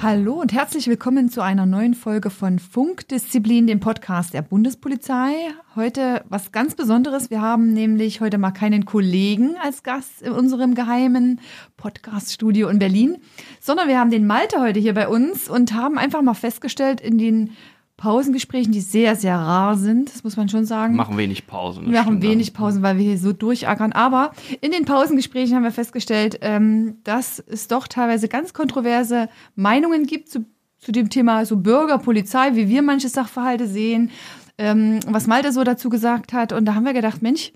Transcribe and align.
Hallo 0.00 0.34
und 0.34 0.52
herzlich 0.52 0.86
willkommen 0.86 1.28
zu 1.28 1.40
einer 1.40 1.66
neuen 1.66 1.92
Folge 1.92 2.30
von 2.30 2.60
Funkdisziplin, 2.60 3.66
dem 3.66 3.80
Podcast 3.80 4.32
der 4.32 4.42
Bundespolizei. 4.42 5.32
Heute 5.74 6.22
was 6.28 6.52
ganz 6.52 6.76
Besonderes. 6.76 7.30
Wir 7.30 7.42
haben 7.42 7.72
nämlich 7.72 8.20
heute 8.20 8.38
mal 8.38 8.52
keinen 8.52 8.84
Kollegen 8.84 9.56
als 9.60 9.82
Gast 9.82 10.22
in 10.22 10.30
unserem 10.30 10.76
geheimen 10.76 11.40
Podcaststudio 11.76 12.68
in 12.68 12.78
Berlin, 12.78 13.16
sondern 13.60 13.88
wir 13.88 13.98
haben 13.98 14.12
den 14.12 14.24
Malte 14.24 14.60
heute 14.60 14.78
hier 14.78 14.94
bei 14.94 15.08
uns 15.08 15.48
und 15.48 15.74
haben 15.74 15.98
einfach 15.98 16.22
mal 16.22 16.34
festgestellt 16.34 17.00
in 17.00 17.18
den 17.18 17.56
Pausengesprächen, 17.98 18.70
die 18.70 18.80
sehr, 18.80 19.16
sehr 19.16 19.36
rar 19.36 19.76
sind, 19.76 20.14
das 20.14 20.22
muss 20.22 20.36
man 20.36 20.48
schon 20.48 20.64
sagen. 20.64 20.94
Machen 20.94 21.16
wenig 21.16 21.48
Pausen. 21.48 21.90
Wir 21.90 21.98
machen 21.98 22.22
wenig 22.22 22.54
Pausen, 22.54 22.80
weil 22.80 22.96
wir 22.96 23.04
hier 23.04 23.18
so 23.18 23.32
durchackern. 23.32 23.92
Aber 23.92 24.30
in 24.60 24.70
den 24.70 24.84
Pausengesprächen 24.84 25.56
haben 25.56 25.64
wir 25.64 25.72
festgestellt, 25.72 26.38
ähm, 26.40 26.98
dass 27.02 27.40
es 27.40 27.66
doch 27.66 27.88
teilweise 27.88 28.28
ganz 28.28 28.54
kontroverse 28.54 29.28
Meinungen 29.56 30.06
gibt 30.06 30.28
zu, 30.28 30.46
zu 30.78 30.92
dem 30.92 31.10
Thema 31.10 31.44
so 31.44 31.56
Bürger, 31.56 31.98
Polizei, 31.98 32.54
wie 32.54 32.68
wir 32.68 32.82
manche 32.82 33.08
Sachverhalte 33.08 33.66
sehen, 33.66 34.12
ähm, 34.58 35.00
was 35.08 35.26
Malte 35.26 35.50
so 35.50 35.64
dazu 35.64 35.88
gesagt 35.88 36.32
hat. 36.32 36.52
Und 36.52 36.66
da 36.66 36.76
haben 36.76 36.84
wir 36.84 36.92
gedacht, 36.92 37.20
Mensch, 37.20 37.52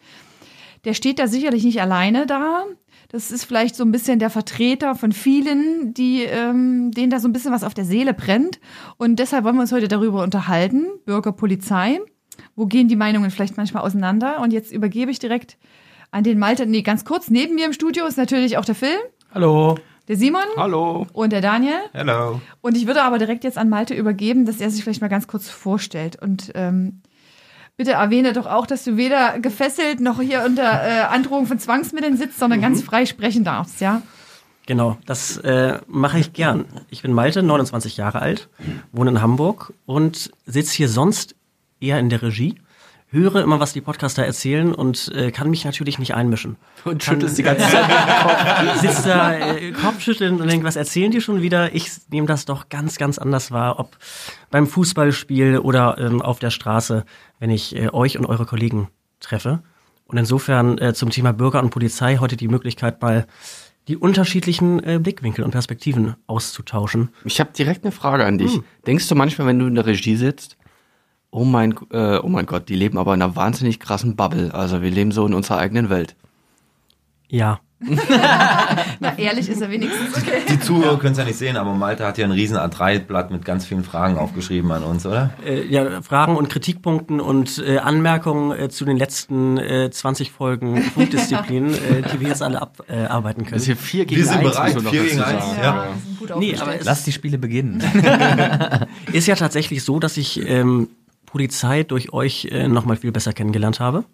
der 0.84 0.94
steht 0.94 1.20
da 1.20 1.28
sicherlich 1.28 1.62
nicht 1.62 1.80
alleine 1.80 2.26
da. 2.26 2.64
Das 3.12 3.30
ist 3.30 3.44
vielleicht 3.44 3.76
so 3.76 3.84
ein 3.84 3.92
bisschen 3.92 4.18
der 4.18 4.30
Vertreter 4.30 4.94
von 4.94 5.12
vielen, 5.12 5.92
die, 5.92 6.22
ähm, 6.22 6.92
denen 6.92 7.10
da 7.10 7.20
so 7.20 7.28
ein 7.28 7.34
bisschen 7.34 7.52
was 7.52 7.62
auf 7.62 7.74
der 7.74 7.84
Seele 7.84 8.14
brennt. 8.14 8.58
Und 8.96 9.18
deshalb 9.18 9.44
wollen 9.44 9.56
wir 9.56 9.60
uns 9.60 9.72
heute 9.72 9.86
darüber 9.86 10.22
unterhalten. 10.22 10.86
Bürger, 11.04 11.32
Polizei. 11.32 12.00
Wo 12.56 12.64
gehen 12.64 12.88
die 12.88 12.96
Meinungen 12.96 13.30
vielleicht 13.30 13.58
manchmal 13.58 13.82
auseinander? 13.82 14.40
Und 14.40 14.50
jetzt 14.54 14.72
übergebe 14.72 15.10
ich 15.10 15.18
direkt 15.18 15.58
an 16.10 16.24
den 16.24 16.38
Malte. 16.38 16.64
Nee, 16.64 16.80
ganz 16.80 17.04
kurz. 17.04 17.28
Neben 17.28 17.54
mir 17.54 17.66
im 17.66 17.74
Studio 17.74 18.06
ist 18.06 18.16
natürlich 18.16 18.56
auch 18.56 18.64
der 18.64 18.74
Phil. 18.74 18.96
Hallo. 19.34 19.76
Der 20.08 20.16
Simon. 20.16 20.42
Hallo. 20.56 21.06
Und 21.12 21.34
der 21.34 21.42
Daniel. 21.42 21.80
Hallo. 21.92 22.40
Und 22.62 22.78
ich 22.78 22.86
würde 22.86 23.02
aber 23.02 23.18
direkt 23.18 23.44
jetzt 23.44 23.58
an 23.58 23.68
Malte 23.68 23.92
übergeben, 23.92 24.46
dass 24.46 24.58
er 24.58 24.70
sich 24.70 24.82
vielleicht 24.82 25.02
mal 25.02 25.08
ganz 25.08 25.26
kurz 25.26 25.50
vorstellt. 25.50 26.20
Und 26.20 26.52
ähm, 26.54 27.02
bitte 27.76 27.92
erwähne 27.92 28.32
doch 28.32 28.46
auch, 28.46 28.66
dass 28.66 28.84
du 28.84 28.96
weder 28.96 29.38
gefesselt 29.40 30.00
noch 30.00 30.20
hier 30.20 30.44
unter 30.46 30.62
äh, 30.86 31.00
Androhung 31.02 31.46
von 31.46 31.58
Zwangsmitteln 31.58 32.16
sitzt, 32.16 32.38
sondern 32.38 32.58
Mhm. 32.60 32.62
ganz 32.62 32.82
frei 32.82 33.06
sprechen 33.06 33.44
darfst, 33.44 33.80
ja? 33.80 34.02
Genau, 34.66 34.96
das 35.06 35.38
äh, 35.38 35.80
mache 35.88 36.20
ich 36.20 36.32
gern. 36.32 36.66
Ich 36.88 37.02
bin 37.02 37.12
Malte, 37.12 37.42
29 37.42 37.96
Jahre 37.96 38.20
alt, 38.20 38.48
wohne 38.92 39.10
in 39.10 39.20
Hamburg 39.22 39.72
und 39.86 40.30
sitze 40.46 40.76
hier 40.76 40.88
sonst 40.88 41.34
eher 41.80 41.98
in 41.98 42.08
der 42.10 42.22
Regie. 42.22 42.54
Höre 43.12 43.42
immer, 43.42 43.60
was 43.60 43.74
die 43.74 43.82
Podcaster 43.82 44.24
erzählen 44.24 44.74
und 44.74 45.12
äh, 45.14 45.30
kann 45.30 45.50
mich 45.50 45.66
natürlich 45.66 45.98
nicht 45.98 46.14
einmischen. 46.14 46.56
Und 46.84 47.04
schüttelst 47.04 47.36
die 47.36 47.42
ganze 47.42 47.68
Zeit. 47.68 48.78
Sitzt 48.80 49.06
da 49.06 49.34
äh, 49.34 49.72
Kopfschütteln 49.72 50.40
und 50.40 50.50
denkt, 50.50 50.64
was 50.64 50.76
erzählen 50.76 51.10
die 51.10 51.20
schon 51.20 51.42
wieder? 51.42 51.74
Ich 51.74 51.90
nehme 52.08 52.26
das 52.26 52.46
doch 52.46 52.70
ganz, 52.70 52.96
ganz 52.96 53.18
anders 53.18 53.50
wahr, 53.50 53.78
ob 53.78 53.98
beim 54.50 54.66
Fußballspiel 54.66 55.58
oder 55.58 55.98
ähm, 55.98 56.22
auf 56.22 56.38
der 56.38 56.50
Straße, 56.50 57.04
wenn 57.38 57.50
ich 57.50 57.76
äh, 57.76 57.90
euch 57.92 58.16
und 58.16 58.24
eure 58.24 58.46
Kollegen 58.46 58.88
treffe. 59.20 59.62
Und 60.06 60.16
insofern 60.16 60.78
äh, 60.78 60.94
zum 60.94 61.10
Thema 61.10 61.32
Bürger 61.32 61.62
und 61.62 61.68
Polizei 61.68 62.16
heute 62.16 62.38
die 62.38 62.48
Möglichkeit, 62.48 63.02
mal 63.02 63.26
die 63.88 63.98
unterschiedlichen 63.98 64.82
äh, 64.84 64.98
Blickwinkel 64.98 65.44
und 65.44 65.50
Perspektiven 65.50 66.14
auszutauschen. 66.26 67.10
Ich 67.24 67.40
habe 67.40 67.50
direkt 67.52 67.84
eine 67.84 67.92
Frage 67.92 68.24
an 68.24 68.38
dich. 68.38 68.60
Denkst 68.86 69.08
du 69.08 69.14
manchmal, 69.14 69.48
wenn 69.48 69.58
du 69.58 69.66
in 69.66 69.74
der 69.74 69.84
Regie 69.84 70.16
sitzt, 70.16 70.56
oh 71.32 71.44
mein, 71.44 71.74
äh, 71.90 72.18
oh 72.18 72.28
mein 72.28 72.46
Gott, 72.46 72.68
die 72.68 72.76
leben 72.76 72.98
aber 72.98 73.14
in 73.14 73.22
einer 73.22 73.34
wahnsinnig 73.34 73.80
krassen 73.80 74.14
Bubble. 74.14 74.54
Also 74.54 74.82
wir 74.82 74.90
leben 74.90 75.10
so 75.10 75.26
in 75.26 75.34
unserer 75.34 75.58
eigenen 75.58 75.90
Welt. 75.90 76.14
Ja, 77.28 77.58
Na, 79.00 79.18
ehrlich 79.18 79.48
ist 79.48 79.60
er 79.60 79.70
wenigstens. 79.70 80.16
Okay. 80.16 80.42
Die 80.48 80.60
Zuhörer 80.60 80.98
können 80.98 81.12
es 81.12 81.18
ja 81.18 81.24
nicht 81.24 81.38
sehen, 81.38 81.56
aber 81.56 81.74
Malte 81.74 82.06
hat 82.06 82.18
ja 82.18 82.24
ein 82.24 82.30
riesen 82.30 82.56
A3-Blatt 82.56 83.30
mit 83.30 83.44
ganz 83.44 83.66
vielen 83.66 83.82
Fragen 83.82 84.18
aufgeschrieben 84.18 84.70
an 84.70 84.84
uns, 84.84 85.04
oder? 85.04 85.30
äh, 85.44 85.66
ja, 85.66 86.00
Fragen 86.02 86.36
und 86.36 86.48
Kritikpunkten 86.48 87.20
und 87.20 87.62
äh, 87.66 87.78
Anmerkungen 87.78 88.56
äh, 88.56 88.68
zu 88.68 88.84
den 88.84 88.96
letzten 88.96 89.58
äh, 89.58 89.90
20 89.90 90.30
Folgen 90.30 90.82
Funkdisziplin, 90.82 91.74
äh, 91.74 92.02
die 92.12 92.20
wir 92.20 92.28
jetzt 92.28 92.42
alle 92.42 92.62
abarbeiten 92.62 93.42
äh, 93.42 93.44
können. 93.44 93.52
Das 93.54 93.62
ist 93.62 93.66
hier 93.66 93.76
vier 93.76 94.04
gegen 94.04 94.20
Wir 94.20 94.26
sind 94.28 94.38
eins, 94.38 94.74
bereit, 94.74 94.80
vier 94.82 95.02
gegen 95.04 95.20
eins, 95.20 95.44
ja. 95.60 95.86
gut 96.18 96.28
Nee, 96.28 96.52
aufgestellt. 96.52 96.62
aber 96.62 96.84
Lass 96.84 97.04
die 97.04 97.12
Spiele 97.12 97.38
beginnen. 97.38 97.82
ist 99.12 99.26
ja 99.26 99.34
tatsächlich 99.34 99.82
so, 99.82 99.98
dass 99.98 100.16
ich 100.16 100.40
ähm, 100.48 100.88
Polizei 101.32 101.82
durch 101.82 102.12
euch 102.12 102.44
äh, 102.50 102.68
nochmal 102.68 102.98
viel 102.98 103.10
besser 103.10 103.32
kennengelernt 103.32 103.80
habe. 103.80 104.04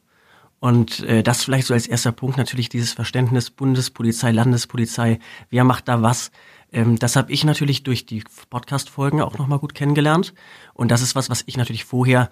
Und 0.61 1.01
äh, 1.01 1.25
das 1.25 1.43
vielleicht 1.43 1.67
so 1.67 1.75
als 1.75 1.89
erster 1.89 2.13
Punkt 2.13 2.37
natürlich 2.37 2.69
dieses 2.69 2.93
Verständnis 2.93 3.51
Bundespolizei, 3.51 4.31
Landespolizei, 4.31 5.19
wer 5.51 5.65
macht 5.65 5.89
da 5.89 6.01
was. 6.01 6.31
Ähm, 6.73 6.97
das 6.97 7.17
habe 7.17 7.33
ich 7.33 7.45
natürlich 7.45 7.83
durch 7.83 8.07
die 8.07 8.23
Podcast-Folgen 8.51 9.21
auch 9.21 9.37
nochmal 9.37 9.59
gut 9.59 9.75
kennengelernt. 9.75 10.33
Und 10.75 10.93
das 10.93 11.03
ist 11.03 11.17
was, 11.17 11.29
was 11.29 11.43
ich 11.47 11.57
natürlich 11.57 11.85
vorher, 11.85 12.31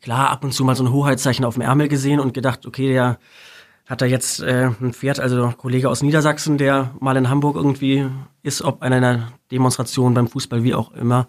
klar, 0.00 0.30
ab 0.30 0.42
und 0.42 0.52
zu 0.52 0.64
mal 0.64 0.74
so 0.74 0.82
ein 0.82 0.92
Hoheitszeichen 0.92 1.44
auf 1.44 1.54
dem 1.54 1.62
Ärmel 1.62 1.86
gesehen 1.86 2.18
und 2.18 2.34
gedacht, 2.34 2.66
okay, 2.66 2.88
der 2.88 3.18
hat 3.86 4.02
da 4.02 4.06
jetzt 4.06 4.40
äh, 4.40 4.70
ein 4.80 4.94
Pferd, 4.94 5.20
also 5.20 5.44
ein 5.44 5.56
Kollege 5.56 5.90
aus 5.90 6.02
Niedersachsen, 6.02 6.58
der 6.58 6.90
mal 6.98 7.16
in 7.16 7.28
Hamburg 7.28 7.54
irgendwie 7.54 8.08
ist, 8.42 8.62
ob 8.62 8.82
an 8.82 8.92
einer 8.92 9.32
Demonstration 9.52 10.14
beim 10.14 10.26
Fußball, 10.26 10.64
wie 10.64 10.74
auch 10.74 10.90
immer, 10.92 11.28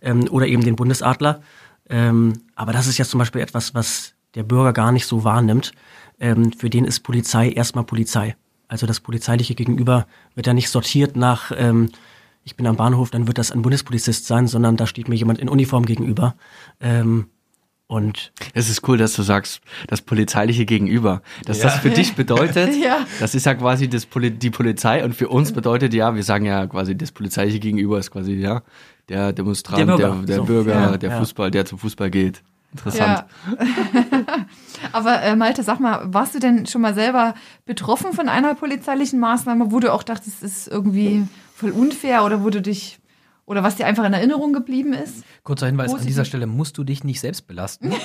ähm, 0.00 0.26
oder 0.30 0.46
eben 0.46 0.64
den 0.64 0.76
Bundesadler. 0.76 1.42
Ähm, 1.88 2.42
aber 2.54 2.72
das 2.72 2.86
ist 2.86 2.98
ja 2.98 3.04
zum 3.04 3.18
Beispiel 3.18 3.40
etwas, 3.40 3.74
was 3.74 4.14
der 4.34 4.42
Bürger 4.42 4.72
gar 4.72 4.92
nicht 4.92 5.06
so 5.06 5.24
wahrnimmt. 5.24 5.72
Ähm, 6.18 6.52
für 6.52 6.70
den 6.70 6.84
ist 6.84 7.00
Polizei 7.00 7.50
erstmal 7.50 7.84
Polizei. 7.84 8.36
Also 8.68 8.86
das 8.86 9.00
polizeiliche 9.00 9.54
Gegenüber 9.54 10.06
wird 10.34 10.46
ja 10.46 10.54
nicht 10.54 10.70
sortiert 10.70 11.16
nach, 11.16 11.52
ähm, 11.54 11.90
ich 12.42 12.56
bin 12.56 12.66
am 12.66 12.76
Bahnhof, 12.76 13.10
dann 13.10 13.26
wird 13.26 13.38
das 13.38 13.50
ein 13.50 13.62
Bundespolizist 13.62 14.26
sein, 14.26 14.46
sondern 14.46 14.76
da 14.76 14.86
steht 14.86 15.08
mir 15.08 15.16
jemand 15.16 15.38
in 15.38 15.48
Uniform 15.48 15.84
gegenüber. 15.84 16.34
Ähm, 16.80 17.28
und 17.88 18.32
Es 18.54 18.68
ist 18.68 18.86
cool, 18.88 18.98
dass 18.98 19.14
du 19.14 19.22
sagst, 19.22 19.60
das 19.86 20.02
polizeiliche 20.02 20.64
Gegenüber. 20.66 21.22
Dass 21.44 21.60
das 21.60 21.78
für 21.78 21.90
dich 21.90 22.14
bedeutet, 22.14 22.74
Ja. 22.82 22.98
das 23.20 23.34
ist 23.34 23.46
ja 23.46 23.54
quasi 23.54 23.88
das 23.88 24.06
Poli 24.06 24.30
die 24.32 24.50
Polizei 24.50 25.04
und 25.04 25.14
für 25.14 25.28
uns 25.28 25.52
bedeutet 25.52 25.94
ja, 25.94 26.14
wir 26.14 26.22
sagen 26.24 26.46
ja 26.46 26.66
quasi, 26.66 26.96
das 26.96 27.12
polizeiliche 27.12 27.60
Gegenüber 27.60 27.98
ist 27.98 28.10
quasi, 28.10 28.32
ja, 28.34 28.62
der 29.08 29.32
Demonstrant, 29.32 29.78
Der 29.78 29.86
der 29.86 29.96
Bürger. 29.96 30.12
Bürger, 30.14 30.26
der, 30.26 30.36
So. 30.36 30.44
Bürger, 30.44 30.72
Ja. 30.74 30.96
der 30.96 31.10
Ja. 31.10 31.18
Fußball, 31.20 31.50
der 31.50 31.64
zum 31.66 31.78
Fußball 31.78 32.10
geht. 32.10 32.42
Interessant. 32.72 33.24
Ja. 33.46 33.56
Aber 34.92 35.22
äh, 35.22 35.36
Malte, 35.36 35.62
sag 35.62 35.80
mal, 35.80 36.02
warst 36.12 36.34
du 36.34 36.38
denn 36.40 36.66
schon 36.66 36.80
mal 36.82 36.94
selber 36.94 37.34
betroffen 37.64 38.12
von 38.12 38.28
einer 38.28 38.54
polizeilichen 38.54 39.20
Maßnahme, 39.20 39.70
wo 39.70 39.80
du 39.80 39.92
auch 39.92 40.02
dachtest, 40.02 40.42
es 40.42 40.58
ist 40.64 40.68
irgendwie 40.68 41.26
voll 41.54 41.70
unfair 41.70 42.24
oder 42.24 42.42
wo 42.44 42.50
du 42.50 42.60
dich 42.60 42.98
oder 43.46 43.62
was 43.62 43.76
dir 43.76 43.86
einfach 43.86 44.04
in 44.04 44.12
Erinnerung 44.12 44.52
geblieben 44.52 44.92
ist? 44.92 45.24
Kurzer 45.44 45.66
Hinweis, 45.66 45.86
an 45.86 45.92
Positiv. 45.92 46.08
dieser 46.08 46.24
Stelle 46.24 46.46
musst 46.46 46.76
du 46.78 46.84
dich 46.84 47.04
nicht 47.04 47.20
selbst 47.20 47.46
belasten. 47.46 47.92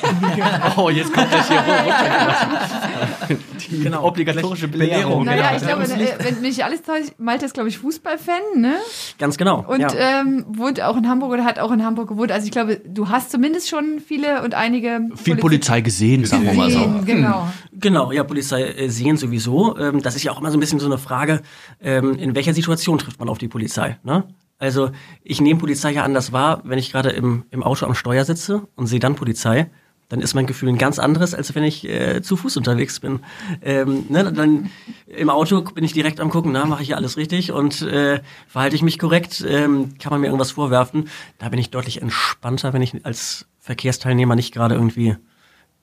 Oh, 0.78 0.90
jetzt 0.90 1.12
kommt 1.13 1.34
das 1.34 1.47
hier 1.47 1.57
runter. 1.57 3.38
Die 3.69 3.79
Genau. 3.84 4.06
obligatorische 4.06 4.68
Belehrung. 4.68 5.25
Naja, 5.25 5.57
genau. 5.57 5.57
ich 5.57 5.90
glaube, 5.90 6.24
wenn 6.24 6.41
mich 6.41 6.41
nicht 6.57 6.63
alles 6.63 6.84
täuscht, 6.84 7.13
Malte 7.18 7.46
ist, 7.46 7.53
glaube 7.53 7.69
ich, 7.69 7.78
Fußballfan, 7.79 8.41
ne? 8.56 8.75
ganz 9.18 9.38
genau. 9.38 9.66
Und 9.68 9.81
ja. 9.81 10.22
ähm, 10.22 10.46
wohnt 10.47 10.81
auch 10.81 10.96
in 10.97 11.07
Hamburg 11.09 11.31
oder 11.31 11.44
hat 11.46 11.59
auch 11.59 11.72
in 11.72 11.84
Hamburg 11.84 12.09
gewohnt. 12.09 12.31
Also 12.31 12.46
ich 12.46 12.52
glaube, 12.52 12.79
du 12.85 13.09
hast 13.09 13.31
zumindest 13.31 13.69
schon 13.69 14.00
viele 14.06 14.44
und 14.44 14.53
einige 14.53 15.09
Viel 15.16 15.35
Polizei 15.35 15.81
gesehen, 15.81 16.25
sagen 16.25 16.46
wir 16.46 16.53
mal 16.53 16.69
so. 16.72 17.02
Genau. 17.06 17.47
Genau, 17.73 18.12
ja, 18.12 18.23
Polizei 18.23 18.63
äh, 18.63 18.90
sehen 18.90 19.18
sowieso. 19.18 19.78
Ähm, 19.78 20.02
das 20.02 20.16
ist 20.16 20.23
ja 20.23 20.31
auch 20.31 20.40
immer 20.40 20.52
so 20.52 20.58
ein 20.58 20.59
bisschen 20.59 20.79
so 20.79 20.85
eine 20.85 20.97
Frage, 20.97 21.41
ähm, 21.81 22.16
in 22.16 22.35
welcher 22.35 22.53
Situation 22.53 22.97
trifft 23.00 23.20
man 23.20 23.29
auf 23.29 23.37
die 23.37 23.47
Polizei? 23.47 23.97
Ne? 24.03 24.23
Also 24.61 24.91
ich 25.23 25.41
nehme 25.41 25.59
Polizei 25.59 25.91
ja 25.91 26.03
anders 26.03 26.31
wahr, 26.31 26.61
wenn 26.63 26.78
ich 26.78 26.91
gerade 26.91 27.09
im, 27.09 27.46
im 27.49 27.63
Auto 27.63 27.87
am 27.87 27.96
Steuer 27.96 28.23
sitze 28.25 28.67
und 28.75 28.85
sehe 28.85 28.99
dann 28.99 29.16
Polizei, 29.16 29.72
dann 30.08 30.22
ist 30.22 30.35
mein 30.35 30.46
Gefühl 30.46 30.69
ein 30.69 30.78
ganz 30.78 30.99
anderes, 30.99 31.34
als 31.34 31.55
wenn 31.55 31.63
ich 31.63 31.84
äh, 31.90 32.22
zu 32.22 32.35
Fuß 32.35 32.58
unterwegs 32.58 32.99
bin. 32.99 33.22
Ähm, 33.63 34.05
ne, 34.09 34.31
dann 34.31 34.69
im 35.08 35.31
Auto 35.31 35.61
bin 35.61 35.84
ich 35.84 35.93
direkt 35.93 36.19
am 36.19 36.29
gucken, 36.29 36.52
na, 36.52 36.66
mache 36.66 36.84
ich 36.84 36.90
hier 36.90 36.97
alles 36.97 37.17
richtig 37.17 37.52
und 37.52 37.81
äh, 37.81 38.22
verhalte 38.47 38.75
ich 38.75 38.84
mich 38.84 38.99
korrekt, 38.99 39.43
ähm, 39.47 39.97
kann 39.97 40.11
man 40.11 40.22
mir 40.22 40.28
irgendwas 40.28 40.52
vorwerfen. 40.52 41.09
Da 41.40 41.49
bin 41.49 41.58
ich 41.58 41.72
deutlich 41.72 41.99
entspannter, 42.03 42.72
wenn 42.72 42.84
ich 42.84 43.03
als 43.03 43.47
Verkehrsteilnehmer 43.59 44.35
nicht 44.35 44.53
gerade 44.53 44.75
irgendwie 44.75 45.16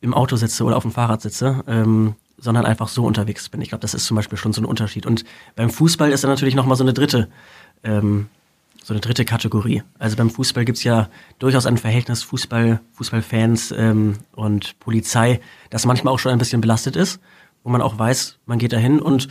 im 0.01 0.15
Auto 0.15 0.37
sitze 0.37 0.63
oder 0.63 0.77
auf 0.77 0.85
dem 0.85 0.93
Fahrrad 0.93 1.21
sitze, 1.21 1.65
ähm, 1.67 2.15
sondern 2.37 2.65
einfach 2.65 2.87
so 2.87 3.05
unterwegs 3.05 3.49
bin. 3.49 3.61
Ich 3.61 3.71
glaube, 3.71 3.83
das 3.83 3.95
ist 3.95 4.07
zum 4.07 4.15
Beispiel 4.15 4.39
schon 4.39 4.53
so 4.53 4.61
ein 4.61 4.67
Unterschied. 4.67 5.05
Und 5.05 5.25
beim 5.57 5.71
Fußball 5.71 6.13
ist 6.13 6.23
dann 6.23 6.31
natürlich 6.31 6.55
nochmal 6.55 6.77
so 6.77 6.85
eine 6.85 6.93
dritte, 6.93 7.29
ähm, 7.83 8.29
so 8.89 8.95
eine 8.95 9.03
dritte 9.03 9.27
Kategorie. 9.27 9.83
Also 9.99 10.17
beim 10.17 10.31
Fußball 10.31 10.65
gibt's 10.65 10.83
ja 10.83 11.11
durchaus 11.39 11.67
ein 11.67 11.77
Verhältnis 11.77 12.23
Fußball, 12.23 12.81
Fußballfans 12.95 13.73
ähm, 13.73 14.15
und 14.35 14.79
Polizei, 14.79 15.41
das 15.69 15.85
manchmal 15.85 16.15
auch 16.15 16.19
schon 16.19 16.33
ein 16.33 16.39
bisschen 16.39 16.63
belastet 16.63 16.97
ist, 16.97 17.21
wo 17.63 17.69
man 17.69 17.83
auch 17.83 17.99
weiß, 17.99 18.39
man 18.47 18.59
geht 18.59 18.73
dahin 18.73 18.99
und 18.99 19.29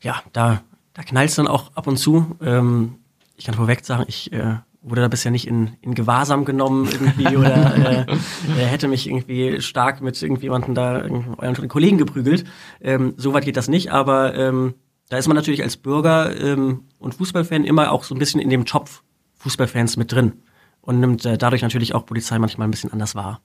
ja, 0.00 0.22
da 0.32 0.62
da 0.94 1.02
knallt 1.02 1.30
es 1.30 1.34
dann 1.34 1.48
auch 1.48 1.72
ab 1.74 1.88
und 1.88 1.96
zu. 1.96 2.36
Ähm, 2.40 2.96
ich 3.36 3.46
kann 3.46 3.56
vorweg 3.56 3.84
sagen, 3.84 4.04
ich 4.06 4.32
äh, 4.32 4.58
wurde 4.80 5.00
da 5.00 5.08
bisher 5.08 5.32
nicht 5.32 5.48
in, 5.48 5.70
in 5.80 5.94
Gewahrsam 5.94 6.44
genommen 6.44 6.88
irgendwie 6.88 7.36
oder 7.36 8.06
äh, 8.06 8.12
äh, 8.12 8.64
hätte 8.64 8.86
mich 8.86 9.08
irgendwie 9.08 9.60
stark 9.60 10.02
mit 10.02 10.22
irgendjemanden 10.22 10.76
da, 10.76 11.02
euren 11.36 11.68
Kollegen 11.68 11.98
geprügelt. 11.98 12.44
Ähm, 12.80 13.14
Soweit 13.16 13.44
geht 13.44 13.56
das 13.56 13.66
nicht, 13.66 13.90
aber 13.90 14.36
ähm, 14.36 14.74
da 15.08 15.16
ist 15.16 15.26
man 15.26 15.36
natürlich 15.36 15.62
als 15.62 15.76
Bürger 15.76 16.38
ähm, 16.40 16.84
und 16.98 17.14
Fußballfan 17.14 17.64
immer 17.64 17.92
auch 17.92 18.04
so 18.04 18.14
ein 18.14 18.18
bisschen 18.18 18.40
in 18.40 18.50
dem 18.50 18.66
Topf 18.66 19.02
Fußballfans 19.38 19.96
mit 19.96 20.12
drin 20.12 20.42
und 20.80 21.00
nimmt 21.00 21.24
äh, 21.24 21.38
dadurch 21.38 21.62
natürlich 21.62 21.94
auch 21.94 22.06
Polizei 22.06 22.38
manchmal 22.38 22.68
ein 22.68 22.70
bisschen 22.70 22.92
anders 22.92 23.14
wahr. 23.14 23.40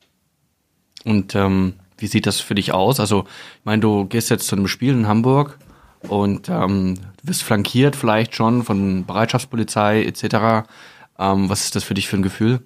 Und 1.05 1.35
ähm, 1.35 1.75
wie 1.97 2.07
sieht 2.07 2.25
das 2.25 2.39
für 2.39 2.55
dich 2.55 2.73
aus? 2.73 2.99
Also, 2.99 3.25
ich 3.59 3.65
meine, 3.65 3.81
du 3.81 4.05
gehst 4.05 4.29
jetzt 4.29 4.47
zu 4.47 4.55
einem 4.55 4.67
Spiel 4.67 4.93
in 4.93 5.07
Hamburg 5.07 5.57
und 6.07 6.49
ähm, 6.49 6.99
wirst 7.21 7.43
flankiert 7.43 7.95
vielleicht 7.95 8.35
schon 8.35 8.63
von 8.63 9.05
Bereitschaftspolizei 9.05 10.03
etc. 10.03 10.67
Ähm, 11.19 11.49
was 11.49 11.65
ist 11.65 11.75
das 11.75 11.83
für 11.83 11.93
dich 11.93 12.07
für 12.07 12.17
ein 12.17 12.23
Gefühl? 12.23 12.65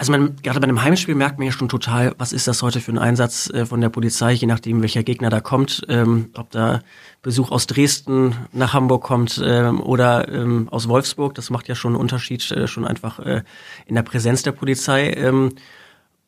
Also 0.00 0.12
man, 0.12 0.36
gerade 0.36 0.60
bei 0.60 0.68
einem 0.68 0.80
Heimspiel 0.80 1.16
merkt 1.16 1.38
man 1.38 1.46
ja 1.46 1.52
schon 1.52 1.68
total, 1.68 2.14
was 2.18 2.32
ist 2.32 2.46
das 2.46 2.62
heute 2.62 2.80
für 2.80 2.92
ein 2.92 2.98
Einsatz 2.98 3.50
äh, 3.50 3.66
von 3.66 3.80
der 3.80 3.88
Polizei, 3.88 4.32
je 4.32 4.46
nachdem, 4.46 4.80
welcher 4.80 5.02
Gegner 5.02 5.28
da 5.28 5.40
kommt, 5.40 5.84
ähm, 5.88 6.30
ob 6.36 6.52
da 6.52 6.82
Besuch 7.20 7.50
aus 7.50 7.66
Dresden 7.66 8.36
nach 8.52 8.74
Hamburg 8.74 9.02
kommt 9.02 9.42
ähm, 9.44 9.80
oder 9.80 10.28
ähm, 10.28 10.68
aus 10.70 10.88
Wolfsburg, 10.88 11.34
das 11.34 11.50
macht 11.50 11.66
ja 11.66 11.74
schon 11.74 11.94
einen 11.94 12.00
Unterschied, 12.00 12.48
äh, 12.52 12.68
schon 12.68 12.86
einfach 12.86 13.18
äh, 13.18 13.42
in 13.86 13.96
der 13.96 14.02
Präsenz 14.02 14.44
der 14.44 14.52
Polizei 14.52 15.10
ähm, 15.14 15.54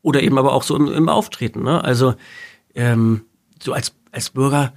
oder 0.02 0.20
eben 0.20 0.36
aber 0.36 0.52
auch 0.52 0.64
so 0.64 0.74
im, 0.74 0.88
im 0.92 1.08
Auftreten. 1.08 1.62
Ne? 1.62 1.84
Also 1.84 2.14
ähm, 2.74 3.22
so 3.62 3.72
als, 3.72 3.94
als 4.10 4.30
Bürger 4.30 4.72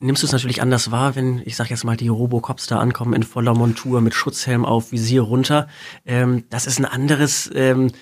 nimmst 0.00 0.22
du 0.22 0.26
es 0.26 0.32
natürlich 0.32 0.62
anders 0.62 0.90
wahr, 0.90 1.14
wenn, 1.14 1.42
ich 1.44 1.56
sag 1.56 1.70
jetzt 1.70 1.84
mal, 1.84 1.96
die 1.96 2.08
Robocops 2.08 2.66
da 2.66 2.78
ankommen 2.78 3.14
in 3.14 3.22
voller 3.22 3.54
Montur 3.54 4.00
mit 4.00 4.14
Schutzhelm 4.14 4.64
auf, 4.64 4.92
Visier 4.92 5.22
runter. 5.22 5.68
Ähm, 6.04 6.44
das 6.50 6.66
ist 6.66 6.78
ein 6.78 6.86
anderes 6.86 7.50
ähm, 7.54 7.92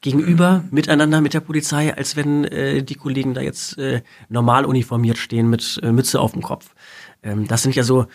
Gegenüber 0.00 0.64
miteinander 0.70 1.22
mit 1.22 1.32
der 1.32 1.40
Polizei, 1.40 1.94
als 1.94 2.16
wenn 2.16 2.44
äh, 2.44 2.82
die 2.82 2.96
Kollegen 2.96 3.32
da 3.32 3.40
jetzt 3.40 3.78
äh, 3.78 4.02
normal 4.28 4.66
uniformiert 4.66 5.16
stehen 5.16 5.48
mit 5.48 5.80
äh, 5.82 5.92
Mütze 5.92 6.20
auf 6.20 6.32
dem 6.32 6.42
Kopf. 6.42 6.74
Ähm, 7.22 7.46
das 7.46 7.62
sind 7.62 7.74
ja 7.74 7.84
so 7.84 8.06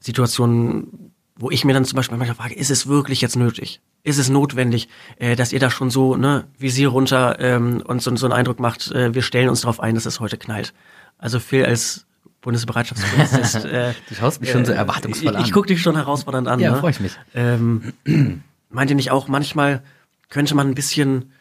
Situationen, 0.00 1.12
wo 1.36 1.50
ich 1.50 1.64
mir 1.64 1.74
dann 1.74 1.84
zum 1.84 1.96
Beispiel 1.96 2.16
manchmal 2.16 2.36
frage, 2.36 2.54
ist 2.54 2.70
es 2.70 2.86
wirklich 2.86 3.20
jetzt 3.20 3.36
nötig? 3.36 3.82
Ist 4.04 4.18
es 4.18 4.28
notwendig, 4.28 4.88
äh, 5.18 5.36
dass 5.36 5.52
ihr 5.52 5.60
da 5.60 5.68
schon 5.68 5.90
so 5.90 6.16
ne, 6.16 6.46
Visier 6.58 6.88
runter 6.88 7.38
ähm, 7.40 7.82
und 7.84 8.00
so, 8.00 8.14
so 8.16 8.26
einen 8.26 8.32
Eindruck 8.32 8.60
macht, 8.60 8.92
äh, 8.92 9.14
wir 9.14 9.22
stellen 9.22 9.48
uns 9.48 9.62
darauf 9.62 9.80
ein, 9.80 9.96
dass 9.96 10.06
es 10.06 10.20
heute 10.20 10.38
knallt? 10.38 10.72
Also 11.18 11.40
Phil 11.40 11.64
als 11.64 12.06
Bundesbereitschaftspolizist. 12.44 13.64
Äh, 13.64 13.94
du 14.08 14.14
schaust 14.14 14.40
mich 14.40 14.50
schon 14.50 14.64
so 14.64 14.72
erwartungsvoll 14.72 15.32
ich, 15.32 15.38
an. 15.38 15.44
Ich 15.44 15.52
gucke 15.52 15.66
dich 15.66 15.80
schon 15.80 15.96
herausfordernd 15.96 16.46
an. 16.46 16.60
Ja, 16.60 16.72
ne? 16.72 16.76
freue 16.78 16.90
ich 16.90 17.00
mich. 17.00 17.12
Ähm, 17.34 17.94
meint 18.68 18.90
ihr 18.90 18.96
nicht 18.96 19.10
auch, 19.10 19.26
manchmal 19.26 19.82
könnte 20.28 20.54
man 20.54 20.68
ein 20.68 20.74
bisschen, 20.74 21.32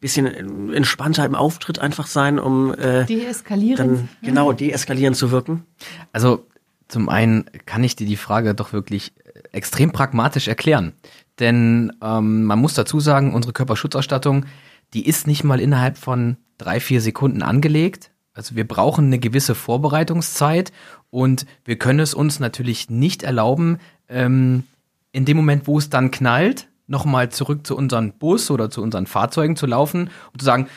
bisschen 0.00 0.72
entspannter 0.72 1.24
im 1.24 1.34
Auftritt 1.34 1.80
einfach 1.80 2.06
sein, 2.06 2.38
um 2.38 2.72
äh, 2.74 3.04
Deeskalieren. 3.04 3.76
dann 3.76 4.08
genau 4.22 4.52
deeskalieren 4.52 5.14
zu 5.14 5.30
wirken? 5.30 5.64
Also 6.12 6.46
zum 6.88 7.08
einen 7.08 7.46
kann 7.66 7.82
ich 7.82 7.96
dir 7.96 8.06
die 8.06 8.16
Frage 8.16 8.54
doch 8.54 8.72
wirklich 8.72 9.12
extrem 9.52 9.92
pragmatisch 9.92 10.48
erklären. 10.48 10.92
Denn 11.40 11.92
ähm, 12.00 12.44
man 12.44 12.60
muss 12.60 12.74
dazu 12.74 13.00
sagen, 13.00 13.34
unsere 13.34 13.52
Körperschutzausstattung, 13.52 14.46
die 14.92 15.06
ist 15.06 15.26
nicht 15.26 15.42
mal 15.42 15.60
innerhalb 15.60 15.98
von 15.98 16.36
drei, 16.58 16.78
vier 16.78 17.00
Sekunden 17.00 17.42
angelegt. 17.42 18.10
Also 18.34 18.56
wir 18.56 18.66
brauchen 18.66 19.06
eine 19.06 19.18
gewisse 19.18 19.54
Vorbereitungszeit 19.54 20.72
und 21.10 21.46
wir 21.64 21.78
können 21.78 22.00
es 22.00 22.14
uns 22.14 22.40
natürlich 22.40 22.90
nicht 22.90 23.22
erlauben, 23.22 23.78
ähm, 24.08 24.64
in 25.12 25.24
dem 25.24 25.36
Moment, 25.36 25.68
wo 25.68 25.78
es 25.78 25.88
dann 25.88 26.10
knallt, 26.10 26.66
nochmal 26.88 27.30
zurück 27.30 27.66
zu 27.66 27.76
unserem 27.76 28.12
Bus 28.12 28.50
oder 28.50 28.68
zu 28.70 28.82
unseren 28.82 29.06
Fahrzeugen 29.06 29.56
zu 29.56 29.66
laufen 29.66 30.10
und 30.32 30.40
zu 30.40 30.44
sagen, 30.44 30.68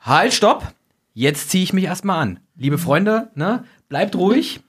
halt, 0.00 0.32
stopp, 0.32 0.72
jetzt 1.12 1.50
ziehe 1.50 1.62
ich 1.62 1.74
mich 1.74 1.84
erstmal 1.84 2.22
an. 2.22 2.40
Liebe 2.56 2.78
Freunde, 2.78 3.30
ne, 3.34 3.64
bleibt 3.88 4.16
ruhig, 4.16 4.60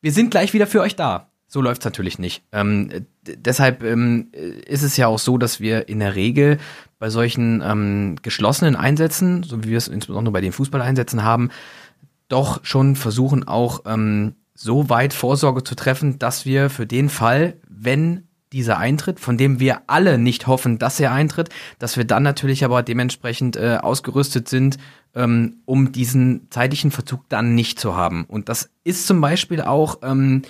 wir 0.00 0.12
sind 0.12 0.30
gleich 0.30 0.54
wieder 0.54 0.66
für 0.66 0.80
euch 0.80 0.96
da. 0.96 1.28
So 1.46 1.60
läuft's 1.60 1.84
natürlich 1.84 2.18
nicht. 2.18 2.42
Ähm, 2.50 3.06
deshalb 3.26 3.84
ähm, 3.84 4.28
ist 4.32 4.82
es 4.82 4.96
ja 4.96 5.06
auch 5.06 5.18
so, 5.18 5.36
dass 5.36 5.60
wir 5.60 5.86
in 5.90 5.98
der 5.98 6.14
Regel 6.14 6.58
bei 6.98 7.10
solchen 7.10 7.60
ähm, 7.62 8.16
geschlossenen 8.22 8.74
Einsätzen, 8.74 9.42
so 9.42 9.62
wie 9.62 9.68
wir 9.68 9.76
es 9.76 9.88
insbesondere 9.88 10.32
bei 10.32 10.40
den 10.40 10.52
Fußballeinsätzen 10.52 11.22
haben, 11.22 11.50
doch 12.32 12.64
schon 12.64 12.96
versuchen 12.96 13.46
auch 13.46 13.82
ähm, 13.86 14.34
so 14.54 14.88
weit 14.88 15.12
Vorsorge 15.12 15.64
zu 15.64 15.74
treffen, 15.74 16.18
dass 16.18 16.46
wir 16.46 16.70
für 16.70 16.86
den 16.86 17.08
Fall, 17.08 17.54
wenn 17.68 18.28
dieser 18.52 18.78
eintritt, 18.78 19.18
von 19.18 19.38
dem 19.38 19.60
wir 19.60 19.82
alle 19.86 20.18
nicht 20.18 20.46
hoffen, 20.46 20.78
dass 20.78 21.00
er 21.00 21.12
eintritt, 21.12 21.48
dass 21.78 21.96
wir 21.96 22.04
dann 22.04 22.22
natürlich 22.22 22.64
aber 22.64 22.82
dementsprechend 22.82 23.56
äh, 23.56 23.78
ausgerüstet 23.80 24.48
sind, 24.48 24.78
ähm, 25.14 25.56
um 25.64 25.92
diesen 25.92 26.48
zeitlichen 26.50 26.90
Verzug 26.90 27.28
dann 27.28 27.54
nicht 27.54 27.80
zu 27.80 27.96
haben. 27.96 28.24
Und 28.24 28.48
das 28.48 28.70
ist 28.84 29.06
zum 29.06 29.20
Beispiel 29.20 29.62
auch 29.62 29.98
ähm, 30.02 30.42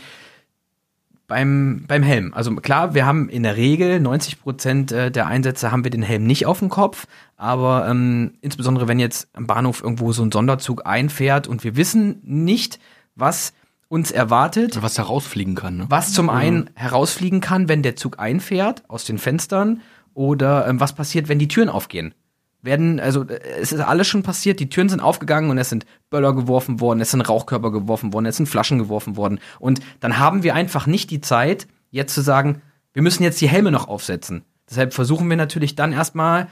beim, 1.32 1.86
beim 1.88 2.02
Helm. 2.02 2.34
Also 2.34 2.54
klar, 2.56 2.92
wir 2.92 3.06
haben 3.06 3.30
in 3.30 3.42
der 3.42 3.56
Regel 3.56 4.00
90 4.00 4.42
Prozent 4.42 4.92
äh, 4.92 5.10
der 5.10 5.28
Einsätze 5.28 5.72
haben 5.72 5.82
wir 5.82 5.90
den 5.90 6.02
Helm 6.02 6.26
nicht 6.26 6.44
auf 6.44 6.58
dem 6.58 6.68
Kopf, 6.68 7.06
aber 7.38 7.88
ähm, 7.88 8.34
insbesondere 8.42 8.86
wenn 8.86 8.98
jetzt 8.98 9.28
am 9.32 9.46
Bahnhof 9.46 9.82
irgendwo 9.82 10.12
so 10.12 10.22
ein 10.22 10.30
Sonderzug 10.30 10.84
einfährt 10.84 11.48
und 11.48 11.64
wir 11.64 11.74
wissen 11.74 12.20
nicht, 12.22 12.80
was 13.14 13.54
uns 13.88 14.10
erwartet, 14.10 14.82
Was 14.82 14.92
da 14.92 15.04
rausfliegen 15.04 15.54
kann, 15.54 15.78
ne? 15.78 15.86
was 15.88 16.12
zum 16.12 16.28
einen 16.28 16.68
herausfliegen 16.74 17.40
kann, 17.40 17.66
wenn 17.66 17.82
der 17.82 17.96
Zug 17.96 18.18
einfährt 18.18 18.82
aus 18.88 19.04
den 19.04 19.16
Fenstern 19.16 19.80
oder 20.12 20.66
ähm, 20.68 20.80
was 20.80 20.92
passiert, 20.94 21.30
wenn 21.30 21.38
die 21.38 21.48
Türen 21.48 21.70
aufgehen. 21.70 22.14
Werden, 22.62 23.00
also 23.00 23.24
äh, 23.24 23.40
es 23.60 23.72
ist 23.72 23.80
alles 23.80 24.06
schon 24.06 24.22
passiert, 24.22 24.60
die 24.60 24.68
Türen 24.68 24.88
sind 24.88 25.00
aufgegangen 25.00 25.50
und 25.50 25.58
es 25.58 25.68
sind 25.68 25.84
Böller 26.10 26.32
geworfen 26.34 26.80
worden, 26.80 27.00
es 27.00 27.10
sind 27.10 27.20
Rauchkörper 27.20 27.70
geworfen 27.70 28.12
worden, 28.12 28.26
es 28.26 28.36
sind 28.36 28.46
Flaschen 28.46 28.78
geworfen 28.78 29.16
worden. 29.16 29.40
Und 29.58 29.80
dann 30.00 30.18
haben 30.18 30.42
wir 30.42 30.54
einfach 30.54 30.86
nicht 30.86 31.10
die 31.10 31.20
Zeit, 31.20 31.66
jetzt 31.90 32.14
zu 32.14 32.22
sagen, 32.22 32.62
wir 32.92 33.02
müssen 33.02 33.22
jetzt 33.22 33.40
die 33.40 33.48
Helme 33.48 33.70
noch 33.70 33.88
aufsetzen. 33.88 34.44
Deshalb 34.68 34.94
versuchen 34.94 35.28
wir 35.28 35.36
natürlich 35.36 35.74
dann 35.74 35.92
erstmal, 35.92 36.48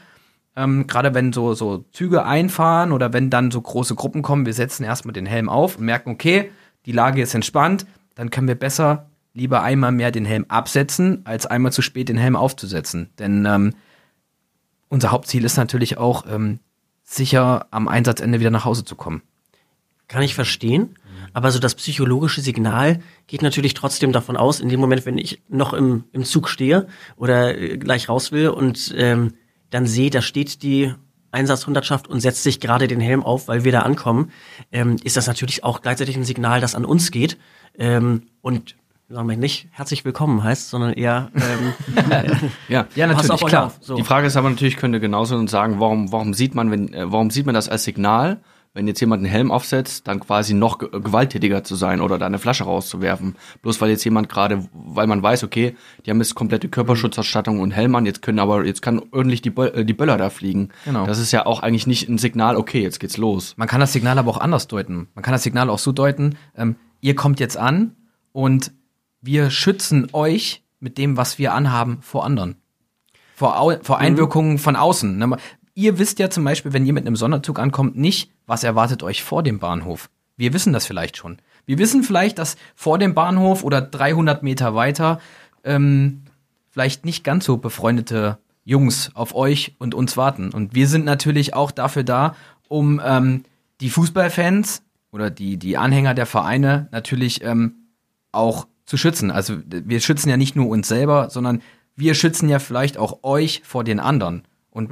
ähm, 0.56 0.86
gerade 0.86 1.14
wenn 1.14 1.32
so, 1.32 1.54
so 1.54 1.84
Züge 1.92 2.24
einfahren 2.24 2.92
oder 2.92 3.12
wenn 3.12 3.30
dann 3.30 3.50
so 3.50 3.60
große 3.60 3.94
Gruppen 3.94 4.22
kommen, 4.22 4.46
wir 4.46 4.54
setzen 4.54 4.84
erstmal 4.84 5.12
den 5.12 5.26
Helm 5.26 5.48
auf 5.48 5.78
und 5.78 5.84
merken, 5.84 6.10
okay, 6.10 6.50
die 6.86 6.92
Lage 6.92 7.22
ist 7.22 7.34
entspannt, 7.34 7.86
dann 8.14 8.30
können 8.30 8.48
wir 8.48 8.54
besser 8.54 9.10
lieber 9.32 9.62
einmal 9.62 9.92
mehr 9.92 10.10
den 10.10 10.24
Helm 10.24 10.44
absetzen, 10.48 11.22
als 11.24 11.46
einmal 11.46 11.72
zu 11.72 11.82
spät 11.82 12.08
den 12.08 12.16
Helm 12.16 12.36
aufzusetzen. 12.36 13.10
Denn 13.18 13.46
ähm, 13.46 13.74
unser 14.90 15.10
Hauptziel 15.10 15.44
ist 15.44 15.56
natürlich 15.56 15.96
auch, 15.96 16.26
ähm, 16.28 16.58
sicher 17.02 17.66
am 17.70 17.88
Einsatzende 17.88 18.38
wieder 18.38 18.50
nach 18.50 18.64
Hause 18.64 18.84
zu 18.84 18.94
kommen. 18.94 19.22
Kann 20.06 20.22
ich 20.22 20.34
verstehen. 20.34 20.96
Aber 21.32 21.52
so 21.52 21.58
das 21.58 21.76
psychologische 21.76 22.40
Signal 22.40 23.00
geht 23.26 23.42
natürlich 23.42 23.74
trotzdem 23.74 24.12
davon 24.12 24.36
aus, 24.36 24.58
in 24.58 24.68
dem 24.68 24.80
Moment, 24.80 25.06
wenn 25.06 25.18
ich 25.18 25.42
noch 25.48 25.72
im, 25.72 26.04
im 26.12 26.24
Zug 26.24 26.48
stehe 26.48 26.88
oder 27.16 27.56
äh, 27.56 27.78
gleich 27.78 28.08
raus 28.08 28.32
will 28.32 28.48
und 28.48 28.92
ähm, 28.96 29.34
dann 29.70 29.86
sehe, 29.86 30.10
da 30.10 30.22
steht 30.22 30.62
die 30.62 30.92
Einsatzhundertschaft 31.30 32.08
und 32.08 32.20
setzt 32.20 32.42
sich 32.42 32.58
gerade 32.58 32.88
den 32.88 33.00
Helm 33.00 33.22
auf, 33.22 33.46
weil 33.46 33.62
wir 33.62 33.70
da 33.70 33.82
ankommen, 33.82 34.32
ähm, 34.72 34.96
ist 35.04 35.16
das 35.16 35.28
natürlich 35.28 35.62
auch 35.62 35.82
gleichzeitig 35.82 36.16
ein 36.16 36.24
Signal, 36.24 36.60
das 36.60 36.74
an 36.74 36.84
uns 36.84 37.12
geht. 37.12 37.38
Ähm, 37.78 38.26
und 38.40 38.74
sagen 39.10 39.28
wir 39.28 39.36
nicht 39.36 39.66
herzlich 39.72 40.04
willkommen 40.04 40.44
heißt, 40.44 40.70
sondern 40.70 40.92
eher 40.92 41.30
ähm, 41.34 41.72
Ja, 42.68 42.86
Ja, 42.94 43.08
pass 43.08 43.26
natürlich, 43.26 43.30
auf 43.30 43.42
euch 43.42 43.48
klar. 43.48 43.66
auf. 43.66 43.78
So. 43.80 43.96
Die 43.96 44.04
Frage 44.04 44.28
ist 44.28 44.36
aber 44.36 44.48
natürlich, 44.48 44.76
könnte 44.76 45.00
genauso 45.00 45.36
uns 45.36 45.50
sagen, 45.50 45.80
warum, 45.80 46.12
warum 46.12 46.32
sieht 46.32 46.54
man, 46.54 46.70
wenn, 46.70 46.92
äh, 46.94 47.10
warum 47.10 47.30
sieht 47.30 47.44
man 47.44 47.54
das 47.54 47.68
als 47.68 47.82
Signal, 47.82 48.40
wenn 48.72 48.86
jetzt 48.86 49.00
jemand 49.00 49.24
einen 49.24 49.32
Helm 49.32 49.50
aufsetzt, 49.50 50.06
dann 50.06 50.20
quasi 50.20 50.54
noch 50.54 50.78
ge 50.78 50.88
gewalttätiger 50.92 51.64
zu 51.64 51.74
sein 51.74 52.00
oder 52.00 52.18
da 52.18 52.26
eine 52.26 52.38
Flasche 52.38 52.62
rauszuwerfen. 52.62 53.34
Bloß 53.62 53.80
weil 53.80 53.90
jetzt 53.90 54.04
jemand 54.04 54.28
gerade, 54.28 54.68
weil 54.72 55.08
man 55.08 55.20
weiß, 55.20 55.42
okay, 55.42 55.74
die 56.06 56.10
haben 56.10 56.18
jetzt 56.18 56.36
komplette 56.36 56.68
Körperschutzausstattung 56.68 57.58
und 57.58 57.72
Helm 57.72 57.96
an, 57.96 58.06
jetzt 58.06 58.22
können 58.22 58.38
aber, 58.38 58.64
jetzt 58.64 58.80
kann 58.80 59.02
ordentlich 59.10 59.42
die, 59.42 59.50
Bö 59.50 59.66
äh, 59.66 59.84
die 59.84 59.92
Böller 59.92 60.18
da 60.18 60.30
fliegen. 60.30 60.68
Genau. 60.84 61.04
Das 61.04 61.18
ist 61.18 61.32
ja 61.32 61.46
auch 61.46 61.64
eigentlich 61.64 61.88
nicht 61.88 62.08
ein 62.08 62.18
Signal, 62.18 62.54
okay, 62.54 62.80
jetzt 62.80 63.00
geht's 63.00 63.16
los. 63.16 63.54
Man 63.56 63.66
kann 63.66 63.80
das 63.80 63.92
Signal 63.92 64.16
aber 64.20 64.30
auch 64.30 64.40
anders 64.40 64.68
deuten. 64.68 65.08
Man 65.16 65.24
kann 65.24 65.32
das 65.32 65.42
Signal 65.42 65.68
auch 65.68 65.80
so 65.80 65.90
deuten, 65.90 66.36
ähm, 66.56 66.76
ihr 67.00 67.16
kommt 67.16 67.40
jetzt 67.40 67.56
an 67.56 67.96
und 68.30 68.70
wir 69.20 69.50
schützen 69.50 70.08
euch 70.12 70.62
mit 70.78 70.98
dem, 70.98 71.16
was 71.16 71.38
wir 71.38 71.52
anhaben, 71.52 71.98
vor 72.02 72.24
anderen. 72.24 72.56
Vor, 73.34 73.58
Au 73.60 73.76
vor 73.82 73.98
Einwirkungen 73.98 74.58
von 74.58 74.76
außen. 74.76 75.16
Ne? 75.16 75.36
Ihr 75.74 75.98
wisst 75.98 76.18
ja 76.18 76.30
zum 76.30 76.44
Beispiel, 76.44 76.72
wenn 76.72 76.86
ihr 76.86 76.92
mit 76.92 77.06
einem 77.06 77.16
Sonderzug 77.16 77.58
ankommt, 77.58 77.96
nicht, 77.96 78.30
was 78.46 78.64
erwartet 78.64 79.02
euch 79.02 79.22
vor 79.22 79.42
dem 79.42 79.58
Bahnhof. 79.58 80.10
Wir 80.36 80.52
wissen 80.52 80.72
das 80.72 80.86
vielleicht 80.86 81.16
schon. 81.16 81.38
Wir 81.66 81.78
wissen 81.78 82.02
vielleicht, 82.02 82.38
dass 82.38 82.56
vor 82.74 82.98
dem 82.98 83.14
Bahnhof 83.14 83.62
oder 83.62 83.80
300 83.80 84.42
Meter 84.42 84.74
weiter 84.74 85.20
ähm, 85.64 86.22
vielleicht 86.70 87.04
nicht 87.04 87.24
ganz 87.24 87.44
so 87.44 87.58
befreundete 87.58 88.38
Jungs 88.64 89.10
auf 89.14 89.34
euch 89.34 89.74
und 89.78 89.94
uns 89.94 90.16
warten. 90.16 90.50
Und 90.50 90.74
wir 90.74 90.88
sind 90.88 91.04
natürlich 91.04 91.54
auch 91.54 91.70
dafür 91.70 92.04
da, 92.04 92.34
um 92.68 93.00
ähm, 93.04 93.44
die 93.80 93.90
Fußballfans 93.90 94.82
oder 95.12 95.30
die, 95.30 95.56
die 95.56 95.76
Anhänger 95.76 96.14
der 96.14 96.26
Vereine 96.26 96.88
natürlich 96.92 97.42
ähm, 97.42 97.88
auch 98.32 98.66
zu 98.90 98.96
schützen. 98.96 99.30
Also 99.30 99.58
wir 99.64 100.00
schützen 100.00 100.30
ja 100.30 100.36
nicht 100.36 100.56
nur 100.56 100.68
uns 100.68 100.88
selber, 100.88 101.30
sondern 101.30 101.62
wir 101.94 102.14
schützen 102.14 102.48
ja 102.48 102.58
vielleicht 102.58 102.98
auch 102.98 103.20
euch 103.22 103.62
vor 103.64 103.84
den 103.84 104.00
anderen. 104.00 104.42
Und 104.72 104.90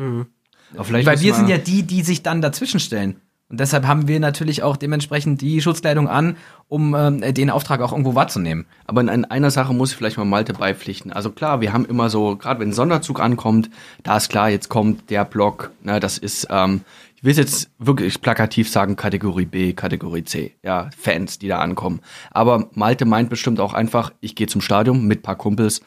vielleicht 0.85 1.05
weil 1.05 1.21
wir 1.21 1.35
sind 1.35 1.49
ja 1.49 1.59
die, 1.59 1.83
die 1.83 2.03
sich 2.03 2.23
dann 2.23 2.41
dazwischen 2.41 2.79
stellen. 2.79 3.17
Und 3.49 3.59
deshalb 3.59 3.89
haben 3.89 4.07
wir 4.07 4.21
natürlich 4.21 4.63
auch 4.63 4.77
dementsprechend 4.77 5.41
die 5.41 5.61
Schutzkleidung 5.61 6.07
an, 6.07 6.37
um 6.69 6.95
ähm, 6.95 7.35
den 7.35 7.51
Auftrag 7.51 7.81
auch 7.81 7.91
irgendwo 7.91 8.15
wahrzunehmen. 8.15 8.67
Aber 8.87 9.01
in 9.01 9.25
einer 9.25 9.51
Sache 9.51 9.75
muss 9.75 9.91
ich 9.91 9.97
vielleicht 9.97 10.17
mal 10.17 10.25
Malte 10.25 10.53
beipflichten. 10.53 11.13
Also 11.13 11.31
klar, 11.31 11.61
wir 11.61 11.73
haben 11.73 11.85
immer 11.85 12.09
so, 12.09 12.37
gerade 12.37 12.61
wenn 12.61 12.69
ein 12.69 12.75
Sonderzug 12.75 13.19
ankommt, 13.19 13.69
da 14.05 14.19
ist 14.19 14.29
klar, 14.29 14.49
jetzt 14.49 14.69
kommt 14.69 15.11
der 15.11 15.25
Block, 15.25 15.73
ne, 15.83 15.99
das 15.99 16.19
ist, 16.19 16.47
ähm, 16.51 16.83
ich 17.19 17.25
will 17.25 17.35
jetzt 17.35 17.69
wirklich 17.79 18.21
plakativ 18.21 18.71
sagen, 18.71 18.95
Kategorie 18.95 19.45
B, 19.45 19.73
Kategorie 19.73 20.23
C, 20.23 20.55
ja, 20.63 20.89
Fans, 20.97 21.41
die 21.41 21.49
da 21.49 21.59
ankommen. 21.59 22.01
Aber 22.31 22.71
Malte 22.75 23.07
meint 23.07 23.29
bestimmt 23.29 23.59
auch 23.59 23.75
einfach, 23.75 24.13
ich 24.21 24.37
gehe 24.37 24.47
zum 24.47 24.61
Stadion 24.61 25.05
mit 25.05 25.23
paar 25.23 25.35
Kumpels, 25.35 25.81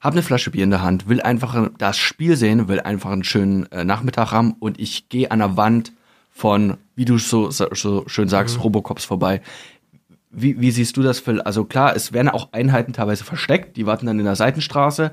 hab 0.00 0.12
eine 0.12 0.22
Flasche 0.22 0.52
Bier 0.52 0.62
in 0.62 0.70
der 0.70 0.82
Hand, 0.82 1.08
will 1.08 1.20
einfach 1.20 1.68
das 1.78 1.98
Spiel 1.98 2.36
sehen, 2.36 2.68
will 2.68 2.78
einfach 2.78 3.10
einen 3.10 3.24
schönen 3.24 3.66
äh, 3.72 3.84
Nachmittag 3.84 4.30
haben 4.30 4.52
und 4.60 4.78
ich 4.78 5.08
gehe 5.08 5.32
an 5.32 5.40
der 5.40 5.56
Wand 5.56 5.92
von, 6.30 6.76
wie 6.94 7.04
du 7.04 7.18
so, 7.18 7.50
so, 7.50 8.04
schön 8.06 8.28
sagst, 8.28 8.62
Robocops 8.62 9.04
vorbei. 9.04 9.42
Wie, 10.30 10.60
wie 10.60 10.70
siehst 10.70 10.96
du 10.96 11.02
das, 11.02 11.18
Phil? 11.18 11.40
Also 11.40 11.64
klar, 11.64 11.96
es 11.96 12.12
werden 12.12 12.28
auch 12.28 12.52
Einheiten 12.52 12.92
teilweise 12.92 13.24
versteckt, 13.24 13.76
die 13.76 13.86
warten 13.86 14.06
dann 14.06 14.20
in 14.20 14.24
der 14.26 14.36
Seitenstraße. 14.36 15.12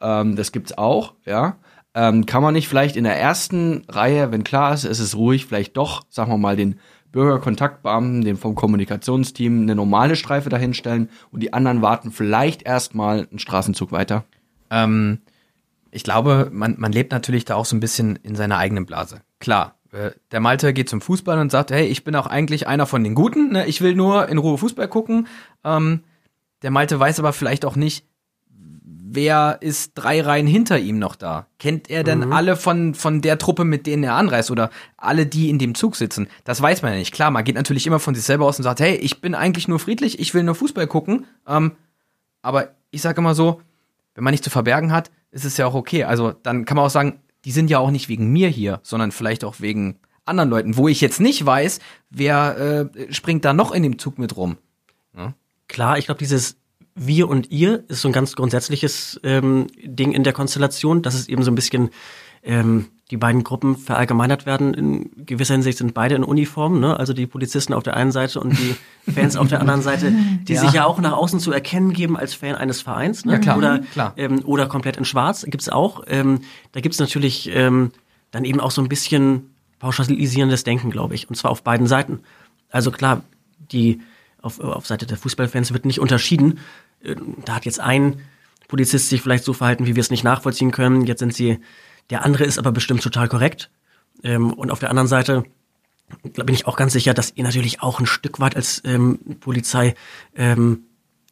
Ähm, 0.00 0.36
das 0.36 0.52
gibt's 0.52 0.78
auch, 0.78 1.12
ja. 1.26 1.58
Ähm, 1.94 2.24
kann 2.24 2.42
man 2.42 2.54
nicht 2.54 2.68
vielleicht 2.68 2.96
in 2.96 3.04
der 3.04 3.18
ersten 3.18 3.84
Reihe, 3.88 4.32
wenn 4.32 4.44
klar 4.44 4.72
ist, 4.72 4.84
es 4.84 4.98
ist 4.98 5.14
ruhig, 5.14 5.46
vielleicht 5.46 5.76
doch, 5.76 6.02
sagen 6.08 6.30
wir 6.30 6.38
mal, 6.38 6.56
den 6.56 6.78
Bürgerkontaktbeamten, 7.12 8.22
den 8.22 8.38
vom 8.38 8.54
Kommunikationsteam, 8.54 9.62
eine 9.62 9.74
normale 9.74 10.16
Streife 10.16 10.48
dahinstellen 10.48 11.10
und 11.30 11.42
die 11.42 11.52
anderen 11.52 11.82
warten 11.82 12.10
vielleicht 12.10 12.62
erstmal 12.62 13.28
einen 13.30 13.38
Straßenzug 13.38 13.92
weiter? 13.92 14.24
Ähm, 14.70 15.20
ich 15.90 16.02
glaube, 16.02 16.48
man, 16.50 16.76
man 16.78 16.90
lebt 16.90 17.12
natürlich 17.12 17.44
da 17.44 17.54
auch 17.54 17.66
so 17.66 17.76
ein 17.76 17.80
bisschen 17.80 18.16
in 18.22 18.34
seiner 18.34 18.56
eigenen 18.56 18.86
Blase. 18.86 19.20
Klar, 19.38 19.76
äh, 19.92 20.12
der 20.30 20.40
Malte 20.40 20.72
geht 20.72 20.88
zum 20.88 21.02
Fußball 21.02 21.38
und 21.38 21.52
sagt, 21.52 21.70
hey, 21.70 21.86
ich 21.86 22.02
bin 22.02 22.16
auch 22.16 22.26
eigentlich 22.26 22.66
einer 22.66 22.86
von 22.86 23.04
den 23.04 23.14
Guten, 23.14 23.52
ne? 23.52 23.66
ich 23.66 23.82
will 23.82 23.94
nur 23.94 24.28
in 24.30 24.38
Ruhe 24.38 24.56
Fußball 24.56 24.88
gucken. 24.88 25.28
Ähm, 25.62 26.04
der 26.62 26.70
Malte 26.70 26.98
weiß 26.98 27.18
aber 27.18 27.34
vielleicht 27.34 27.66
auch 27.66 27.76
nicht, 27.76 28.06
wer 29.14 29.58
ist 29.60 29.92
drei 29.94 30.20
Reihen 30.20 30.46
hinter 30.46 30.78
ihm 30.78 30.98
noch 30.98 31.16
da? 31.16 31.46
Kennt 31.58 31.90
er 31.90 32.04
denn 32.04 32.32
alle 32.32 32.56
von, 32.56 32.94
von 32.94 33.20
der 33.20 33.38
Truppe, 33.38 33.64
mit 33.64 33.86
denen 33.86 34.04
er 34.04 34.14
anreist 34.14 34.50
oder 34.50 34.70
alle, 34.96 35.26
die 35.26 35.50
in 35.50 35.58
dem 35.58 35.74
Zug 35.74 35.96
sitzen? 35.96 36.28
Das 36.44 36.60
weiß 36.60 36.82
man 36.82 36.92
ja 36.92 36.98
nicht. 36.98 37.12
Klar, 37.12 37.30
man 37.30 37.44
geht 37.44 37.54
natürlich 37.54 37.86
immer 37.86 38.00
von 38.00 38.14
sich 38.14 38.24
selber 38.24 38.46
aus 38.46 38.58
und 38.58 38.64
sagt, 38.64 38.80
hey, 38.80 38.96
ich 38.96 39.20
bin 39.20 39.34
eigentlich 39.34 39.68
nur 39.68 39.78
friedlich, 39.78 40.18
ich 40.18 40.34
will 40.34 40.42
nur 40.42 40.54
Fußball 40.54 40.86
gucken. 40.86 41.26
Ähm, 41.46 41.72
aber 42.40 42.70
ich 42.90 43.02
sage 43.02 43.20
immer 43.20 43.34
so, 43.34 43.60
wenn 44.14 44.24
man 44.24 44.32
nicht 44.32 44.44
zu 44.44 44.50
verbergen 44.50 44.92
hat, 44.92 45.10
ist 45.30 45.44
es 45.44 45.56
ja 45.56 45.66
auch 45.66 45.74
okay. 45.74 46.04
Also 46.04 46.32
dann 46.32 46.64
kann 46.64 46.76
man 46.76 46.86
auch 46.86 46.90
sagen, 46.90 47.20
die 47.44 47.52
sind 47.52 47.70
ja 47.70 47.78
auch 47.78 47.90
nicht 47.90 48.08
wegen 48.08 48.32
mir 48.32 48.48
hier, 48.48 48.80
sondern 48.82 49.12
vielleicht 49.12 49.44
auch 49.44 49.60
wegen 49.60 49.98
anderen 50.24 50.50
Leuten, 50.50 50.76
wo 50.76 50.88
ich 50.88 51.00
jetzt 51.00 51.20
nicht 51.20 51.44
weiß, 51.44 51.80
wer 52.10 52.90
äh, 52.96 53.12
springt 53.12 53.44
da 53.44 53.52
noch 53.52 53.72
in 53.72 53.82
dem 53.82 53.98
Zug 53.98 54.18
mit 54.18 54.36
rum. 54.36 54.56
Klar, 55.68 55.98
ich 55.98 56.04
glaube, 56.04 56.18
dieses 56.18 56.56
Wir 56.94 57.28
und 57.28 57.50
Ihr 57.50 57.84
ist 57.88 58.02
so 58.02 58.08
ein 58.08 58.12
ganz 58.12 58.36
grundsätzliches 58.36 59.20
ähm, 59.24 59.66
Ding 59.82 60.12
in 60.12 60.24
der 60.24 60.32
Konstellation, 60.32 61.02
dass 61.02 61.14
es 61.14 61.28
eben 61.28 61.42
so 61.42 61.50
ein 61.50 61.54
bisschen 61.54 61.90
ähm, 62.42 62.86
die 63.10 63.16
beiden 63.16 63.44
Gruppen 63.44 63.76
verallgemeinert 63.76 64.46
werden. 64.46 64.74
In 64.74 65.10
gewisser 65.26 65.54
Hinsicht 65.54 65.78
sind 65.78 65.94
beide 65.94 66.14
in 66.14 66.24
Uniform, 66.24 66.80
ne? 66.80 66.98
also 66.98 67.12
die 67.12 67.26
Polizisten 67.26 67.72
auf 67.74 67.82
der 67.82 67.96
einen 67.96 68.10
Seite 68.12 68.40
und 68.40 68.52
die 68.58 68.74
Fans 69.12 69.36
auf 69.36 69.48
der 69.48 69.60
anderen 69.60 69.82
Seite, 69.82 70.12
die 70.48 70.54
Ja. 70.54 70.60
sich 70.62 70.72
ja 70.72 70.84
auch 70.86 70.98
nach 71.00 71.12
außen 71.12 71.38
zu 71.40 71.52
erkennen 71.52 71.92
geben 71.92 72.16
als 72.16 72.34
Fan 72.34 72.54
eines 72.54 72.80
Vereins. 72.82 73.24
Ne? 73.24 73.34
Ja, 73.34 73.38
klar, 73.38 73.58
Oder, 73.58 73.78
klar. 73.80 74.14
Ähm, 74.16 74.42
oder 74.44 74.66
komplett 74.66 74.96
in 74.96 75.04
Schwarz 75.04 75.44
gibt's 75.48 75.68
auch. 75.68 76.04
Ähm, 76.08 76.40
da 76.72 76.80
gibt's 76.80 76.98
natürlich 76.98 77.50
ähm, 77.54 77.90
dann 78.30 78.44
eben 78.44 78.60
auch 78.60 78.70
so 78.70 78.80
ein 78.82 78.88
bisschen 78.88 79.54
pauschalisierendes 79.78 80.64
Denken, 80.64 80.90
glaube 80.90 81.14
ich, 81.14 81.28
und 81.28 81.36
zwar 81.36 81.50
auf 81.50 81.62
beiden 81.62 81.86
Seiten. 81.86 82.20
Also 82.70 82.90
klar, 82.90 83.22
die 83.58 84.00
auf, 84.42 84.60
auf 84.60 84.86
Seite 84.86 85.06
der 85.06 85.16
Fußballfans 85.16 85.72
wird 85.72 85.84
nicht 85.86 86.00
unterschieden. 86.00 86.58
Äh, 87.02 87.16
Da 87.44 87.54
hat 87.54 87.64
jetzt 87.64 87.80
ein 87.80 88.20
Polizist 88.68 89.08
sich 89.08 89.22
vielleicht 89.22 89.44
so 89.44 89.52
verhalten, 89.52 89.86
wie 89.86 89.96
wir 89.96 90.00
es 90.00 90.10
nicht 90.10 90.24
nachvollziehen 90.24 90.70
können. 90.70 91.06
Jetzt 91.06 91.20
sind 91.20 91.34
sie, 91.34 91.58
der 92.10 92.24
andere 92.24 92.44
ist 92.44 92.58
aber 92.58 92.72
bestimmt 92.72 93.02
total 93.02 93.28
korrekt. 93.28 93.70
Ähm, 94.22 94.52
Und 94.52 94.70
auf 94.70 94.78
der 94.78 94.90
anderen 94.90 95.08
Seite 95.08 95.44
bin 96.22 96.54
ich 96.54 96.66
auch 96.66 96.76
ganz 96.76 96.92
sicher, 96.92 97.14
dass 97.14 97.32
ihr 97.36 97.44
natürlich 97.44 97.82
auch 97.82 98.00
ein 98.00 98.06
Stück 98.06 98.40
weit 98.40 98.56
als 98.56 98.82
ähm, 98.84 99.18
Polizei 99.40 99.94
ähm, 100.34 100.84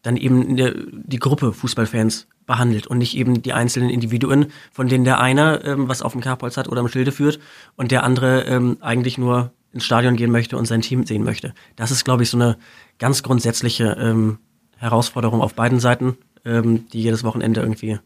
dann 0.02 0.16
eben 0.16 0.56
die, 0.56 0.72
die 0.92 1.18
Gruppe 1.18 1.52
Fußballfans 1.52 2.26
behandelt 2.46 2.86
und 2.86 2.98
nicht 2.98 3.16
eben 3.16 3.42
die 3.42 3.52
einzelnen 3.52 3.90
Individuen, 3.90 4.46
von 4.72 4.88
denen 4.88 5.04
der 5.04 5.20
eine 5.20 5.62
ähm, 5.64 5.88
was 5.88 6.02
auf 6.02 6.12
dem 6.12 6.20
Kerbholz 6.20 6.56
hat 6.56 6.68
oder 6.68 6.80
im 6.80 6.88
Schilde 6.88 7.12
führt 7.12 7.38
und 7.76 7.90
der 7.90 8.02
andere 8.02 8.44
ähm, 8.44 8.78
eigentlich 8.80 9.18
nur 9.18 9.52
ins 9.72 9.84
Stadion 9.84 10.16
gehen 10.16 10.30
möchte 10.30 10.56
und 10.56 10.66
sein 10.66 10.80
Team 10.80 11.06
sehen 11.06 11.24
möchte. 11.24 11.54
Das 11.76 11.90
ist, 11.90 12.04
glaube 12.04 12.22
ich, 12.22 12.30
so 12.30 12.36
eine 12.36 12.56
ganz 12.98 13.22
grundsätzliche 13.22 13.96
ähm, 14.00 14.38
Herausforderung 14.76 15.42
auf 15.42 15.54
beiden 15.54 15.80
Seiten, 15.80 16.18
ähm, 16.44 16.88
die 16.88 17.02
jedes 17.02 17.24
Wochenende 17.24 17.60
irgendwie 17.60 17.98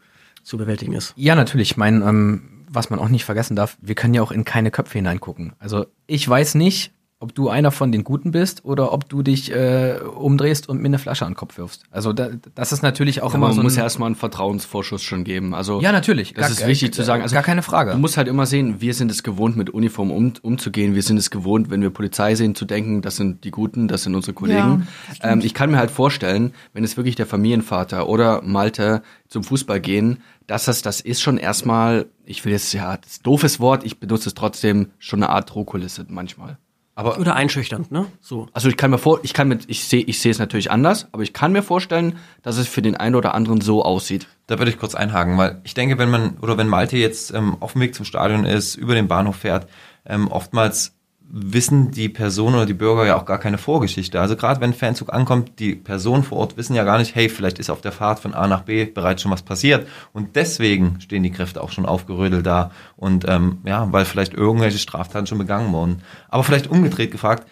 zu 0.42 0.58
bewältigen 0.58 0.92
ist. 0.92 1.14
Ja, 1.16 1.34
natürlich. 1.34 1.72
Ich 1.72 1.76
meine, 1.76 2.04
ähm, 2.04 2.64
was 2.68 2.90
man 2.90 2.98
auch 2.98 3.08
nicht 3.08 3.24
vergessen 3.24 3.56
darf, 3.56 3.76
wir 3.80 3.94
können 3.94 4.14
ja 4.14 4.22
auch 4.22 4.32
in 4.32 4.44
keine 4.44 4.70
Köpfe 4.70 4.98
hineingucken. 4.98 5.54
Also 5.58 5.86
ich 6.06 6.28
weiß 6.28 6.54
nicht, 6.56 6.92
ob 7.24 7.34
du 7.34 7.48
einer 7.48 7.70
von 7.70 7.90
den 7.90 8.04
Guten 8.04 8.30
bist 8.32 8.64
oder 8.66 8.92
ob 8.92 9.08
du 9.08 9.22
dich 9.22 9.50
äh, 9.50 9.98
umdrehst 10.14 10.68
und 10.68 10.80
mir 10.80 10.88
eine 10.88 10.98
Flasche 10.98 11.24
an 11.24 11.32
den 11.32 11.36
Kopf 11.36 11.56
wirfst. 11.56 11.84
Also 11.90 12.12
da, 12.12 12.28
das 12.54 12.70
ist 12.72 12.82
natürlich 12.82 13.22
auch 13.22 13.30
Aber 13.30 13.36
immer 13.36 13.46
man 13.48 13.56
so 13.56 13.62
muss 13.62 13.74
ein, 13.74 13.78
ja 13.78 13.84
erstmal 13.84 14.06
einen 14.08 14.14
Vertrauensvorschuss 14.16 15.02
schon 15.02 15.24
geben. 15.24 15.54
Also 15.54 15.80
Ja, 15.80 15.90
natürlich. 15.90 16.34
Das 16.34 16.42
Gar- 16.42 16.50
ist 16.50 16.66
wichtig 16.66 16.88
äh, 16.88 16.92
zu 16.92 17.02
sagen. 17.02 17.22
Also, 17.22 17.34
gar 17.34 17.42
keine 17.42 17.62
Frage. 17.62 17.92
Du 17.92 17.98
musst 17.98 18.18
halt 18.18 18.28
immer 18.28 18.44
sehen, 18.44 18.80
wir 18.80 18.92
sind 18.92 19.10
es 19.10 19.22
gewohnt, 19.22 19.56
mit 19.56 19.70
Uniform 19.70 20.10
um, 20.10 20.34
umzugehen. 20.42 20.94
Wir 20.94 21.02
sind 21.02 21.16
es 21.16 21.30
gewohnt, 21.30 21.70
wenn 21.70 21.80
wir 21.80 21.90
Polizei 21.90 22.34
sehen, 22.34 22.54
zu 22.54 22.66
denken, 22.66 23.00
das 23.00 23.16
sind 23.16 23.44
die 23.44 23.50
Guten, 23.50 23.88
das 23.88 24.02
sind 24.02 24.14
unsere 24.14 24.34
Kollegen. 24.34 24.86
Ja, 25.22 25.32
ähm, 25.32 25.40
ich 25.42 25.54
kann 25.54 25.70
mir 25.70 25.78
halt 25.78 25.90
vorstellen, 25.90 26.52
wenn 26.74 26.84
es 26.84 26.96
wirklich 26.98 27.16
der 27.16 27.26
Familienvater 27.26 28.08
oder 28.08 28.42
Malte 28.42 29.02
zum 29.28 29.42
Fußball 29.44 29.80
gehen, 29.80 30.18
dass 30.46 30.66
das, 30.66 30.82
das 30.82 31.00
ist 31.00 31.22
schon 31.22 31.38
erstmal, 31.38 32.06
ich 32.26 32.44
will 32.44 32.52
jetzt, 32.52 32.72
ja, 32.74 32.98
das 32.98 33.20
doofes 33.20 33.60
Wort, 33.60 33.84
ich 33.84 33.98
benutze 33.98 34.28
es 34.28 34.34
trotzdem, 34.34 34.90
schon 34.98 35.22
eine 35.22 35.30
Art 35.32 35.54
Drohkulisse 35.54 36.04
manchmal. 36.08 36.58
Aber 36.96 37.18
Oder 37.18 37.34
einschüchternd, 37.34 37.90
ne? 37.90 38.06
So. 38.20 38.48
also 38.52 38.68
ich 38.68 38.76
kann 38.76 38.90
mir 38.90 38.98
vor, 38.98 39.18
ich 39.24 39.34
kann 39.34 39.48
mit, 39.48 39.64
ich 39.68 39.84
sehe, 39.84 40.02
ich 40.02 40.20
sehe 40.20 40.30
es 40.30 40.38
natürlich 40.38 40.70
anders, 40.70 41.08
aber 41.10 41.24
ich 41.24 41.32
kann 41.32 41.50
mir 41.50 41.62
vorstellen, 41.62 42.18
dass 42.42 42.56
es 42.56 42.68
für 42.68 42.82
den 42.82 42.96
einen 42.96 43.16
oder 43.16 43.34
anderen 43.34 43.60
so 43.60 43.84
aussieht. 43.84 44.28
Da 44.46 44.58
würde 44.58 44.70
ich 44.70 44.78
kurz 44.78 44.94
einhaken, 44.94 45.36
weil 45.36 45.60
ich 45.64 45.74
denke, 45.74 45.98
wenn 45.98 46.10
man 46.10 46.38
oder 46.40 46.56
wenn 46.56 46.68
Malte 46.68 46.96
jetzt 46.96 47.34
ähm, 47.34 47.56
auf 47.58 47.72
dem 47.72 47.80
Weg 47.80 47.96
zum 47.96 48.04
Stadion 48.04 48.44
ist, 48.44 48.76
über 48.76 48.94
den 48.94 49.08
Bahnhof 49.08 49.36
fährt, 49.36 49.68
ähm, 50.06 50.28
oftmals 50.28 50.93
wissen 51.28 51.90
die 51.90 52.08
Personen 52.08 52.56
oder 52.56 52.66
die 52.66 52.74
Bürger 52.74 53.06
ja 53.06 53.16
auch 53.16 53.24
gar 53.24 53.38
keine 53.38 53.58
Vorgeschichte. 53.58 54.20
Also 54.20 54.36
gerade 54.36 54.60
wenn 54.60 54.70
ein 54.70 54.74
Fanzug 54.74 55.12
ankommt, 55.12 55.58
die 55.58 55.74
Personen 55.74 56.22
vor 56.22 56.38
Ort 56.38 56.56
wissen 56.56 56.74
ja 56.74 56.84
gar 56.84 56.98
nicht, 56.98 57.14
hey, 57.14 57.28
vielleicht 57.28 57.58
ist 57.58 57.70
auf 57.70 57.80
der 57.80 57.92
Fahrt 57.92 58.20
von 58.20 58.34
A 58.34 58.46
nach 58.46 58.62
B 58.62 58.84
bereits 58.84 59.22
schon 59.22 59.32
was 59.32 59.42
passiert. 59.42 59.88
Und 60.12 60.36
deswegen 60.36 61.00
stehen 61.00 61.22
die 61.22 61.32
Kräfte 61.32 61.62
auch 61.62 61.72
schon 61.72 61.86
aufgerödelt 61.86 62.46
da. 62.46 62.70
Und 62.96 63.24
ähm, 63.28 63.58
ja, 63.64 63.90
weil 63.92 64.04
vielleicht 64.04 64.34
irgendwelche 64.34 64.78
Straftaten 64.78 65.26
schon 65.26 65.38
begangen 65.38 65.72
wurden. 65.72 66.02
Aber 66.28 66.44
vielleicht 66.44 66.68
umgedreht 66.68 67.10
gefragt, 67.10 67.48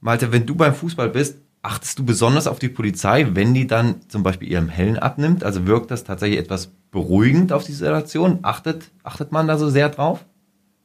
Malte, 0.00 0.32
wenn 0.32 0.46
du 0.46 0.54
beim 0.54 0.74
Fußball 0.74 1.08
bist, 1.08 1.38
achtest 1.60 1.98
du 1.98 2.04
besonders 2.04 2.46
auf 2.46 2.58
die 2.58 2.68
Polizei, 2.68 3.26
wenn 3.32 3.52
die 3.52 3.66
dann 3.66 3.96
zum 4.08 4.22
Beispiel 4.22 4.48
ihren 4.48 4.68
Helm 4.68 4.96
abnimmt? 4.96 5.44
Also 5.44 5.66
wirkt 5.66 5.90
das 5.90 6.04
tatsächlich 6.04 6.38
etwas 6.38 6.70
beruhigend 6.90 7.52
auf 7.52 7.64
die 7.64 7.72
Situation? 7.72 8.38
Achtet, 8.42 8.90
achtet 9.02 9.32
man 9.32 9.48
da 9.48 9.58
so 9.58 9.68
sehr 9.68 9.88
drauf? 9.88 10.24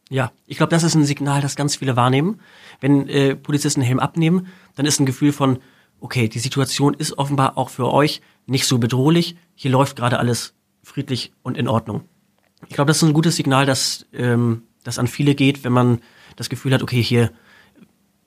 Ja, 0.10 0.32
ich 0.48 0.58
glaube, 0.58 0.70
das 0.70 0.84
ist 0.84 0.96
ein 0.96 1.06
Signal, 1.06 1.42
das 1.42 1.56
ganz 1.56 1.78
viele 1.78 1.96
wahrnehmen. 1.96 2.40
Wenn 2.80 3.08
äh, 3.08 3.36
Polizisten 3.36 3.82
den 3.82 3.88
Helm 3.88 4.00
abnehmen, 4.00 4.48
dann 4.76 4.86
ist 4.86 5.00
ein 5.00 5.06
Gefühl 5.06 5.32
von, 5.32 5.60
okay, 6.00 6.28
die 6.28 6.40
Situation 6.40 6.94
ist 6.94 7.18
offenbar 7.18 7.58
auch 7.58 7.70
für 7.70 7.92
euch 7.92 8.22
nicht 8.46 8.66
so 8.68 8.78
bedrohlich. 8.78 9.36
Hier 9.56 9.72
läuft 9.72 9.96
gerade 9.96 10.20
alles 10.20 10.54
friedlich 10.84 11.32
und 11.42 11.58
in 11.58 11.68
Ordnung. 11.68 12.02
Ich 12.68 12.76
glaube, 12.76 12.90
das 12.90 12.98
ist 12.98 13.04
ein 13.04 13.14
gutes 13.14 13.36
Signal, 13.36 13.66
dass 13.66 14.06
ähm, 14.14 14.64
das 14.84 15.00
an 15.00 15.08
viele 15.08 15.36
geht, 15.36 15.64
wenn 15.64 15.74
man 15.74 16.00
das 16.36 16.50
Gefühl 16.50 16.74
hat, 16.74 16.84
okay, 16.84 17.02
hier 17.02 17.32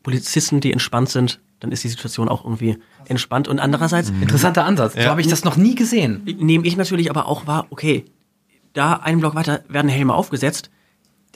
Polizisten, 0.03 0.61
die 0.61 0.73
entspannt 0.73 1.09
sind, 1.11 1.41
dann 1.61 1.73
ist 1.73 1.85
die 1.85 1.89
Situation 1.89 2.29
auch 2.29 2.45
irgendwie 2.45 2.79
entspannt. 3.07 3.49
Und 3.49 3.59
andererseits 3.59 4.11
Interessanter 4.21 4.65
Ansatz. 4.65 4.95
So 4.95 5.01
Ja. 5.01 5.11
habe 5.11 5.21
ich 5.21 5.27
das 5.27 5.45
noch 5.45 5.57
nie 5.57 5.75
gesehen. 5.75 6.23
nehme 6.25 6.67
ich 6.67 6.77
natürlich 6.77 7.11
aber 7.11 7.27
auch 7.27 7.47
wahr, 7.47 7.67
okay, 7.71 8.05
da 8.73 8.95
einen 8.95 9.21
Block 9.21 9.35
weiter 9.35 9.65
werden 9.69 9.89
Helme 9.89 10.15
aufgesetzt, 10.15 10.71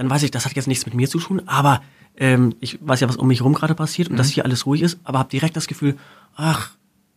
dann 0.00 0.08
weiß 0.08 0.22
ich, 0.22 0.30
das 0.30 0.46
hat 0.46 0.56
jetzt 0.56 0.66
nichts 0.66 0.86
mit 0.86 0.94
mir 0.94 1.10
zu 1.10 1.18
tun, 1.18 1.42
aber 1.44 1.82
ähm, 2.16 2.54
ich 2.60 2.78
weiß 2.80 3.00
ja, 3.00 3.08
was 3.10 3.18
um 3.18 3.28
mich 3.28 3.40
herum 3.40 3.52
gerade 3.52 3.74
passiert 3.74 4.08
und 4.08 4.16
dass 4.16 4.30
hier 4.30 4.46
alles 4.46 4.64
ruhig 4.64 4.80
ist, 4.80 4.98
aber 5.04 5.18
habe 5.18 5.28
direkt 5.28 5.56
das 5.56 5.66
Gefühl, 5.66 5.98
ach, 6.34 6.70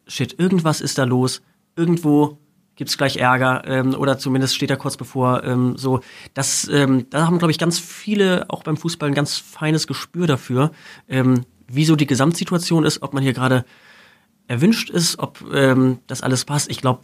shit, 0.06 0.38
irgendwas 0.38 0.82
ist 0.82 0.98
da 0.98 1.06
los, 1.06 1.42
irgendwo 1.78 2.40
gibt's 2.76 2.98
gleich 2.98 3.16
Ärger 3.16 3.64
ähm, 3.68 3.94
oder 3.94 4.18
zumindest 4.18 4.58
steht 4.58 4.70
er 4.70 4.76
kurz 4.76 4.98
bevor 4.98 5.46
ähm, 5.46 5.78
so. 5.78 6.02
Das, 6.34 6.68
ähm, 6.68 7.06
da 7.10 7.26
haben, 7.26 7.38
glaube 7.38 7.52
ich, 7.52 7.58
ganz 7.58 7.80
viele 7.80 8.50
auch 8.50 8.64
beim 8.64 8.76
Fußball 8.76 9.08
ein 9.08 9.16
ganz 9.16 9.38
feines 9.38 9.88
Gespür 9.88 10.28
dafür, 10.28 10.72
ähm, 11.08 11.46
wie 11.70 11.86
so 11.86 11.96
die 11.96 12.06
Gesamtsituation 12.06 12.84
ist, 12.84 13.02
ob 13.02 13.14
man 13.14 13.24
hier 13.24 13.32
gerade 13.32 13.64
erwünscht 14.48 14.90
ist, 14.90 15.20
ob 15.20 15.42
ähm, 15.54 16.00
das 16.08 16.22
alles 16.22 16.44
passt. 16.44 16.70
Ich 16.70 16.82
glaube, 16.82 17.00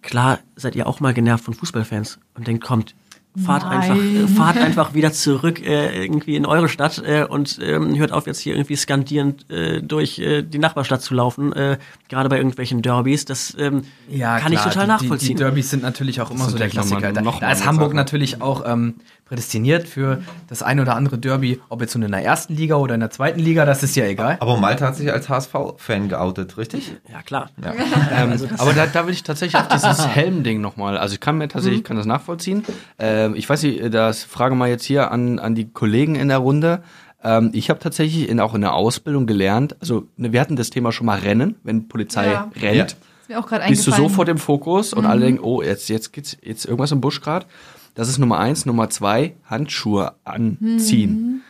klar 0.00 0.38
seid 0.54 0.76
ihr 0.76 0.86
auch 0.86 1.00
mal 1.00 1.12
genervt 1.12 1.42
von 1.42 1.54
Fußballfans 1.54 2.20
und 2.34 2.46
denkt, 2.46 2.62
kommt, 2.62 2.94
fahrt 3.36 3.64
Nein. 3.64 3.80
einfach, 3.80 3.96
äh, 3.96 4.28
fahrt 4.28 4.56
einfach 4.58 4.94
wieder 4.94 5.12
zurück 5.12 5.60
äh, 5.60 6.04
irgendwie 6.04 6.36
in 6.36 6.46
eure 6.46 6.68
Stadt 6.68 7.02
äh, 7.04 7.24
und 7.24 7.58
ähm, 7.60 7.96
hört 7.98 8.12
auf 8.12 8.26
jetzt 8.26 8.38
hier 8.38 8.54
irgendwie 8.54 8.76
skandierend 8.76 9.50
äh, 9.50 9.82
durch 9.82 10.18
äh, 10.20 10.42
die 10.42 10.58
Nachbarstadt 10.58 11.02
zu 11.02 11.14
laufen, 11.14 11.52
äh, 11.52 11.78
gerade 12.08 12.28
bei 12.28 12.36
irgendwelchen 12.36 12.80
Derbys. 12.80 13.24
Das 13.24 13.56
ähm, 13.58 13.82
kann 14.18 14.52
ich 14.52 14.60
total 14.60 14.84
die, 14.84 14.88
nachvollziehen. 14.88 15.28
Die, 15.28 15.34
die 15.34 15.42
Derbys 15.42 15.70
sind 15.70 15.82
natürlich 15.82 16.20
auch 16.20 16.30
immer 16.30 16.48
so 16.48 16.56
der 16.56 16.68
Klassiker. 16.68 17.12
Da, 17.12 17.22
da 17.22 17.52
ist 17.52 17.66
Hamburg 17.66 17.92
natürlich 17.94 18.40
auch 18.40 18.62
ähm, 18.66 18.94
prädestiniert 19.34 19.88
für 19.88 20.22
das 20.48 20.62
ein 20.62 20.78
oder 20.78 20.94
andere 20.94 21.18
Derby, 21.18 21.60
ob 21.68 21.80
jetzt 21.80 21.94
nun 21.96 22.04
in 22.04 22.12
der 22.12 22.22
ersten 22.24 22.54
Liga 22.54 22.76
oder 22.76 22.94
in 22.94 23.00
der 23.00 23.10
zweiten 23.10 23.40
Liga, 23.40 23.64
das 23.64 23.82
ist 23.82 23.96
ja 23.96 24.04
egal. 24.04 24.36
Aber 24.38 24.56
Malte 24.56 24.86
hat 24.86 24.94
sich 24.96 25.12
als 25.12 25.28
HSV-Fan 25.28 26.08
geoutet, 26.08 26.56
richtig? 26.56 26.92
ja 27.12 27.20
klar. 27.22 27.50
Ähm, 27.60 28.32
aber 28.58 28.72
da, 28.74 28.86
da 28.86 29.06
will 29.06 29.12
ich 29.12 29.24
tatsächlich 29.24 29.60
auf 29.60 29.66
dieses 29.68 30.06
Helm-Ding 30.14 30.60
nochmal. 30.60 30.96
Also 30.96 31.14
ich 31.14 31.20
kann 31.20 31.36
mir 31.38 31.48
tatsächlich, 31.48 31.80
ich 31.80 31.84
kann 31.84 31.96
das 31.96 32.06
nachvollziehen. 32.06 32.64
Ähm, 32.98 33.34
ich 33.34 33.48
weiß 33.48 33.64
nicht, 33.64 33.92
das 33.92 34.22
frage 34.22 34.54
mal 34.54 34.68
jetzt 34.68 34.84
hier 34.84 35.10
an, 35.10 35.38
an 35.40 35.54
die 35.56 35.68
Kollegen 35.72 36.14
in 36.14 36.28
der 36.28 36.38
Runde. 36.38 36.82
Ähm, 37.24 37.50
ich 37.52 37.70
habe 37.70 37.80
tatsächlich 37.80 38.28
in, 38.28 38.38
auch 38.38 38.54
in 38.54 38.60
der 38.60 38.74
Ausbildung 38.74 39.26
gelernt, 39.26 39.74
also 39.80 40.06
ne, 40.16 40.32
wir 40.32 40.40
hatten 40.40 40.54
das 40.56 40.70
Thema 40.70 40.92
schon 40.92 41.06
mal 41.06 41.18
Rennen, 41.18 41.56
wenn 41.64 41.88
Polizei 41.88 42.30
Ja. 42.30 42.50
rennt. 42.60 42.76
Ja. 42.76 42.84
Ist 43.24 43.28
mir 43.30 43.38
auch 43.40 43.46
gerade 43.48 43.66
bist 43.68 43.86
du 43.86 43.90
eingefallen. 43.90 44.10
sofort 44.10 44.28
im 44.28 44.38
Fokus 44.38 44.92
und 44.92 45.06
alle 45.06 45.22
denken, 45.22 45.42
oh, 45.42 45.62
jetzt, 45.62 45.88
jetzt 45.88 46.12
geht's 46.12 46.36
jetzt 46.42 46.66
irgendwas 46.66 46.92
im 46.92 47.00
Busch 47.00 47.22
grad. 47.22 47.46
Das 47.94 48.08
ist 48.08 48.18
Nummer 48.18 48.38
eins. 48.38 48.66
Nummer 48.66 48.90
zwei, 48.90 49.34
Handschuhe 49.44 50.14
anziehen. 50.24 51.42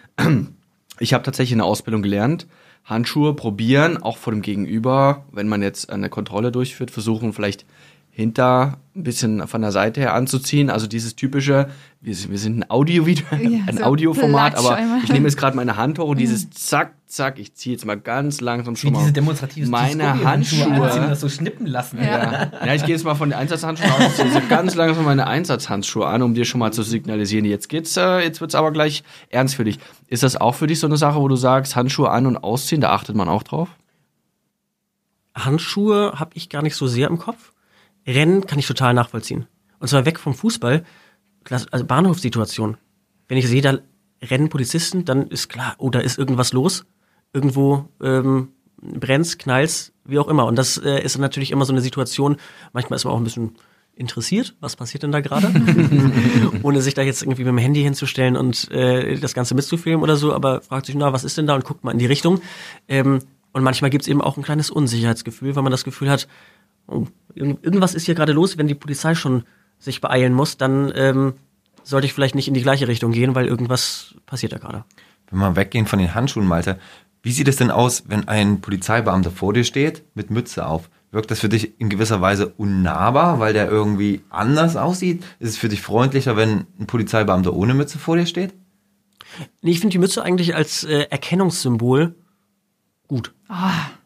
Ich 1.01 1.13
habe 1.13 1.25
tatsächlich 1.25 1.53
in 1.53 1.59
der 1.59 1.67
Ausbildung 1.67 2.03
gelernt, 2.03 2.47
Handschuhe 2.85 3.35
probieren, 3.35 3.97
auch 3.97 4.19
vor 4.19 4.33
dem 4.33 4.43
Gegenüber, 4.43 5.25
wenn 5.33 5.49
man 5.49 5.63
jetzt 5.63 5.91
eine 5.91 6.09
Kontrolle 6.09 6.53
durchführt, 6.53 6.91
versuchen 6.91 7.33
vielleicht 7.33 7.65
hinter 8.15 8.79
ein 8.95 9.03
bisschen 9.03 9.49
von 9.49 9.61
der 9.61 9.73
Seite 9.73 10.01
her 10.01 10.15
anzuziehen. 10.15 10.71
Also 10.71 10.87
dieses 10.87 11.17
typische, 11.17 11.69
wir 12.01 12.15
sind, 12.15 12.31
wir 12.31 12.39
sind 12.39 12.61
ein 12.61 12.71
Audio 12.71 13.05
ein 13.31 13.77
so 13.77 13.83
Audioformat, 13.83 14.55
aber 14.55 14.77
einmal. 14.77 15.01
ich 15.03 15.13
nehme 15.13 15.27
jetzt 15.27 15.37
gerade 15.37 15.57
meine 15.57 15.77
Hand 15.77 15.99
hoch 15.99 16.11
und 16.11 16.19
dieses 16.19 16.49
zack, 16.51 16.95
zack, 17.09 17.41
ich 17.41 17.55
ziehe 17.55 17.75
jetzt 17.75 17.85
mal 17.85 17.99
ganz 17.99 18.41
langsam 18.41 18.77
schon 18.77 18.91
Wie 18.91 18.95
mal 18.95 19.01
diese 19.01 19.13
demonstrative 19.15 19.69
meine 19.69 20.25
Handschuhe. 20.25 20.65
anziehen, 20.65 21.09
das 21.09 21.21
so 21.23 21.29
schnippen 21.29 21.67
lassen. 21.67 21.99
Ja. 22.01 22.53
ja, 22.65 22.75
ich 22.75 22.85
gehe 22.85 22.95
jetzt 22.95 23.05
mal 23.05 23.17
von 23.17 23.31
den 23.31 23.39
Einsatzhandschuhen 23.39 23.91
aus. 23.91 24.17
Ich 24.17 24.31
ziehe 24.31 24.43
ganz 24.49 24.77
langsam 24.77 25.05
meine 25.05 25.27
Einsatzhandschuhe 25.27 26.07
an, 26.07 26.23
um 26.23 26.35
dir 26.35 26.45
schon 26.45 26.61
mal 26.61 26.73
zu 26.73 26.85
signalisieren, 26.85 27.45
jetzt 27.45 27.69
geht's, 27.69 27.97
äh, 27.97 28.21
jetzt 28.21 28.41
wird's 28.41 28.55
aber 28.55 28.71
gleich 28.71 29.03
ernst 29.29 29.57
für 29.57 29.65
dich. 29.65 29.81
Ist 30.07 30.23
das 30.23 30.37
auch 30.37 30.55
für 30.55 30.69
dich 30.69 30.79
so 30.79 30.87
eine 30.87 30.99
Sache, 30.99 31.19
wo 31.19 31.27
du 31.27 31.35
sagst, 31.35 31.75
Handschuhe 31.75 32.11
an 32.11 32.27
und 32.27 32.37
ausziehen, 32.37 32.81
da 32.81 32.91
achtet 32.91 33.17
man 33.17 33.29
auch 33.29 33.43
drauf? 33.43 33.71
Handschuhe 35.35 36.13
habe 36.15 36.31
ich 36.35 36.49
gar 36.49 36.63
nicht 36.63 36.77
so 36.77 36.87
sehr 36.87 37.09
im 37.09 37.19
Kopf. 37.19 37.51
Rennen 38.07 38.47
kann 38.47 38.59
ich 38.59 38.67
total 38.67 38.95
nachvollziehen. 38.95 39.47
Und 39.79 39.89
zwar 39.89 40.05
weg 40.05 40.19
vom 40.19 40.35
Fußball, 40.35 40.85
also 41.71 41.85
Bahnhofssituation. 41.85 42.77
Wenn 43.29 43.39
ich 43.39 43.49
sehe, 43.49 43.63
da 43.63 43.79
rennen 44.23 44.49
Polizisten, 44.49 45.05
dann 45.05 45.29
ist 45.29 45.49
klar, 45.49 45.75
oh, 45.79 45.91
da 45.91 46.01
ist 46.01 46.19
irgendwas 46.19 46.53
los. 46.53 46.85
Irgendwo 47.33 47.89
ähm, 48.03 48.49
brennt's, 48.81 49.39
knallt's, 49.39 49.93
wie 50.05 50.19
auch 50.19 50.29
immer. 50.29 50.47
Und 50.47 50.57
das 50.57 50.79
äh, 50.79 51.03
ist 51.03 51.19
natürlich 51.19 51.51
immer 51.51 51.65
so 51.65 51.73
eine 51.73 51.81
Situation, 51.81 52.37
manchmal 52.73 52.97
ist 52.97 53.05
man 53.05 53.15
auch 53.15 53.19
ein 53.19 53.25
bisschen 53.25 53.57
interessiert, 53.97 54.57
was 54.61 54.75
passiert 54.77 55.05
denn 55.05 55.13
da 55.13 55.21
gerade? 55.21 55.49
Ohne 56.63 56.83
sich 56.83 56.95
da 56.95 57.03
jetzt 57.03 57.23
irgendwie 57.23 57.45
mit 57.45 57.53
dem 57.53 57.59
Handy 57.59 57.83
hinzustellen 57.83 58.37
und 58.37 58.71
äh, 58.73 59.17
das 59.19 59.35
Ganze 59.35 59.55
mitzufilmen 59.55 60.03
oder 60.03 60.17
so, 60.17 60.33
aber 60.33 60.63
fragt 60.63 60.87
sich, 60.87 60.95
na, 60.97 61.13
was 61.13 61.25
ist 61.25 61.39
denn 61.39 61.47
da 61.47 61.55
und 61.55 61.65
guckt 61.65 61.85
mal 61.85 61.93
in 61.93 61.99
die 61.99 62.07
Richtung. 62.07 62.41
Ähm, 62.89 63.21
und 63.53 63.63
manchmal 63.63 63.91
gibt's 63.91 64.09
eben 64.09 64.21
auch 64.21 64.37
ein 64.37 64.43
kleines 64.43 64.69
Unsicherheitsgefühl, 64.69 65.55
weil 65.55 65.63
man 65.63 65.71
das 65.71 65.85
Gefühl 65.85 66.11
hat, 66.11 66.27
oh, 66.87 67.07
irgend- 67.35 67.65
irgendwas 67.65 67.95
ist 67.95 68.07
hier 68.07 68.15
gerade 68.15 68.33
los, 68.33 68.59
wenn 68.59 68.67
die 68.69 68.75
Polizei 68.75 69.15
schon 69.15 69.45
sich 69.79 70.01
beeilen 70.01 70.33
muss, 70.33 70.57
dann 70.57 70.93
ähm, 70.95 71.35
sollte 71.83 72.07
ich 72.07 72.13
vielleicht 72.15 72.35
nicht 72.35 72.49
in 72.49 72.55
die 72.55 72.63
gleiche 72.63 72.89
Richtung 72.89 73.13
gehen, 73.13 73.35
weil 73.35 73.47
irgendwas 73.47 74.15
passiert 74.27 74.53
da 74.53 74.59
gerade. 74.59 74.85
Wenn 75.31 75.39
wir 75.41 75.57
weggehen 75.57 75.87
von 75.87 75.99
den 75.99 76.15
Handschuhen, 76.15 76.47
Malte, 76.47 76.79
wie 77.23 77.33
sieht 77.33 77.49
es 77.49 77.57
denn 77.57 77.71
aus, 77.71 78.05
wenn 78.07 78.29
ein 78.29 78.61
Polizeibeamter 78.61 79.31
vor 79.31 79.53
dir 79.53 79.65
steht 79.65 80.05
mit 80.15 80.31
Mütze 80.31 80.67
auf? 80.67 80.91
Wirkt 81.11 81.31
das 81.31 81.41
für 81.41 81.49
dich 81.49 81.81
in 81.81 81.89
gewisser 81.91 82.21
Weise 82.21 82.49
unnahbar, 82.49 83.39
weil 83.39 83.53
der 83.53 83.69
irgendwie 83.71 84.23
anders 84.31 84.77
aussieht? 84.77 85.23
Ist 85.39 85.51
es 85.51 85.57
für 85.57 85.69
dich 85.69 85.81
freundlicher, 85.81 86.37
wenn 86.37 86.67
ein 86.79 86.87
Polizeibeamter 86.87 87.55
ohne 87.55 87.73
Mütze 87.75 87.99
vor 87.99 88.17
dir 88.17 88.27
steht? 88.27 88.53
Nee, 89.63 89.71
ich 89.73 89.81
finde 89.81 89.93
die 89.93 89.99
Mütze 89.99 90.23
eigentlich 90.23 90.55
als 90.55 90.85
äh, 90.85 91.07
Erkennungssymbol 91.11 92.15
gut. 93.07 93.33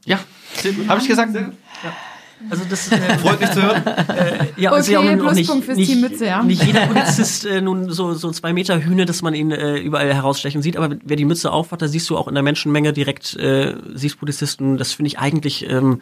Ja, 0.05 0.20
habe 0.88 1.00
ich 1.00 1.09
gesagt. 1.09 1.35
Also 2.51 2.64
das 2.68 2.90
äh, 2.92 3.18
Freut 3.18 3.40
mich 3.40 3.51
zu 3.51 3.62
hören. 3.62 3.83
ja, 4.57 4.70
Okay, 4.70 4.81
ist 4.81 4.88
ja 4.88 5.01
auch 5.01 5.18
Pluspunkt 5.18 5.64
fürs 5.64 5.77
nicht, 5.77 5.90
Team 5.90 6.01
Mütze, 6.01 6.27
ja. 6.27 6.42
nicht 6.42 6.62
jeder 6.64 6.87
Polizist 6.87 7.44
äh, 7.44 7.61
nun 7.61 7.90
so, 7.90 8.14
so 8.14 8.31
zwei 8.31 8.53
Meter 8.53 8.83
Hühne, 8.83 9.07
dass 9.07 9.22
man 9.22 9.35
ihn 9.35 9.51
äh, 9.51 9.79
überall 9.79 10.12
herausstechen 10.12 10.62
sieht, 10.62 10.77
aber 10.77 10.96
wer 11.05 11.16
die 11.16 11.24
Mütze 11.24 11.53
aufhat, 11.53 11.83
da 11.83 11.88
siehst 11.88 12.09
du 12.11 12.16
auch 12.16 12.29
in 12.29 12.35
der 12.35 12.42
Menschenmenge 12.42 12.92
direkt, 12.92 13.37
äh, 13.37 13.74
siehst 13.94 14.18
Polizisten, 14.18 14.77
das 14.77 14.92
finde 14.92 15.09
ich 15.09 15.18
eigentlich 15.18 15.68
ähm, 15.68 16.01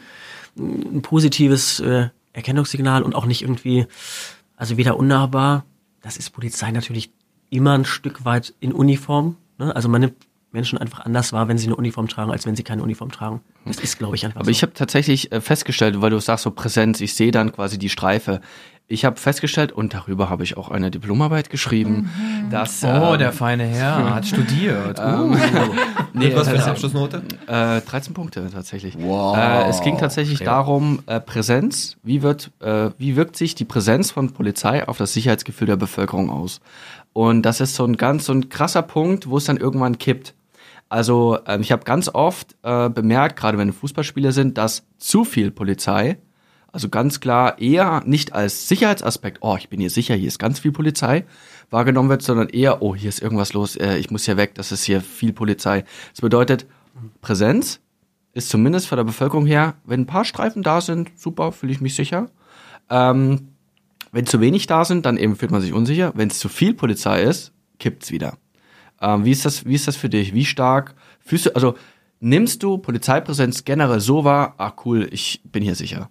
ein 0.57 1.03
positives 1.03 1.81
äh, 1.81 2.09
Erkennungssignal 2.33 3.03
und 3.03 3.14
auch 3.14 3.27
nicht 3.27 3.42
irgendwie, 3.42 3.87
also 4.57 4.77
weder 4.77 4.96
unnahbar, 4.96 5.64
das 6.03 6.16
ist 6.16 6.31
Polizei 6.31 6.70
natürlich 6.70 7.11
immer 7.51 7.72
ein 7.72 7.85
Stück 7.85 8.25
weit 8.25 8.55
in 8.61 8.72
Uniform, 8.72 9.37
ne? 9.59 9.75
also 9.75 9.88
man 9.88 10.03
nimmt 10.03 10.16
Menschen 10.57 10.79
einfach 10.79 11.05
anders 11.05 11.33
wahr, 11.33 11.47
wenn 11.49 11.59
sie 11.59 11.66
eine 11.66 11.77
Uniform 11.77 12.09
tragen, 12.09 12.33
als 12.33 12.47
wenn 12.47 12.57
sie 12.57 12.64
keine 12.64 12.83
Uniform 12.83 13.12
tragen. 13.12 13.40
Das 13.64 13.79
ist, 13.79 13.99
glaube 13.99 14.16
ich, 14.16 14.25
einfach 14.25 14.40
Aber 14.40 14.47
so. 14.47 14.51
ich 14.51 14.62
habe 14.62 14.73
tatsächlich 14.73 15.31
äh, 15.31 15.40
festgestellt, 15.40 16.01
weil 16.01 16.11
du 16.11 16.19
sagst 16.19 16.45
so 16.45 16.51
Präsenz, 16.51 17.01
ich 17.01 17.14
sehe 17.14 17.31
dann 17.31 17.53
quasi 17.53 17.79
die 17.79 17.88
Streife. 17.88 18.40
Ich 18.88 19.05
habe 19.05 19.16
festgestellt, 19.16 19.73
und 19.73 19.95
darüber 19.95 20.31
habe 20.31 20.45
ich 20.45 20.57
auch 20.57 20.71
eine 20.71 20.92
Diplomarbeit 20.92 21.51
geschrieben, 21.51 22.09
dass 22.51 22.85
Oh, 22.85 22.87
ähm, 23.14 23.19
der 23.19 23.33
feine 23.33 23.64
Herr 23.64 24.14
hat 24.14 24.27
studiert. 24.27 25.01
Uh. 25.01 25.35
nee, 26.12 26.33
Was 26.33 26.47
für 26.47 26.55
eine 26.55 26.64
äh, 26.64 26.71
Abschlussnote? 26.71 27.23
Äh, 27.49 27.81
13 27.81 28.14
Punkte 28.14 28.49
tatsächlich. 28.53 28.97
Äh, 28.97 29.69
es 29.69 29.81
ging 29.81 29.99
tatsächlich 29.99 30.38
darum, 30.38 31.01
äh, 31.07 31.19
Präsenz, 31.19 31.97
wie 32.05 32.23
wird, 32.23 32.53
äh, 32.61 32.90
wie 32.97 33.16
wirkt 33.16 33.37
sich 33.37 33.57
die 33.57 33.64
Präsenz 33.64 34.12
von 34.12 34.33
Polizei 34.33 34.87
auf 34.87 34.99
das 34.99 35.12
Sicherheitsgefühl 35.14 35.66
der 35.66 35.77
Bevölkerung 35.77 36.31
aus? 36.31 36.61
Und 37.12 37.42
das 37.42 37.61
ist 37.61 37.75
so 37.75 37.85
ein 37.85 37.97
ganz, 37.97 38.27
so 38.27 38.35
ein 38.35 38.51
krasser 38.51 38.83
Punkt, 38.83 39.29
wo 39.29 39.38
es 39.38 39.47
dann 39.47 39.57
irgendwann 39.57 39.99
kippt. 39.99 40.35
Also 40.88 41.38
ähm, 41.46 41.62
ich 41.62 41.72
habe 41.72 41.85
ganz 41.85 42.09
oft 42.09 42.57
äh, 42.62 42.88
bemerkt, 42.88 43.37
gerade 43.37 43.59
wenn 43.59 43.72
Fußballspieler 43.72 44.33
sind, 44.33 44.57
dass 44.57 44.87
zu 44.99 45.25
viel 45.25 45.51
Polizei, 45.51 46.18
also 46.70 46.88
ganz 46.88 47.20
klar 47.20 47.59
eher 47.59 48.03
nicht 48.05 48.35
als 48.35 48.68
Sicherheitsaspekt, 48.68 49.38
oh, 49.40 49.57
ich 49.59 49.68
bin 49.68 49.81
hier 49.81 49.90
sicher, 49.90 50.14
hier 50.14 50.29
ist 50.29 50.38
ganz 50.38 50.61
viel 50.61 50.72
Polizei, 50.72 51.25
wahrgenommen 51.70 52.09
wird, 52.09 52.22
sondern 52.22 52.49
eher, 52.49 52.83
oh, 52.83 52.94
hier 52.94 53.09
ist 53.09 53.20
irgendwas 53.20 53.53
los, 53.53 53.77
äh, 53.77 53.96
ich 53.96 54.11
muss 54.11 54.25
hier 54.25 54.37
weg, 54.37 54.55
das 54.55 54.70
ist 54.72 54.85
hier 54.85 55.01
viel 55.01 55.33
Polizei. 55.33 55.85
Das 56.12 56.20
bedeutet, 56.20 56.66
Präsenz 57.20 57.81
ist 58.33 58.49
zumindest 58.49 58.87
von 58.87 58.96
der 58.96 59.05
Bevölkerung 59.05 59.46
her, 59.46 59.75
wenn 59.85 60.03
ein 60.03 60.07
paar 60.07 60.25
Streifen 60.25 60.62
da 60.62 60.81
sind, 60.81 61.11
super, 61.16 61.51
fühle 61.51 61.72
ich 61.72 61.81
mich 61.81 61.94
sicher. 61.94 62.31
Ähm, 62.90 63.49
wenn 64.12 64.27
zu 64.27 64.40
wenig 64.40 64.66
da 64.66 64.85
sind, 64.85 65.05
dann 65.05 65.16
eben 65.16 65.37
fühlt 65.37 65.51
man 65.51 65.61
sich 65.61 65.72
unsicher. 65.72 66.12
Wenn 66.14 66.29
es 66.29 66.38
zu 66.38 66.49
viel 66.49 66.75
Polizei 66.75 67.22
ist, 67.22 67.53
kippt's 67.79 68.11
wieder. 68.12 68.38
Ähm, 69.00 69.24
wie 69.24 69.30
ist 69.30 69.44
das, 69.44 69.64
wie 69.64 69.74
ist 69.74 69.87
das 69.87 69.96
für 69.96 70.09
dich? 70.09 70.35
Wie 70.35 70.44
stark 70.44 70.94
fühlst 71.20 71.46
du, 71.46 71.54
also 71.54 71.76
nimmst 72.20 72.62
du 72.62 72.78
Polizeipräsenz 72.78 73.64
generell 73.64 74.00
so 74.00 74.24
wahr, 74.24 74.54
ah 74.59 74.72
cool, 74.85 75.09
ich 75.11 75.40
bin 75.44 75.62
hier 75.62 75.74
sicher? 75.74 76.11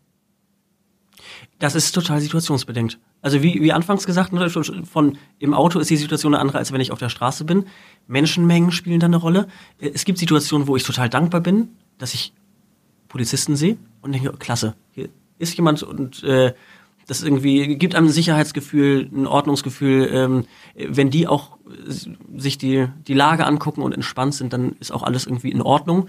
Das 1.60 1.76
ist 1.76 1.91
total 1.93 2.21
situationsbedingt. 2.21 3.00
Also 3.21 3.41
wie, 3.41 3.62
wie 3.62 3.71
anfangs 3.71 4.06
gesagt, 4.06 4.34
ne, 4.34 4.50
von 4.50 5.17
im 5.39 5.54
Auto 5.54 5.80
ist 5.80 5.89
die 5.89 5.98
Situation 5.98 6.34
eine 6.34 6.41
andere, 6.41 6.60
als 6.60 6.71
wenn 6.71 6.82
ich 6.82 6.91
auf 6.91 7.00
der 7.00 7.10
Straße 7.10 7.45
bin. 7.45 7.65
Menschenmengen 8.08 8.71
spielen 8.71 9.00
da 9.00 9.08
eine 9.08 9.17
Rolle. 9.17 9.48
Äh, 9.80 9.89
Es 9.93 10.06
gibt 10.06 10.19
Situationen, 10.19 10.67
wo 10.67 10.76
ich 10.76 10.84
total 10.84 11.10
dankbar 11.10 11.41
bin, 11.41 11.69
dass 11.98 12.13
ich 12.13 12.34
Polizisten 13.08 13.56
sehe 13.56 13.78
und 14.02 14.12
denke, 14.12 14.32
klasse, 14.34 14.76
hier 14.91 15.10
ist 15.39 15.56
jemand 15.56 15.84
und 15.84 16.24
äh, 16.24 16.54
das 17.08 17.22
irgendwie 17.22 17.76
gibt 17.78 17.96
einem 17.96 18.08
ein 18.08 18.12
Sicherheitsgefühl, 18.12 19.10
ein 19.13 19.28
Ordnungsgefühl. 19.28 20.10
Ähm, 20.12 20.46
wenn 20.76 21.10
die 21.10 21.28
auch 21.28 21.58
äh, 21.68 22.39
sich 22.39 22.58
die, 22.58 22.88
die 23.08 23.13
Lage 23.13 23.46
angucken 23.46 23.82
und 23.82 23.94
entspannt 23.94 24.34
sind, 24.34 24.54
dann 24.54 24.74
ist 24.80 24.91
auch 24.91 25.04
alles 25.04 25.26
irgendwie 25.26 25.52
in 25.52 25.62
Ordnung. 25.62 26.08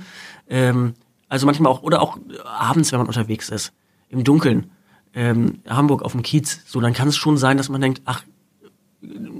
Ähm, 0.48 0.94
also 1.28 1.46
manchmal 1.46 1.72
auch, 1.72 1.82
oder 1.82 2.00
auch 2.00 2.18
abends, 2.44 2.92
wenn 2.92 2.98
man 2.98 3.08
unterwegs 3.08 3.48
ist, 3.50 3.72
im 4.08 4.24
Dunkeln 4.24 4.70
ähm, 5.14 5.60
Hamburg 5.66 6.02
auf 6.02 6.12
dem 6.12 6.22
Kiez, 6.22 6.60
so 6.66 6.80
dann 6.80 6.92
kann 6.92 7.08
es 7.08 7.16
schon 7.16 7.36
sein, 7.36 7.56
dass 7.56 7.68
man 7.68 7.80
denkt, 7.80 8.02
ach, 8.04 8.22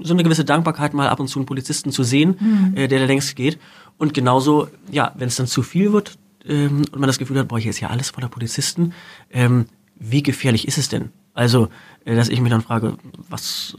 so 0.03 0.13
eine 0.13 0.23
gewisse 0.23 0.45
Dankbarkeit 0.45 0.93
mal 0.93 1.09
ab 1.09 1.19
und 1.19 1.27
zu 1.27 1.39
einen 1.39 1.45
Polizisten 1.45 1.91
zu 1.91 2.03
sehen, 2.03 2.75
äh, 2.75 2.87
der 2.87 2.99
da 2.99 3.05
längst 3.05 3.35
geht. 3.35 3.59
Und 3.97 4.13
genauso, 4.13 4.67
ja, 4.91 5.13
wenn 5.15 5.27
es 5.27 5.35
dann 5.35 5.47
zu 5.47 5.63
viel 5.63 5.91
wird 5.91 6.17
ähm, 6.45 6.85
und 6.91 6.99
man 6.99 7.07
das 7.07 7.17
Gefühl 7.17 7.39
hat, 7.39 7.47
boah, 7.47 7.59
hier 7.59 7.71
ist 7.71 7.79
ja 7.79 7.89
alles 7.89 8.11
voller 8.11 8.29
Polizisten, 8.29 8.93
ähm, 9.31 9.65
wie 9.99 10.23
gefährlich 10.23 10.67
ist 10.67 10.77
es 10.77 10.89
denn? 10.89 11.09
Also, 11.37 11.69
äh, 12.03 12.15
dass 12.15 12.29
ich 12.29 12.41
mich 12.41 12.49
dann 12.49 12.61
frage, 12.61 12.97
was 13.29 13.77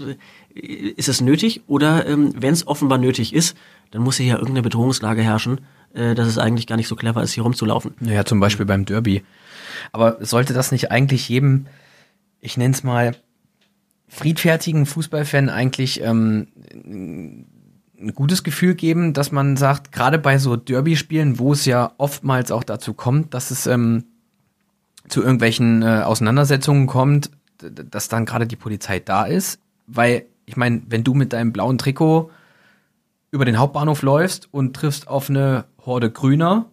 äh, 0.55 0.61
ist 0.61 1.09
es 1.09 1.21
nötig? 1.21 1.63
Oder 1.67 2.07
ähm, 2.07 2.33
wenn 2.37 2.53
es 2.53 2.69
offenbar 2.69 2.99
nötig 2.99 3.35
ist, 3.35 3.57
dann 3.91 4.03
muss 4.03 4.17
hier 4.17 4.27
ja 4.27 4.35
irgendeine 4.35 4.63
Bedrohungslage 4.63 5.23
herrschen, 5.23 5.61
äh, 5.93 6.15
dass 6.15 6.29
es 6.29 6.39
eigentlich 6.39 6.69
gar 6.69 6.77
nicht 6.77 6.87
so 6.87 6.95
clever 6.95 7.21
ist, 7.21 7.33
hier 7.33 7.43
rumzulaufen. 7.43 7.95
Naja, 7.99 8.25
zum 8.25 8.39
Beispiel 8.39 8.65
beim 8.65 8.85
Derby. 8.85 9.25
Aber 9.91 10.25
sollte 10.25 10.55
das 10.55 10.71
nicht 10.71 10.93
eigentlich 10.93 11.29
jedem, 11.29 11.67
ich 12.41 12.57
nenne 12.57 12.75
es 12.75 12.85
mal, 12.85 13.17
friedfertigen 14.07 14.87
Fußballfan 14.87 15.51
eigentlich 15.51 16.01
ähm, 16.01 16.47
ein 16.73 18.15
gutes 18.15 18.45
Gefühl 18.45 18.77
geben, 18.77 19.15
dass 19.15 19.33
man 19.33 19.57
sagt, 19.57 19.91
gerade 19.91 20.21
bei 20.21 20.39
so 20.39 20.55
Derby-Spielen, 20.55 21.41
wo 21.41 21.55
es 21.55 21.65
ja 21.65 21.91
oftmals 21.99 22.53
auch 22.53 22.63
dazu 22.63 22.95
kommt, 22.95 23.35
dass 23.35 23.51
es 23.51 23.67
ähm, 23.67 24.05
zu 25.09 25.23
irgendwelchen 25.23 25.83
äh, 25.83 26.03
Auseinandersetzungen 26.05 26.87
kommt, 26.87 27.31
dass 27.59 28.09
dann 28.09 28.25
gerade 28.25 28.47
die 28.47 28.57
Polizei 28.57 29.01
da 29.01 29.25
ist, 29.25 29.61
weil 29.87 30.27
ich 30.47 30.57
meine, 30.57 30.83
wenn 30.89 31.05
du 31.05 31.15
mit 31.15 31.33
deinem 31.33 31.53
blauen 31.53 31.79
Trikot 31.79 32.31
über 33.31 33.45
den 33.45 33.59
Hauptbahnhof 33.59 34.03
läufst 34.03 34.49
und 34.53 34.75
triffst 34.75 35.09
auf 35.09 35.29
eine 35.29 35.67
Horde 35.85 36.11
Grüner, 36.11 36.71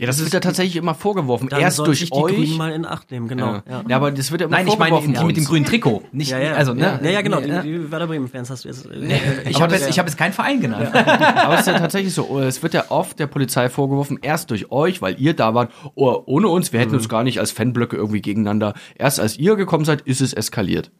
Ja, 0.00 0.06
das, 0.06 0.20
wird 0.20 0.32
ja 0.32 0.40
tatsächlich 0.40 0.76
immer 0.76 0.94
vorgeworfen. 0.94 1.48
Dann 1.50 1.60
Erst 1.60 1.78
durch 1.80 2.00
die 2.00 2.12
euch. 2.12 2.34
Grünen 2.34 2.56
mal 2.56 2.72
in 2.72 2.86
Acht 2.86 3.10
nehmen, 3.10 3.28
genau. 3.28 3.46
ja. 3.56 3.62
Ja. 3.68 3.84
Ja. 3.88 3.96
aber 3.96 4.10
das 4.10 4.30
wird 4.30 4.40
ja 4.40 4.46
immer 4.46 4.56
nein, 4.56 4.66
ich 4.66 4.78
meine 4.78 4.90
vorgeworfen. 4.96 5.14
die 5.20 5.24
mit 5.26 5.36
dem 5.36 5.44
grünen 5.44 5.64
Trikot, 5.66 6.02
nicht 6.12 6.30
Ja, 6.30 6.38
ja, 6.38 6.54
also 6.54 6.72
ne, 6.72 6.98
ja, 7.02 7.10
ja, 7.10 7.20
genau. 7.22 7.40
Die, 7.40 7.48
die 7.62 7.90
Werder 7.92 8.06
Bremen-Fans 8.06 8.48
hast 8.50 8.64
du 8.64 8.68
jetzt. 8.68 8.86
äh, 8.86 9.18
Ich 9.48 9.56
Aber 9.56 9.64
habe 9.64 9.72
das- 9.74 9.82
jetzt, 9.82 9.90
ich 9.90 9.98
habe 9.98 10.08
jetzt 10.08 10.16
keinen 10.16 10.32
Verein 10.32 10.60
genannt. 10.60 10.94
Aber 10.94 11.54
es 11.54 11.60
ist 11.60 11.66
ja 11.66 11.78
tatsächlich 11.78 12.14
so, 12.14 12.40
es 12.40 12.62
wird 12.62 12.72
ja 12.74 12.86
oft 12.90 13.18
der 13.18 13.26
Polizei 13.26 13.68
vorgeworfen, 13.68 14.18
erst 14.22 14.50
durch 14.50 14.70
euch, 14.72 15.02
weil 15.02 15.20
ihr 15.20 15.34
da 15.34 15.54
wart, 15.54 15.70
oh, 15.94 16.22
ohne 16.24 16.48
uns, 16.48 16.72
wir 16.72 16.80
hätten 16.80 16.94
uns 16.94 17.08
gar 17.10 17.22
nicht 17.22 17.38
als 17.38 17.52
Fanblöcke 17.52 17.96
irgendwie 17.96 18.22
gegeneinander. 18.22 18.72
Erst 18.96 19.20
als 19.20 19.38
ihr 19.38 19.56
gekommen 19.56 19.84
seid, 19.84 20.00
ist 20.00 20.20
es 20.22 20.32
eskaliert. 20.32 20.90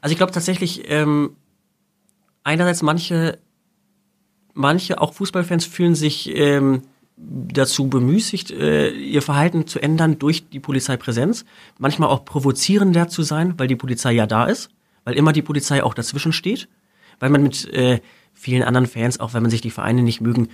Also 0.00 0.12
ich 0.12 0.16
glaube 0.18 0.32
tatsächlich, 0.32 0.90
ähm, 0.90 1.36
einerseits 2.42 2.82
manche, 2.82 3.38
manche 4.52 5.00
auch 5.00 5.14
Fußballfans 5.14 5.64
fühlen 5.64 5.94
sich 5.94 6.28
ähm, 6.36 6.82
dazu 7.16 7.88
bemüßigt, 7.88 8.50
äh, 8.50 8.90
ihr 8.90 9.22
Verhalten 9.22 9.66
zu 9.66 9.80
ändern 9.80 10.18
durch 10.18 10.48
die 10.48 10.60
Polizeipräsenz. 10.60 11.44
Manchmal 11.78 12.10
auch 12.10 12.24
provozierender 12.24 13.08
zu 13.08 13.22
sein, 13.22 13.54
weil 13.58 13.68
die 13.68 13.76
Polizei 13.76 14.12
ja 14.12 14.26
da 14.26 14.44
ist, 14.44 14.68
weil 15.04 15.14
immer 15.14 15.32
die 15.32 15.42
Polizei 15.42 15.82
auch 15.82 15.94
dazwischen 15.94 16.32
steht, 16.32 16.68
weil 17.18 17.30
man 17.30 17.42
mit 17.42 17.72
äh, 17.72 18.00
vielen 18.34 18.62
anderen 18.62 18.86
Fans, 18.86 19.18
auch 19.18 19.32
wenn 19.32 19.42
man 19.42 19.50
sich 19.50 19.62
die 19.62 19.70
Vereine 19.70 20.02
nicht 20.02 20.20
mögen, 20.20 20.48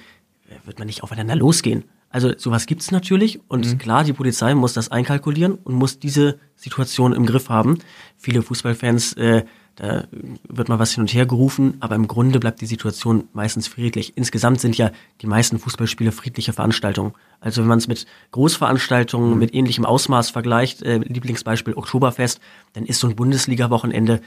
äh, 0.49 0.55
wird 0.65 0.79
man 0.79 0.87
nicht 0.87 1.03
aufeinander 1.03 1.35
losgehen. 1.35 1.85
Also 2.11 2.31
sowas 2.37 2.67
gibt's 2.67 2.91
natürlich 2.91 3.41
und 3.49 3.79
klar, 3.79 4.05
die 4.05 4.13
Polizei 4.13 4.55
muss 4.55 4.75
das 4.75 4.91
einkalkulieren 4.91 5.55
und 5.55 5.75
muss 5.75 5.99
diese 5.99 6.39
Situation 6.57 7.15
im 7.15 7.25
Griff 7.25 7.49
haben. 7.49 7.79
Viele 8.19 8.43
Fußballfans, 8.43 9.15
äh, 9.15 9.45
da 9.77 10.05
wird 10.49 10.69
mal 10.69 10.79
was 10.79 10.93
hin 10.93 11.03
und 11.03 11.13
her 11.15 11.27
gerufen, 11.27 11.79
aber 11.81 11.95
im 11.95 12.07
Grunde 12.07 12.39
bleibt 12.39 12.61
die 12.61 12.67
Situation 12.67 13.29
meistens 13.33 13.69
friedlich. 13.69 14.17
Insgesamt 14.17 14.61
sind 14.61 14.77
ja 14.77 14.91
die 15.21 15.27
meisten 15.27 15.59
Fußballspiele 15.59 16.13
friedliche 16.13 16.53
Veranstaltungen. 16.53 17.15
Also 17.41 17.63
wenn 17.63 17.69
man 17.69 17.79
es 17.79 17.89
mit 17.89 18.07
Großveranstaltungen 18.33 19.39
mit 19.39 19.55
ähnlichem 19.55 19.87
Ausmaß 19.87 20.31
vergleicht, 20.31 20.83
äh, 20.83 20.99
Lieblingsbeispiel 20.99 21.75
Oktoberfest, 21.75 22.41
dann 22.75 22.85
ist 22.85 23.01
so 23.01 23.09
ein 23.09 23.17
Bundesliga-Wochenende 23.17 24.21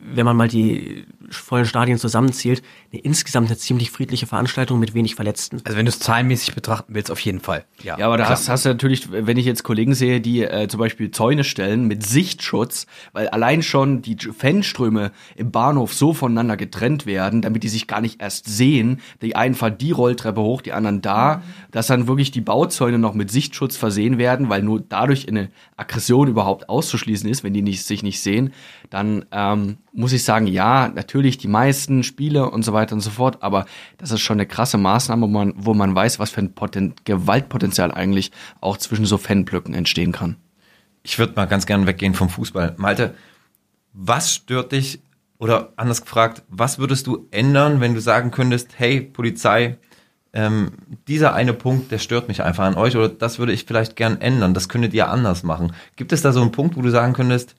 wenn 0.00 0.26
man 0.26 0.36
mal 0.36 0.48
die 0.48 1.06
vollen 1.30 1.64
Stadien 1.64 1.98
zusammenzählt, 1.98 2.62
eine 2.92 3.00
insgesamt 3.00 3.48
eine 3.48 3.56
ziemlich 3.56 3.90
friedliche 3.90 4.26
Veranstaltung 4.26 4.78
mit 4.78 4.94
wenig 4.94 5.14
Verletzten. 5.14 5.60
Also 5.64 5.78
wenn 5.78 5.86
du 5.86 5.90
es 5.90 5.98
zahlenmäßig 5.98 6.54
betrachten 6.54 6.94
willst, 6.94 7.10
auf 7.10 7.20
jeden 7.20 7.40
Fall. 7.40 7.64
Ja, 7.82 7.98
aber 7.98 8.16
da 8.18 8.28
hast, 8.28 8.48
hast 8.48 8.64
du 8.64 8.68
natürlich, 8.70 9.10
wenn 9.10 9.36
ich 9.36 9.46
jetzt 9.46 9.62
Kollegen 9.62 9.94
sehe, 9.94 10.20
die 10.20 10.42
äh, 10.42 10.68
zum 10.68 10.80
Beispiel 10.80 11.10
Zäune 11.10 11.44
stellen 11.44 11.86
mit 11.86 12.04
Sichtschutz, 12.04 12.86
weil 13.12 13.28
allein 13.28 13.62
schon 13.62 14.02
die 14.02 14.16
Fanströme 14.16 15.12
im 15.36 15.50
Bahnhof 15.50 15.94
so 15.94 16.12
voneinander 16.12 16.56
getrennt 16.56 17.06
werden, 17.06 17.40
damit 17.42 17.62
die 17.62 17.68
sich 17.68 17.86
gar 17.86 18.00
nicht 18.00 18.20
erst 18.20 18.46
sehen. 18.46 19.00
Die 19.22 19.36
einen 19.36 19.54
fahren 19.54 19.78
die 19.78 19.92
Rolltreppe 19.92 20.40
hoch, 20.40 20.60
die 20.60 20.72
anderen 20.72 21.00
da, 21.02 21.42
dass 21.70 21.86
dann 21.86 22.06
wirklich 22.06 22.30
die 22.30 22.40
Bauzäune 22.40 22.98
noch 22.98 23.14
mit 23.14 23.30
Sichtschutz 23.30 23.76
versehen 23.76 24.18
werden, 24.18 24.48
weil 24.48 24.62
nur 24.62 24.80
dadurch 24.80 25.28
eine 25.28 25.50
Aggression 25.76 26.28
überhaupt 26.28 26.68
auszuschließen 26.68 27.28
ist, 27.28 27.44
wenn 27.44 27.54
die 27.54 27.62
nicht, 27.62 27.84
sich 27.84 28.02
nicht 28.02 28.20
sehen, 28.20 28.52
dann 28.90 29.24
ähm, 29.32 29.78
muss 29.94 30.12
ich 30.12 30.24
sagen, 30.24 30.46
ja, 30.48 30.88
natürlich 30.88 31.38
die 31.38 31.48
meisten 31.48 32.02
Spiele 32.02 32.50
und 32.50 32.64
so 32.64 32.72
weiter 32.72 32.94
und 32.94 33.00
so 33.00 33.10
fort, 33.10 33.42
aber 33.42 33.64
das 33.96 34.10
ist 34.10 34.20
schon 34.20 34.36
eine 34.36 34.46
krasse 34.46 34.76
Maßnahme, 34.76 35.22
wo 35.22 35.30
man, 35.30 35.54
wo 35.56 35.72
man 35.72 35.94
weiß, 35.94 36.18
was 36.18 36.30
für 36.30 36.40
ein 36.40 36.52
Poten 36.52 36.94
Gewaltpotenzial 37.04 37.92
eigentlich 37.92 38.32
auch 38.60 38.76
zwischen 38.76 39.06
so 39.06 39.18
Fanblöcken 39.18 39.72
entstehen 39.72 40.12
kann. 40.12 40.36
Ich 41.04 41.18
würde 41.18 41.34
mal 41.36 41.46
ganz 41.46 41.64
gerne 41.64 41.86
weggehen 41.86 42.14
vom 42.14 42.28
Fußball. 42.28 42.74
Malte, 42.76 43.14
was 43.92 44.34
stört 44.34 44.72
dich 44.72 45.00
oder 45.38 45.72
anders 45.76 46.02
gefragt, 46.02 46.42
was 46.48 46.78
würdest 46.78 47.06
du 47.06 47.28
ändern, 47.30 47.80
wenn 47.80 47.94
du 47.94 48.00
sagen 48.00 48.32
könntest, 48.32 48.70
hey 48.76 49.00
Polizei, 49.00 49.78
ähm, 50.32 50.72
dieser 51.06 51.34
eine 51.34 51.52
Punkt, 51.52 51.92
der 51.92 51.98
stört 51.98 52.26
mich 52.26 52.42
einfach 52.42 52.64
an 52.64 52.74
euch 52.74 52.96
oder 52.96 53.08
das 53.08 53.38
würde 53.38 53.52
ich 53.52 53.64
vielleicht 53.64 53.94
gern 53.94 54.20
ändern, 54.20 54.54
das 54.54 54.68
könntet 54.68 54.92
ihr 54.92 55.08
anders 55.08 55.44
machen. 55.44 55.72
Gibt 55.94 56.12
es 56.12 56.22
da 56.22 56.32
so 56.32 56.40
einen 56.40 56.50
Punkt, 56.50 56.76
wo 56.76 56.82
du 56.82 56.90
sagen 56.90 57.12
könntest, 57.12 57.54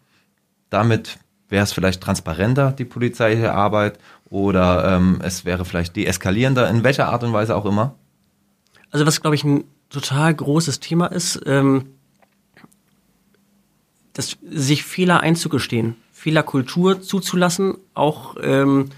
damit 0.69 1.17
wäre 1.49 1.63
es 1.63 1.73
vielleicht 1.73 2.01
transparenter, 2.01 2.71
die 2.71 2.85
polizeiliche 2.85 3.53
Arbeit, 3.53 3.99
oder 4.29 4.95
ähm, 4.95 5.19
es 5.23 5.45
wäre 5.45 5.65
vielleicht 5.65 5.95
deeskalierender, 5.95 6.69
in 6.69 6.83
welcher 6.83 7.09
Art 7.09 7.23
und 7.23 7.33
Weise 7.33 7.55
auch 7.55 7.65
immer? 7.65 7.95
Also 8.91 9.05
was, 9.05 9.21
glaube 9.21 9.35
ich, 9.35 9.43
ein 9.43 9.65
total 9.89 10.33
großes 10.33 10.79
Thema 10.79 11.07
ist, 11.07 11.41
ähm, 11.45 11.85
das, 14.13 14.37
sich 14.49 14.83
Fehler 14.83 15.19
einzugestehen, 15.19 15.95
Fehlerkultur 16.11 17.01
zuzulassen, 17.01 17.77
auch 17.93 18.35
ähm, 18.41 18.89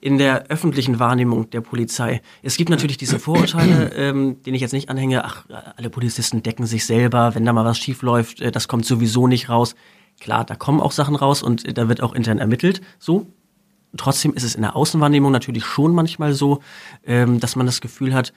in 0.00 0.18
der 0.18 0.46
öffentlichen 0.48 0.98
Wahrnehmung 0.98 1.48
der 1.50 1.60
Polizei. 1.60 2.22
Es 2.42 2.56
gibt 2.56 2.70
natürlich 2.70 2.96
diese 2.96 3.20
Vorurteile, 3.20 3.92
ähm, 3.96 4.42
denen 4.42 4.56
ich 4.56 4.62
jetzt 4.62 4.72
nicht 4.72 4.88
anhänge, 4.88 5.24
ach, 5.24 5.44
alle 5.76 5.90
Polizisten 5.90 6.42
decken 6.42 6.66
sich 6.66 6.84
selber, 6.86 7.34
wenn 7.36 7.44
da 7.44 7.52
mal 7.52 7.64
was 7.64 7.78
schief 7.78 8.02
läuft, 8.02 8.40
äh, 8.40 8.50
das 8.50 8.66
kommt 8.66 8.84
sowieso 8.84 9.28
nicht 9.28 9.48
raus. 9.48 9.76
Klar, 10.22 10.44
da 10.44 10.54
kommen 10.54 10.80
auch 10.80 10.92
Sachen 10.92 11.16
raus 11.16 11.42
und 11.42 11.66
äh, 11.66 11.74
da 11.74 11.88
wird 11.88 12.00
auch 12.00 12.14
intern 12.14 12.38
ermittelt, 12.38 12.80
so. 13.00 13.26
Trotzdem 13.96 14.32
ist 14.34 14.44
es 14.44 14.54
in 14.54 14.62
der 14.62 14.76
Außenwahrnehmung 14.76 15.32
natürlich 15.32 15.64
schon 15.64 15.92
manchmal 15.94 16.32
so, 16.32 16.60
ähm, 17.04 17.40
dass 17.40 17.56
man 17.56 17.66
das 17.66 17.80
Gefühl 17.80 18.14
hat, 18.14 18.32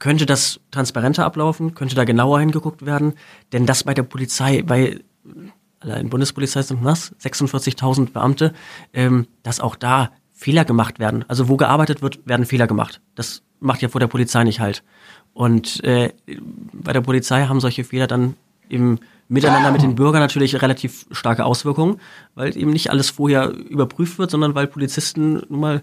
könnte 0.00 0.26
das 0.26 0.60
transparenter 0.72 1.24
ablaufen, 1.24 1.74
könnte 1.74 1.94
da 1.94 2.04
genauer 2.04 2.40
hingeguckt 2.40 2.84
werden, 2.84 3.14
denn 3.52 3.64
das 3.64 3.84
bei 3.84 3.94
der 3.94 4.02
Polizei, 4.02 4.62
bei 4.62 4.98
allein 5.78 6.10
Bundespolizei 6.10 6.62
sind 6.62 6.82
was, 6.82 7.14
46.000 7.22 8.10
Beamte, 8.12 8.52
ähm, 8.92 9.28
dass 9.44 9.60
auch 9.60 9.76
da 9.76 10.10
Fehler 10.34 10.64
gemacht 10.64 10.98
werden. 10.98 11.24
Also 11.28 11.48
wo 11.48 11.56
gearbeitet 11.56 12.02
wird, 12.02 12.26
werden 12.26 12.44
Fehler 12.44 12.66
gemacht. 12.66 13.00
Das 13.14 13.42
macht 13.60 13.82
ja 13.82 13.88
vor 13.88 14.00
der 14.00 14.08
Polizei 14.08 14.42
nicht 14.42 14.58
halt. 14.58 14.82
Und 15.32 15.82
äh, 15.84 16.12
bei 16.72 16.92
der 16.92 17.02
Polizei 17.02 17.46
haben 17.46 17.60
solche 17.60 17.84
Fehler 17.84 18.08
dann 18.08 18.34
im 18.68 18.98
Miteinander 19.28 19.70
mit 19.70 19.82
den 19.82 19.94
Bürgern 19.96 20.20
natürlich 20.20 20.60
relativ 20.60 21.06
starke 21.10 21.44
Auswirkungen, 21.44 22.00
weil 22.34 22.56
eben 22.56 22.70
nicht 22.70 22.90
alles 22.90 23.10
vorher 23.10 23.50
überprüft 23.50 24.18
wird, 24.18 24.30
sondern 24.30 24.54
weil 24.54 24.66
Polizisten 24.66 25.42
nun 25.48 25.60
mal 25.60 25.82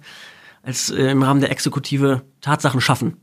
als 0.63 0.89
äh, 0.89 1.11
im 1.11 1.21
Rahmen 1.21 1.41
der 1.41 1.51
Exekutive 1.51 2.23
Tatsachen 2.41 2.81
schaffen. 2.81 3.17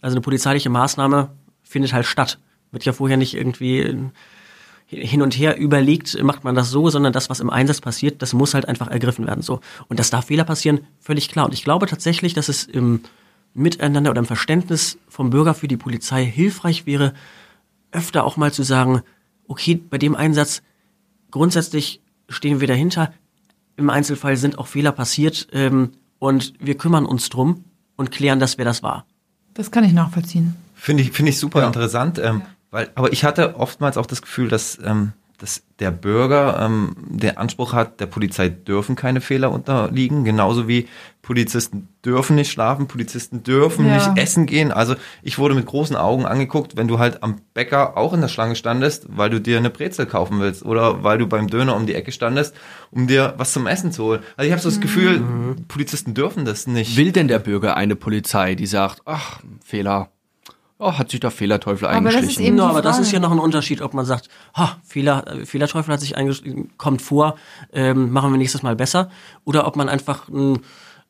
Also 0.00 0.14
eine 0.14 0.20
polizeiliche 0.20 0.68
Maßnahme 0.68 1.30
findet 1.62 1.92
halt 1.92 2.06
statt. 2.06 2.38
Wird 2.70 2.84
ja 2.84 2.92
vorher 2.92 3.16
nicht 3.16 3.34
irgendwie 3.34 3.78
äh, 3.78 4.10
hin 4.86 5.22
und 5.22 5.36
her 5.36 5.56
überlegt, 5.56 6.22
macht 6.22 6.44
man 6.44 6.54
das 6.54 6.70
so, 6.70 6.90
sondern 6.90 7.12
das, 7.12 7.30
was 7.30 7.40
im 7.40 7.50
Einsatz 7.50 7.80
passiert, 7.80 8.20
das 8.20 8.34
muss 8.34 8.54
halt 8.54 8.68
einfach 8.68 8.88
ergriffen 8.88 9.26
werden. 9.26 9.42
So. 9.42 9.60
Und 9.88 9.98
dass 9.98 10.10
da 10.10 10.20
Fehler 10.20 10.44
passieren, 10.44 10.80
völlig 11.00 11.28
klar. 11.28 11.46
Und 11.46 11.54
ich 11.54 11.64
glaube 11.64 11.86
tatsächlich, 11.86 12.34
dass 12.34 12.48
es 12.48 12.64
im 12.64 13.00
Miteinander 13.54 14.10
oder 14.10 14.18
im 14.18 14.26
Verständnis 14.26 14.98
vom 15.08 15.30
Bürger 15.30 15.54
für 15.54 15.68
die 15.68 15.76
Polizei 15.76 16.24
hilfreich 16.24 16.86
wäre, 16.86 17.14
öfter 17.92 18.24
auch 18.24 18.36
mal 18.36 18.52
zu 18.52 18.62
sagen, 18.62 19.02
okay, 19.48 19.74
bei 19.76 19.98
dem 19.98 20.14
Einsatz 20.14 20.62
grundsätzlich 21.30 22.00
stehen 22.28 22.60
wir 22.60 22.68
dahinter. 22.68 23.12
Im 23.76 23.90
Einzelfall 23.90 24.36
sind 24.36 24.58
auch 24.58 24.66
Fehler 24.66 24.92
passiert 24.92 25.48
ähm, 25.52 25.92
und 26.18 26.54
wir 26.58 26.76
kümmern 26.76 27.06
uns 27.06 27.28
drum 27.28 27.64
und 27.96 28.10
klären, 28.10 28.38
dass 28.38 28.58
wer 28.58 28.64
das 28.64 28.82
war. 28.82 29.06
Das 29.54 29.70
kann 29.70 29.84
ich 29.84 29.92
nachvollziehen. 29.92 30.54
Finde 30.74 31.02
ich, 31.02 31.12
finde 31.12 31.30
ich 31.30 31.38
super 31.38 31.66
interessant. 31.66 32.18
Ähm, 32.18 32.42
weil, 32.70 32.90
aber 32.94 33.12
ich 33.12 33.24
hatte 33.24 33.56
oftmals 33.56 33.96
auch 33.96 34.06
das 34.06 34.20
Gefühl, 34.20 34.48
dass, 34.48 34.78
ähm, 34.84 35.12
dass 35.44 35.62
der 35.78 35.90
Bürger 35.90 36.58
ähm, 36.64 36.96
der 37.06 37.38
Anspruch 37.38 37.74
hat, 37.74 38.00
der 38.00 38.06
Polizei 38.06 38.48
dürfen 38.48 38.96
keine 38.96 39.20
Fehler 39.20 39.52
unterliegen, 39.52 40.24
genauso 40.24 40.68
wie 40.68 40.88
Polizisten 41.20 41.88
dürfen 42.02 42.36
nicht 42.36 42.50
schlafen, 42.50 42.86
Polizisten 42.86 43.42
dürfen 43.42 43.84
Ja. 43.86 43.92
nicht 43.94 44.16
essen 44.16 44.46
gehen. 44.46 44.72
Also 44.72 44.94
ich 45.22 45.38
wurde 45.38 45.54
mit 45.54 45.66
großen 45.66 45.96
Augen 45.96 46.24
angeguckt, 46.24 46.78
wenn 46.78 46.88
du 46.88 46.98
halt 46.98 47.22
am 47.22 47.42
Bäcker 47.52 47.98
auch 47.98 48.14
in 48.14 48.22
der 48.22 48.28
Schlange 48.28 48.56
standest, 48.56 49.04
weil 49.10 49.28
du 49.28 49.38
dir 49.38 49.58
eine 49.58 49.68
Brezel 49.68 50.06
kaufen 50.06 50.40
willst 50.40 50.64
oder 50.64 51.04
weil 51.04 51.18
du 51.18 51.26
beim 51.26 51.48
Döner 51.48 51.76
um 51.76 51.84
die 51.84 51.94
Ecke 51.94 52.10
standest, 52.10 52.54
um 52.90 53.06
dir 53.06 53.34
was 53.36 53.52
zum 53.52 53.66
Essen 53.66 53.92
zu 53.92 54.04
holen. 54.04 54.22
Also 54.38 54.46
ich 54.46 54.52
habe 54.52 54.62
so 54.62 54.70
das 54.70 54.80
Gefühl, 54.80 55.22
Polizisten 55.68 56.14
dürfen 56.14 56.46
das 56.46 56.66
nicht. 56.66 56.96
Will 56.96 57.12
denn 57.12 57.28
der 57.28 57.38
Bürger 57.38 57.76
eine 57.76 57.96
Polizei, 57.96 58.54
die 58.54 58.66
sagt, 58.66 59.02
ach, 59.04 59.40
Fehler, 59.62 60.08
oh, 60.78 60.92
hat 60.92 61.10
sich 61.10 61.20
der 61.20 61.30
Fehlerteufel 61.30 61.86
Aber 61.88 62.00
das 62.00 62.12
ist 62.14 62.16
eingeschlichen? 62.16 62.44
eben- 62.46 62.56
No, 62.56 62.64
aber 62.64 62.82
das 62.82 62.98
ist 62.98 63.12
ja 63.12 63.18
noch 63.20 63.30
ein 63.32 63.38
Unterschied, 63.38 63.80
ob 63.82 63.94
man 63.94 64.04
sagt, 64.04 64.28
ha, 64.56 64.76
Fehler, 64.84 65.26
äh, 65.26 65.46
Fehlerteufel 65.46 65.92
hat 65.92 66.00
sich 66.00 66.16
eingeschlichen, 66.16 66.76
kommt 66.78 67.02
vor, 67.02 67.36
ähm, 67.72 68.10
machen 68.12 68.30
wir 68.32 68.38
nächstes 68.38 68.62
Mal 68.62 68.76
besser, 68.76 69.10
oder 69.44 69.66
ob 69.66 69.76
man 69.76 69.88
einfach 69.88 70.28
ein, 70.28 70.58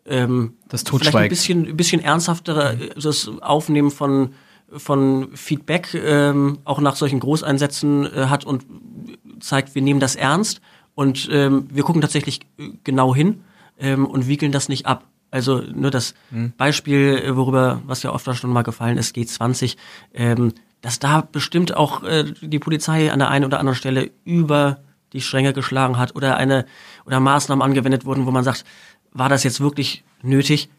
ähm, 0.06 0.54
Das 0.68 0.82
vielleicht 0.82 1.16
ein 1.16 1.28
bisschen, 1.28 1.66
ein 1.68 1.76
bisschen 1.76 2.02
ernsthaftere 2.02 2.74
äh, 2.74 2.90
das 3.00 3.30
Aufnehmen 3.40 3.90
von 3.90 4.34
von 4.76 5.28
Feedback 5.36 5.94
ähm, 5.94 6.58
auch 6.64 6.80
nach 6.80 6.96
solchen 6.96 7.20
Großeinsätzen 7.20 8.06
äh, 8.12 8.26
hat 8.26 8.44
und 8.44 8.64
zeigt, 9.38 9.74
wir 9.76 9.82
nehmen 9.82 10.00
das 10.00 10.16
ernst 10.16 10.60
und 10.96 11.28
ähm, 11.30 11.68
wir 11.70 11.84
gucken 11.84 12.00
tatsächlich 12.00 12.40
äh, 12.58 12.70
genau 12.82 13.14
hin 13.14 13.44
ähm, 13.78 14.04
und 14.04 14.26
wiegeln 14.26 14.50
das 14.50 14.68
nicht 14.68 14.86
ab. 14.86 15.04
Also 15.34 15.62
nur 15.62 15.90
das 15.90 16.14
Beispiel, 16.56 17.20
äh, 17.20 17.34
worüber, 17.34 17.82
was 17.86 18.04
ja 18.04 18.12
oft 18.12 18.32
schon 18.36 18.52
mal 18.52 18.62
gefallen 18.62 18.98
ist, 18.98 19.16
G20, 19.16 19.76
ähm, 20.12 20.52
dass 20.80 21.00
da 21.00 21.22
bestimmt 21.22 21.76
auch 21.76 22.04
äh, 22.04 22.22
die 22.40 22.60
Polizei 22.60 23.10
an 23.10 23.18
der 23.18 23.30
einen 23.30 23.44
oder 23.44 23.58
anderen 23.58 23.76
Stelle 23.76 24.12
über 24.24 24.78
die 25.12 25.20
Stränge 25.20 25.52
geschlagen 25.52 25.98
hat 25.98 26.14
oder 26.14 26.36
eine 26.36 26.66
oder 27.04 27.18
Maßnahmen 27.18 27.64
angewendet 27.64 28.04
wurden, 28.04 28.26
wo 28.26 28.30
man 28.30 28.44
sagt, 28.44 28.64
war 29.10 29.28
das 29.28 29.42
jetzt 29.42 29.60
wirklich 29.60 30.04
nötig? 30.22 30.70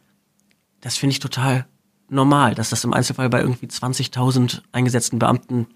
Das 0.79 0.95
finde 0.95 1.11
ich 1.11 1.19
total 1.19 1.65
normal, 2.07 2.55
dass 2.55 2.69
das 2.69 2.85
im 2.85 2.93
Einzelfall 2.93 3.27
bei 3.27 3.41
irgendwie 3.41 3.67
20.000 3.67 4.61
eingesetzten 4.71 5.19
Beamten 5.19 5.67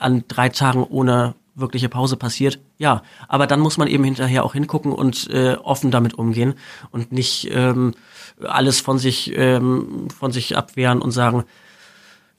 an 0.00 0.24
drei 0.28 0.48
Tagen 0.48 0.82
ohne 0.82 1.34
wirkliche 1.54 1.88
Pause 1.88 2.16
passiert. 2.16 2.58
Ja, 2.78 3.02
aber 3.28 3.46
dann 3.46 3.60
muss 3.60 3.78
man 3.78 3.88
eben 3.88 4.04
hinterher 4.04 4.44
auch 4.44 4.54
hingucken 4.54 4.92
und 4.92 5.28
äh, 5.30 5.54
offen 5.62 5.90
damit 5.90 6.14
umgehen 6.14 6.54
und 6.90 7.12
nicht 7.12 7.48
ähm, 7.50 7.94
alles 8.42 8.80
von 8.80 8.98
sich 8.98 9.32
ähm, 9.36 10.08
von 10.10 10.32
sich 10.32 10.56
abwehren 10.56 11.00
und 11.00 11.12
sagen, 11.12 11.44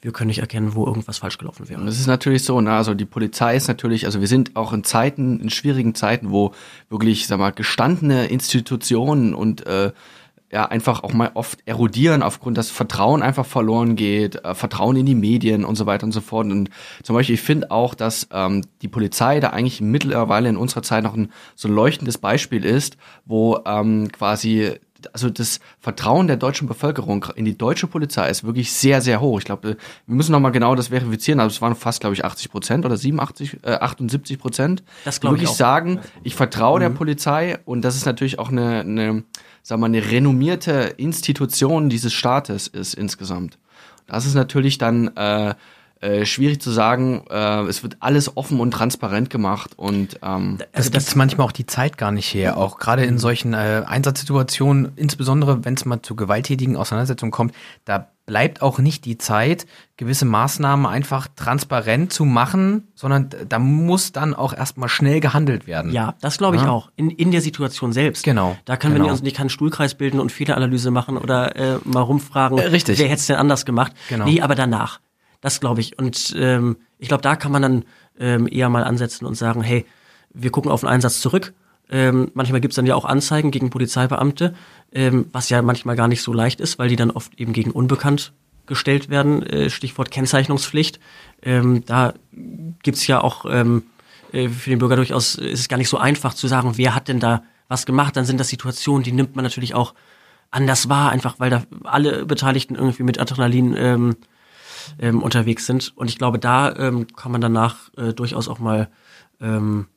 wir 0.01 0.11
können 0.11 0.27
nicht 0.27 0.39
erkennen, 0.39 0.75
wo 0.75 0.85
irgendwas 0.85 1.17
falsch 1.17 1.39
gelaufen 1.39 1.67
wäre. 1.67 1.83
Das 1.83 1.99
ist 1.99 2.05
natürlich 2.05 2.43
so, 2.43 2.61
ne? 2.61 2.73
also 2.73 2.93
die 2.93 3.05
Polizei 3.05 3.55
ist 3.55 3.67
natürlich, 3.67 4.05
also 4.05 4.21
wir 4.21 4.27
sind 4.27 4.55
auch 4.55 4.71
in 4.71 4.83
Zeiten, 4.83 5.39
in 5.39 5.49
schwierigen 5.49 5.95
Zeiten, 5.95 6.29
wo 6.29 6.53
wirklich, 6.89 7.25
sag 7.25 7.39
mal, 7.39 7.51
gestandene 7.51 8.27
Institutionen 8.27 9.33
und 9.33 9.65
äh, 9.65 9.93
ja 10.55 10.65
einfach 10.65 11.03
auch 11.03 11.11
mal 11.11 11.31
oft 11.33 11.59
erodieren 11.67 12.23
aufgrund, 12.23 12.57
dass 12.57 12.71
Vertrauen 12.71 13.21
einfach 13.21 13.45
verloren 13.45 13.97
geht, 13.97 14.43
äh, 14.43 14.55
Vertrauen 14.55 14.95
in 14.95 15.05
die 15.05 15.13
Medien 15.13 15.65
und 15.65 15.75
so 15.75 15.85
weiter 15.85 16.05
und 16.05 16.13
so 16.13 16.21
fort. 16.21 16.47
Und 16.47 16.69
zum 17.03 17.13
Beispiel, 17.13 17.35
ich 17.35 17.41
finde 17.41 17.71
auch, 17.71 17.93
dass 17.93 18.29
ähm, 18.31 18.63
die 18.81 18.87
Polizei 18.87 19.41
da 19.41 19.49
eigentlich 19.49 19.81
mittlerweile 19.81 20.47
in 20.47 20.55
unserer 20.55 20.81
Zeit 20.81 21.03
noch 21.03 21.13
ein 21.13 21.29
so 21.55 21.67
leuchtendes 21.67 22.17
Beispiel 22.17 22.63
ist, 22.63 22.95
wo 23.25 23.59
ähm, 23.65 24.09
quasi 24.13 24.79
also 25.13 25.29
das 25.29 25.59
Vertrauen 25.79 26.25
der 26.25 26.37
deutschen 26.37 26.67
Bevölkerung 26.67 27.27
in 27.35 27.45
die 27.45 27.57
deutsche 27.57 27.85
Polizei 27.85 28.27
ist 28.29 28.43
wirklich 28.43 28.71
sehr, 28.71 29.01
sehr 29.01 29.21
hoch. 29.21 29.37
Ich 29.39 29.45
glaube, 29.45 29.77
wir 30.07 30.15
müssen 30.15 30.31
nochmal 30.31 30.51
genau 30.51 30.73
das 30.73 30.87
verifizieren, 30.87 31.39
aber 31.39 31.47
es 31.47 31.61
waren 31.61 31.75
fast, 31.75 31.99
glaube 31.99 32.15
ich, 32.15 32.25
80 32.25 32.49
Prozent 32.49 32.85
oder 32.85 32.97
87, 32.97 33.59
äh, 33.63 33.73
78 33.73 34.39
Prozent. 34.39 34.83
Das 35.03 35.15
die 35.15 35.21
glaub 35.21 35.33
ich 35.35 35.41
wirklich 35.41 35.49
auch. 35.51 35.55
sagen, 35.55 35.99
ich 36.23 36.35
vertraue 36.35 36.79
der 36.79 36.89
Polizei 36.89 37.59
und 37.65 37.83
das 37.83 37.95
ist 37.95 38.05
natürlich 38.05 38.39
auch 38.39 38.49
eine, 38.49 38.79
eine, 38.79 39.23
sagen 39.65 39.81
wir 39.81 39.87
eine 39.87 40.11
renommierte 40.11 40.93
Institution 40.97 41.89
dieses 41.89 42.13
Staates 42.13 42.67
ist 42.67 42.93
insgesamt. 42.93 43.57
Das 44.05 44.27
ist 44.27 44.35
natürlich 44.35 44.77
dann 44.77 45.07
äh, 45.17 45.55
äh, 46.01 46.23
schwierig 46.25 46.61
zu 46.61 46.69
sagen, 46.69 47.23
äh, 47.31 47.63
es 47.63 47.81
wird 47.81 47.97
alles 47.99 48.37
offen 48.37 48.59
und 48.59 48.69
transparent 48.69 49.31
gemacht 49.31 49.71
und 49.75 50.19
ähm, 50.21 50.59
Das 50.71 50.91
gibt 50.91 51.15
manchmal 51.15 51.47
auch 51.47 51.51
die 51.51 51.65
Zeit 51.65 51.97
gar 51.97 52.11
nicht 52.11 52.31
her. 52.31 52.57
Auch 52.57 52.77
gerade 52.77 53.05
in 53.05 53.17
solchen 53.17 53.53
äh, 53.55 53.81
Einsatzsituationen, 53.87 54.91
insbesondere 54.97 55.65
wenn 55.65 55.73
es 55.73 55.83
mal 55.83 55.99
zu 56.03 56.15
gewalttätigen 56.15 56.75
Auseinandersetzungen 56.75 57.31
kommt, 57.31 57.55
da 57.85 58.11
bleibt 58.25 58.61
auch 58.63 58.79
nicht 58.79 59.05
die 59.05 59.17
Zeit, 59.19 59.67
gewisse 59.97 60.25
Maßnahmen 60.25 60.85
einfach 60.87 61.27
transparent 61.35 62.11
zu 62.11 62.25
machen, 62.25 62.87
sondern 62.95 63.29
da 63.47 63.59
muss 63.59 64.11
dann 64.13 64.33
auch 64.33 64.51
erstmal 64.53 64.89
schnell 64.89 65.19
gehandelt 65.19 65.67
werden. 65.67 65.91
Ja, 65.91 66.15
das 66.21 66.37
glaube 66.39 66.55
ich 66.55 66.63
Ja. 66.63 66.69
auch. 66.69 66.89
In, 66.95 67.11
in 67.11 67.31
der 67.31 67.41
Situation 67.41 67.93
selbst. 67.93 68.23
Genau, 68.23 68.57
Da 68.65 68.77
können 68.77 68.95
genau. 68.95 69.05
wir 69.05 69.11
uns 69.11 69.21
nicht 69.21 69.37
keinen 69.37 69.49
Stuhlkreis 69.49 69.93
bilden 69.95 70.19
und 70.19 70.31
Fehleranalyse 70.31 70.89
machen 70.89 71.17
oder 71.17 71.55
äh, 71.55 71.77
mal 71.83 72.01
rumfragen, 72.01 72.57
Äh, 72.57 72.67
richtig. 72.67 72.97
wer 72.97 73.05
hätte 73.07 73.19
es 73.19 73.27
denn 73.27 73.35
anders 73.37 73.63
gemacht. 73.65 73.93
Genau. 74.09 74.25
Nee, 74.25 74.41
aber 74.41 74.55
danach. 74.55 74.99
Das 75.41 75.59
glaube 75.59 75.81
ich. 75.81 75.99
Und 75.99 76.33
ähm, 76.37 76.77
ich 76.97 77.07
glaube, 77.07 77.21
da 77.21 77.35
kann 77.35 77.51
man 77.51 77.61
dann 77.61 77.85
ähm, 78.19 78.47
eher 78.51 78.69
mal 78.69 78.83
ansetzen 78.83 79.25
und 79.25 79.35
sagen, 79.35 79.61
hey, 79.61 79.85
wir 80.33 80.49
gucken 80.49 80.71
auf 80.71 80.79
den 80.81 80.89
Einsatz 80.89 81.21
zurück. 81.21 81.53
Ähm, 81.89 82.31
manchmal 82.33 82.61
gibt's 82.61 82.75
dann 82.75 82.85
ja 82.85 82.95
auch 82.95 83.05
Anzeigen 83.05 83.51
gegen 83.51 83.69
Polizeibeamte, 83.69 84.55
ähm, 84.91 85.27
was 85.31 85.49
ja 85.49 85.61
manchmal 85.61 85.95
gar 85.95 86.07
nicht 86.07 86.21
so 86.21 86.33
leicht 86.33 86.59
ist, 86.59 86.79
weil 86.79 86.89
die 86.89 86.95
dann 86.95 87.11
oft 87.11 87.39
eben 87.39 87.53
gegen 87.53 87.71
unbekannt 87.71 88.33
gestellt 88.65 89.09
werden. 89.09 89.43
Äh, 89.43 89.69
Stichwort 89.69 90.11
Kennzeichnungspflicht. 90.11 90.99
Ähm, 91.43 91.83
da 91.85 92.13
gibt's 92.81 93.05
ja 93.07 93.21
auch 93.21 93.45
ähm, 93.47 93.83
äh, 94.31 94.49
für 94.49 94.71
den 94.71 94.79
Bürger 94.79 94.95
durchaus 94.95 95.35
ist 95.35 95.59
es 95.59 95.69
gar 95.69 95.77
nicht 95.77 95.89
so 95.89 95.97
einfach 95.97 96.33
zu 96.33 96.47
sagen, 96.47 96.77
wer 96.77 96.95
hat 96.95 97.07
denn 97.07 97.19
da 97.19 97.43
was 97.67 97.85
gemacht. 97.85 98.15
Dann 98.15 98.25
sind 98.25 98.39
das 98.39 98.49
Situationen, 98.49 99.03
die 99.03 99.11
nimmt 99.11 99.35
man 99.35 99.43
natürlich 99.43 99.75
auch 99.75 99.93
anders 100.51 100.89
wahr, 100.89 101.11
einfach 101.11 101.39
weil 101.39 101.49
da 101.49 101.63
alle 101.83 102.25
Beteiligten 102.25 102.75
irgendwie 102.75 103.03
mit 103.03 103.19
Adrenalin 103.19 103.75
ähm, 103.77 104.15
ähm, 104.99 105.21
unterwegs 105.21 105.65
sind. 105.65 105.93
Und 105.95 106.09
ich 106.09 106.17
glaube, 106.17 106.39
da 106.39 106.71
kann 107.15 107.31
man 107.31 107.41
danach 107.41 107.89
äh, 107.97 108.13
durchaus 108.13 108.47
auch 108.47 108.59
mal 108.59 108.87
ähm, 109.41 109.87
äh, 109.87 109.94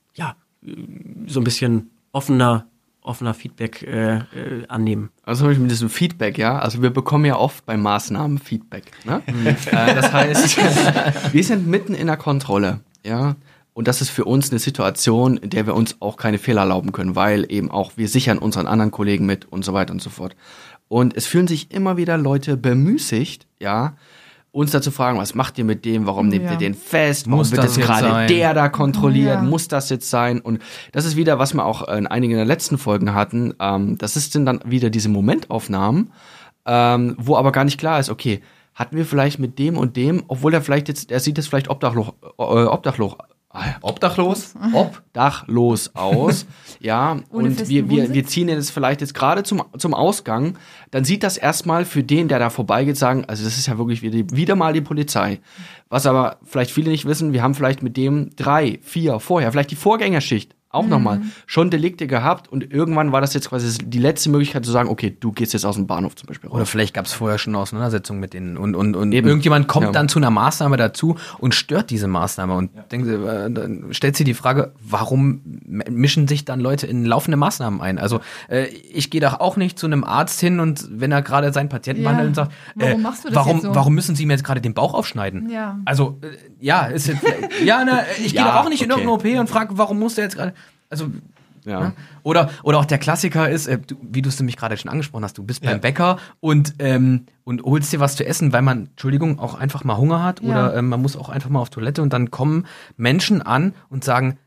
so 1.26 1.40
ein 1.40 1.44
bisschen 1.44 1.90
offener 2.12 2.66
offener 3.08 3.32
Feedback 3.32 3.82
äh, 3.82 4.16
äh, 4.16 4.22
annehmen. 4.68 5.08
Also 5.24 5.46
mit 5.46 5.70
diesem 5.70 5.88
Feedback, 5.88 6.36
ja. 6.36 6.58
Also 6.58 6.82
wir 6.82 6.90
bekommen 6.90 7.24
ja 7.24 7.36
oft 7.36 7.64
bei 7.64 7.76
Maßnahmen 7.76 8.38
Feedback. 8.38 8.92
Ne? 9.04 9.22
äh, 9.26 9.94
das 9.94 10.12
heißt, 10.12 11.32
wir 11.32 11.44
sind 11.44 11.66
mitten 11.66 11.94
in 11.94 12.06
der 12.06 12.18
Kontrolle, 12.18 12.80
ja. 13.04 13.36
Und 13.72 13.88
das 13.88 14.02
ist 14.02 14.10
für 14.10 14.24
uns 14.24 14.50
eine 14.50 14.58
Situation, 14.58 15.36
in 15.36 15.50
der 15.50 15.66
wir 15.66 15.74
uns 15.74 15.96
auch 16.00 16.16
keine 16.16 16.38
Fehler 16.38 16.62
erlauben 16.62 16.92
können, 16.92 17.14
weil 17.14 17.50
eben 17.50 17.70
auch 17.70 17.92
wir 17.96 18.08
sichern 18.08 18.38
unseren 18.38 18.66
anderen 18.66 18.90
Kollegen 18.90 19.24
mit 19.24 19.46
und 19.46 19.64
so 19.64 19.72
weiter 19.72 19.92
und 19.92 20.02
so 20.02 20.10
fort. 20.10 20.34
Und 20.88 21.16
es 21.16 21.26
fühlen 21.26 21.46
sich 21.46 21.70
immer 21.70 21.96
wieder 21.96 22.18
Leute 22.18 22.56
bemüßigt, 22.56 23.46
ja, 23.60 23.96
uns 24.50 24.70
dazu 24.72 24.90
fragen, 24.90 25.18
was 25.18 25.34
macht 25.34 25.58
ihr 25.58 25.64
mit 25.64 25.84
dem, 25.84 26.06
warum 26.06 26.28
nehmt 26.28 26.46
Ja. 26.46 26.52
ihr 26.52 26.56
den 26.58 26.74
fest, 26.74 27.26
warum 27.26 27.38
Muss 27.40 27.50
wird 27.52 27.62
das 27.62 27.76
jetzt 27.76 27.86
gerade 27.86 28.26
der 28.26 28.54
da 28.54 28.68
kontrolliert, 28.68 29.36
Ja. 29.36 29.42
muss 29.42 29.68
das 29.68 29.90
jetzt 29.90 30.08
sein? 30.10 30.40
Und 30.40 30.60
das 30.92 31.04
ist 31.04 31.16
wieder, 31.16 31.38
was 31.38 31.54
wir 31.54 31.64
auch 31.64 31.86
in 31.88 32.06
einigen 32.06 32.34
der 32.34 32.44
letzten 32.46 32.78
Folgen 32.78 33.14
hatten, 33.14 33.54
ähm, 33.60 33.98
das 33.98 34.16
ist 34.16 34.32
sind 34.32 34.46
dann 34.46 34.60
wieder 34.64 34.90
diese 34.90 35.08
Momentaufnahmen, 35.10 36.12
ähm, 36.66 37.14
wo 37.18 37.36
aber 37.36 37.52
gar 37.52 37.64
nicht 37.64 37.78
klar 37.78 38.00
ist, 38.00 38.10
okay, 38.10 38.40
hatten 38.74 38.96
wir 38.96 39.04
vielleicht 39.04 39.38
mit 39.38 39.58
dem 39.58 39.76
und 39.76 39.96
dem, 39.96 40.22
obwohl 40.28 40.54
er 40.54 40.62
vielleicht 40.62 40.88
jetzt, 40.88 41.10
er 41.10 41.18
sieht 41.20 41.36
jetzt 41.36 41.48
vielleicht 41.48 41.68
obdachlos, 41.68 42.08
äh, 42.38 42.42
obdachlos, 42.42 43.14
äh, 43.14 43.27
obdachlos, 43.80 44.54
obdachlos 44.72 45.94
aus, 45.94 46.46
ja, 46.80 47.18
und 47.30 47.68
wir, 47.68 47.88
wir, 47.88 48.12
wir 48.12 48.26
ziehen 48.26 48.48
jetzt 48.48 48.70
vielleicht 48.70 49.00
jetzt 49.00 49.14
gerade 49.14 49.42
zum, 49.42 49.62
zum 49.78 49.94
Ausgang, 49.94 50.58
dann 50.90 51.04
sieht 51.04 51.22
das 51.22 51.36
erstmal 51.38 51.84
für 51.84 52.02
den, 52.02 52.28
der 52.28 52.38
da 52.38 52.50
vorbeigeht, 52.50 52.96
sagen, 52.96 53.24
also 53.26 53.44
das 53.44 53.56
ist 53.56 53.66
ja 53.66 53.78
wirklich 53.78 54.02
wieder, 54.02 54.18
wieder 54.36 54.54
mal 54.54 54.72
die 54.72 54.80
Polizei. 54.80 55.40
Was 55.88 56.04
aber 56.04 56.38
vielleicht 56.44 56.70
viele 56.70 56.90
nicht 56.90 57.06
wissen, 57.06 57.32
wir 57.32 57.42
haben 57.42 57.54
vielleicht 57.54 57.82
mit 57.82 57.96
dem 57.96 58.36
drei, 58.36 58.78
vier 58.82 59.18
vorher, 59.18 59.50
vielleicht 59.50 59.70
die 59.70 59.76
Vorgängerschicht 59.76 60.54
auch 60.70 60.84
Mhm. 60.84 60.88
nochmal 60.90 61.20
schon 61.46 61.70
Delikte 61.70 62.06
gehabt 62.06 62.48
und 62.48 62.72
irgendwann 62.72 63.10
war 63.10 63.20
das 63.22 63.32
jetzt 63.32 63.48
quasi 63.48 63.78
die 63.78 63.98
letzte 63.98 64.28
Möglichkeit 64.30 64.64
zu 64.66 64.70
sagen, 64.70 64.88
okay, 64.90 65.16
du 65.18 65.32
gehst 65.32 65.54
jetzt 65.54 65.64
aus 65.64 65.76
dem 65.76 65.86
Bahnhof 65.86 66.14
zum 66.16 66.26
Beispiel 66.26 66.50
Oder 66.50 66.60
raus. 66.60 66.68
vielleicht 66.70 66.92
gab 66.94 67.06
es 67.06 67.12
vorher 67.14 67.38
schon 67.38 67.54
eine 67.54 67.62
Auseinandersetzung 67.62 68.20
mit 68.20 68.34
denen 68.34 68.58
und, 68.58 68.74
und, 68.74 68.94
und 68.94 69.12
Eben. 69.12 69.26
irgendjemand 69.28 69.66
kommt 69.66 69.86
Ja. 69.86 69.92
dann 69.92 70.08
zu 70.10 70.18
einer 70.18 70.30
Maßnahme 70.30 70.76
dazu 70.76 71.16
und 71.38 71.54
stört 71.54 71.88
diese 71.90 72.06
Maßnahme 72.06 72.54
und 72.54 72.70
denkt, 72.92 73.08
äh, 73.08 73.50
dann 73.50 73.86
stellt 73.92 74.16
sie 74.16 74.24
die 74.24 74.34
Frage, 74.34 74.72
warum 74.80 75.40
mischen 75.66 76.28
sich 76.28 76.44
dann 76.44 76.60
Leute 76.60 76.86
in 76.86 77.04
laufende 77.06 77.38
Maßnahmen 77.38 77.80
ein? 77.80 77.98
Also 77.98 78.20
äh, 78.48 78.64
ich 78.66 79.10
gehe 79.10 79.20
doch 79.22 79.40
auch 79.40 79.56
nicht 79.56 79.78
zu 79.78 79.86
einem 79.86 80.04
Arzt 80.04 80.38
hin 80.40 80.60
und 80.60 80.86
wenn 80.90 81.12
er 81.12 81.22
gerade 81.22 81.52
seinen 81.52 81.70
Patienten 81.70 82.02
Ja. 82.02 82.08
behandelt 82.10 82.28
und 82.28 82.34
sagt, 82.34 82.52
Warum 82.74 82.92
äh, 82.92 83.02
machst 83.02 83.24
du 83.24 83.28
das 83.28 83.36
warum, 83.36 83.56
jetzt 83.56 83.62
so? 83.64 83.74
warum 83.74 83.94
müssen 83.94 84.14
Sie 84.16 84.26
mir 84.26 84.34
jetzt 84.34 84.44
gerade 84.44 84.60
den 84.60 84.74
Bauch 84.74 84.92
aufschneiden? 84.94 85.48
Ja. 85.50 85.78
Also 85.86 86.18
äh, 86.22 86.26
ja, 86.60 86.86
ist 86.86 87.06
jetzt, 87.06 87.22
ja, 87.64 87.82
na, 87.86 88.00
ich 88.18 88.32
gehe 88.32 88.42
Ja, 88.42 88.52
doch 88.52 88.64
auch 88.64 88.68
nicht 88.68 88.82
in 88.82 88.92
okay. 88.92 89.00
irgendeine 89.02 89.34
OP 89.36 89.40
und 89.40 89.48
frage, 89.48 89.78
warum 89.78 89.98
muss 89.98 90.14
der 90.16 90.24
jetzt 90.24 90.36
gerade, 90.36 90.52
also 90.90 91.10
Ja. 91.64 91.80
Ne? 91.80 91.92
Oder, 92.22 92.50
oder 92.62 92.78
auch 92.78 92.84
der 92.86 92.98
Klassiker 92.98 93.48
ist, 93.50 93.66
äh, 93.66 93.78
du, 93.78 93.96
wie 94.00 94.22
du 94.22 94.28
es 94.28 94.38
nämlich 94.38 94.56
gerade 94.56 94.76
schon 94.76 94.90
angesprochen 94.90 95.24
hast, 95.24 95.36
du 95.36 95.42
bist 95.44 95.62
beim 95.62 95.80
Bäcker 95.80 96.18
und, 96.40 96.74
ähm, 96.78 97.26
und 97.44 97.62
holst 97.62 97.92
dir 97.92 98.00
was 98.00 98.16
zu 98.16 98.24
essen, 98.24 98.52
weil 98.52 98.62
man, 98.62 98.86
Entschuldigung, 98.86 99.38
auch 99.38 99.54
einfach 99.54 99.84
mal 99.84 99.96
Hunger 99.98 100.22
hat 100.22 100.40
Ja. 100.40 100.48
oder 100.50 100.76
ähm, 100.76 100.88
man 100.88 101.02
muss 101.02 101.16
auch 101.16 101.28
einfach 101.28 101.50
mal 101.50 101.60
auf 101.60 101.70
Toilette 101.70 102.00
und 102.00 102.12
dann 102.12 102.30
kommen 102.30 102.64
Menschen 102.96 103.42
an 103.42 103.74
und 103.90 104.02
sagen, 104.04 104.38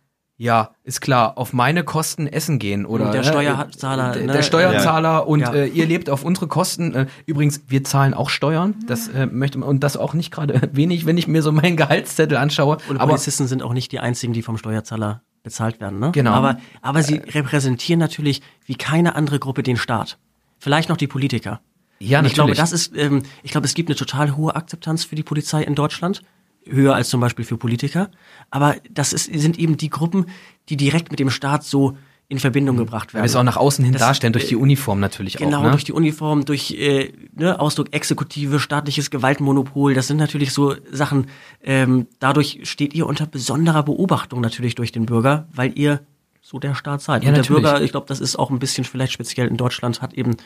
ja, 0.41 0.71
ist 0.84 1.01
klar, 1.01 1.38
auf 1.38 1.54
meine 1.54 1.84
Kosten 1.84 2.25
essen 2.25 2.58
gehen 2.58 2.88
oder 2.88 3.12
Der 3.12 3.21
ne, 3.21 3.27
Steuerzahler, 3.27 4.12
der, 4.13 4.25
ne? 4.25 4.34
der 4.34 4.41
Steuerzahler 4.41 5.27
und 5.27 5.41
Ja. 5.41 5.54
äh, 5.54 5.67
ihr 5.67 5.86
lebt 5.86 6.10
auf 6.10 6.23
unsere 6.23 6.47
Kosten. 6.47 6.95
Äh, 6.95 7.06
übrigens, 7.27 7.62
wir 7.67 7.84
zahlen 7.84 8.15
auch 8.15 8.32
Steuern, 8.32 8.73
das 8.88 9.08
äh, 9.10 9.27
möchte 9.27 9.60
man 9.60 9.69
und 9.69 9.84
das 9.84 9.97
auch 9.97 10.15
nicht 10.15 10.32
gerade 10.32 10.60
wenig, 10.73 11.06
wenn 11.06 11.15
ich 11.19 11.27
mir 11.27 11.43
so 11.43 11.51
meinen 11.51 11.77
Gehaltszettel 11.77 12.38
anschaue. 12.38 12.77
Und 12.89 12.97
aber 12.97 13.12
Polizisten 13.12 13.45
sind 13.45 13.62
auch 13.62 13.73
nicht 13.73 13.91
die 13.91 13.99
einzigen, 13.99 14.34
die 14.34 14.41
vom 14.41 14.58
Steuerzahler 14.58 15.21
bezahlt 15.43 15.80
werden. 15.80 15.99
Ne? 15.99 16.10
Genau. 16.12 16.32
Aber, 16.32 16.58
aber 16.82 17.04
sie 17.04 17.17
repräsentieren 17.17 17.99
natürlich 17.99 18.41
wie 18.65 18.73
keine 18.75 19.13
andere 19.13 19.38
Gruppe 19.38 19.62
den 19.62 19.77
Staat. 19.77 20.17
Vielleicht 20.58 20.89
noch 20.89 20.97
die 20.97 21.08
Politiker. 21.08 21.62
ja, 21.99 22.17
Und 22.17 22.25
ich 22.25 22.34
glaube, 22.34 22.49
natürlich. 22.49 22.71
das 22.71 22.88
ist, 22.88 22.97
ähm, 22.97 23.21
ich 23.43 23.51
glaube, 23.51 23.67
es 23.67 23.75
gibt 23.75 23.89
eine 23.89 23.95
total 23.95 24.36
hohe 24.36 24.56
Akzeptanz 24.56 25.04
für 25.04 25.15
die 25.15 25.23
Polizei 25.23 25.62
in 25.62 25.75
Deutschland. 25.75 26.23
Höher 26.67 26.95
als 26.95 27.10
zum 27.10 27.19
Beispiel 27.21 27.45
für 27.45 27.58
Politiker. 27.58 28.10
Aber 28.50 28.76
das 28.89 29.13
ist, 29.13 29.26
sind 29.26 29.58
eben 29.60 29.78
die 29.78 29.89
Gruppen, 29.89 30.26
die 30.69 30.78
direkt 30.78 31.10
mit 31.12 31.19
dem 31.19 31.30
Staat 31.30 31.63
so 31.63 31.97
in 32.28 32.39
Verbindung 32.39 32.78
gebracht 32.78 33.13
werden. 33.13 33.24
Wir 33.24 33.26
es 33.26 33.36
auch 33.36 33.43
nach 33.43 33.58
außen 33.58 33.84
hin 33.84 33.91
Das- 33.93 34.02
darstellen, 34.04 34.32
durch 34.32 34.47
die 34.47 34.56
Uniform 34.56 35.02
natürlich 35.02 35.36
Genau, 35.36 35.60
auch. 35.60 35.63
Ne? 35.63 35.71
durch 35.71 35.84
die 35.84 35.91
Uniform, 35.91 36.45
durch 36.45 36.71
äh, 36.71 37.12
ne, 37.36 37.60
Ausdruck 37.60 37.93
Exekutive, 37.93 38.60
staatliches 38.62 39.12
Gewaltmonopol, 39.12 39.93
das 39.93 40.08
sind 40.08 40.15
natürlich 40.15 40.54
so 40.54 40.76
Sachen, 40.91 41.28
ähm, 41.62 42.08
dadurch 42.19 42.62
steht 42.63 42.93
ihr 42.93 43.06
unter 43.06 43.26
besonderer 43.26 43.84
Beobachtung 43.84 44.39
natürlich 44.39 44.76
durch 44.76 44.93
den 44.93 45.06
Bürger, 45.08 45.50
weil 45.54 45.78
ihr 45.78 46.02
so 46.41 46.58
der 46.58 46.74
Staat 46.74 47.02
seid. 47.02 47.24
Ja, 47.24 47.30
Und 47.30 47.36
der 47.36 47.41
natürlich. 47.43 47.63
Bürger, 47.63 47.82
ich 47.82 47.91
glaube, 47.91 48.08
das 48.08 48.21
ist 48.21 48.38
auch 48.38 48.50
ein 48.50 48.60
bisschen 48.60 48.86
vielleicht 48.86 49.12
speziell 49.12 49.47
in 49.50 49.58
Deutschland, 49.58 50.02
hat 50.02 50.13
eben 50.13 50.38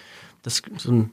das 0.41 0.63
so 0.77 0.91
ein 0.91 1.11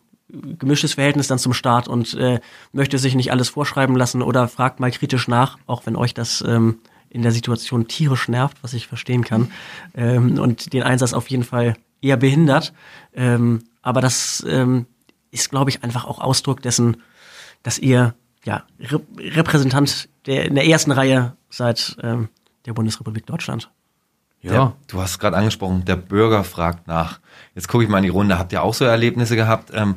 gemischtes 0.58 0.94
Verhältnis 0.94 1.28
dann 1.28 1.38
zum 1.38 1.52
Staat 1.52 1.88
und 1.88 2.14
äh, 2.14 2.40
möchte 2.72 2.98
sich 2.98 3.14
nicht 3.14 3.30
alles 3.32 3.48
vorschreiben 3.48 3.96
lassen 3.96 4.22
oder 4.22 4.48
fragt 4.48 4.80
mal 4.80 4.90
kritisch 4.90 5.28
nach, 5.28 5.58
auch 5.66 5.86
wenn 5.86 5.96
euch 5.96 6.14
das 6.14 6.42
ähm, 6.46 6.78
in 7.10 7.22
der 7.22 7.32
Situation 7.32 7.88
tierisch 7.88 8.28
nervt, 8.28 8.56
was 8.62 8.72
ich 8.72 8.86
verstehen 8.86 9.24
kann, 9.24 9.50
ähm, 9.94 10.38
und 10.38 10.72
den 10.72 10.82
Einsatz 10.82 11.12
auf 11.12 11.28
jeden 11.28 11.44
Fall 11.44 11.76
eher 12.00 12.16
behindert. 12.16 12.72
Ähm, 13.14 13.64
aber 13.82 14.00
das 14.00 14.44
ähm, 14.48 14.86
ist, 15.30 15.50
glaube 15.50 15.70
ich, 15.70 15.84
einfach 15.84 16.06
auch 16.06 16.20
Ausdruck 16.20 16.62
dessen, 16.62 17.02
dass 17.62 17.78
ihr 17.78 18.14
ja 18.44 18.64
Re 18.80 19.00
Repräsentant 19.18 20.08
der, 20.26 20.46
in 20.46 20.54
der 20.54 20.66
ersten 20.66 20.90
Reihe 20.90 21.36
seid 21.50 21.96
ähm, 22.02 22.28
der 22.66 22.72
Bundesrepublik 22.72 23.26
Deutschland. 23.26 23.70
Der, 24.42 24.72
du 24.88 25.00
hast 25.00 25.20
gerade 25.20 25.36
angesprochen, 25.36 25.84
der 25.84 25.94
Bürger 25.94 26.42
fragt 26.42 26.88
nach. 26.88 27.20
Jetzt 27.54 27.68
gucke 27.68 27.84
ich 27.84 27.90
mal 27.90 27.98
in 27.98 28.04
die 28.04 28.08
Runde. 28.08 28.38
Habt 28.38 28.52
ihr 28.52 28.62
auch 28.62 28.74
so 28.74 28.84
Erlebnisse 28.84 29.36
gehabt? 29.36 29.70
Ähm, 29.72 29.96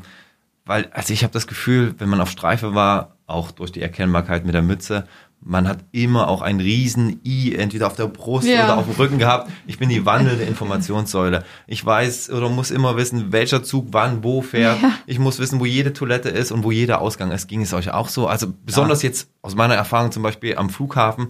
weil, 0.65 0.89
also 0.91 1.13
ich 1.13 1.23
habe 1.23 1.33
das 1.33 1.47
Gefühl, 1.47 1.95
wenn 1.99 2.09
man 2.09 2.21
auf 2.21 2.29
Streife 2.29 2.73
war, 2.75 3.15
auch 3.27 3.51
durch 3.51 3.71
die 3.71 3.81
Erkennbarkeit 3.81 4.45
mit 4.45 4.53
der 4.55 4.61
Mütze, 4.61 5.07
man 5.47 5.67
hat 5.67 5.79
immer 5.91 6.27
auch 6.27 6.41
ein 6.41 6.59
riesen 6.59 7.19
I 7.23 7.53
entweder 7.55 7.85
auf 7.87 7.95
der 7.95 8.07
Brust 8.07 8.47
Ja. 8.47 8.63
oder 8.65 8.77
auf 8.77 8.85
dem 8.85 8.95
Rücken 8.95 9.19
gehabt. 9.19 9.51
Ich 9.67 9.77
bin 9.77 9.89
die 9.89 10.03
wandelnde 10.05 10.43
Informationssäule. 10.43 11.43
Ich 11.67 11.85
weiß 11.85 12.31
oder 12.31 12.49
muss 12.49 12.71
immer 12.71 12.97
wissen, 12.97 13.31
welcher 13.31 13.61
Zug 13.63 13.89
wann 13.91 14.23
wo 14.23 14.41
fährt. 14.41 14.77
Ich 15.05 15.19
muss 15.19 15.37
wissen, 15.37 15.59
wo 15.59 15.65
jede 15.65 15.93
Toilette 15.93 16.29
ist 16.29 16.51
und 16.51 16.63
wo 16.63 16.71
jeder 16.71 16.99
Ausgang 16.99 17.29
ist. 17.31 17.47
Ging 17.47 17.61
es 17.61 17.73
euch 17.73 17.91
auch 17.91 18.09
so? 18.09 18.27
Also 18.27 18.47
besonders 18.65 19.03
jetzt 19.03 19.29
aus 19.43 19.53
meiner 19.55 19.75
Erfahrung 19.75 20.11
zum 20.11 20.23
Beispiel 20.23 20.57
am 20.57 20.71
Flughafen. 20.71 21.27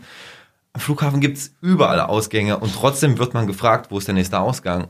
Am 0.71 0.81
Flughafen 0.81 1.19
gibt's 1.19 1.53
überall 1.61 1.99
Ausgänge 1.99 2.57
und 2.57 2.73
trotzdem 2.73 3.17
wird 3.17 3.33
man 3.33 3.47
gefragt, 3.47 3.91
wo 3.91 3.97
ist 3.97 4.07
der 4.07 4.15
nächste 4.15 4.39
Ausgang? 4.39 4.87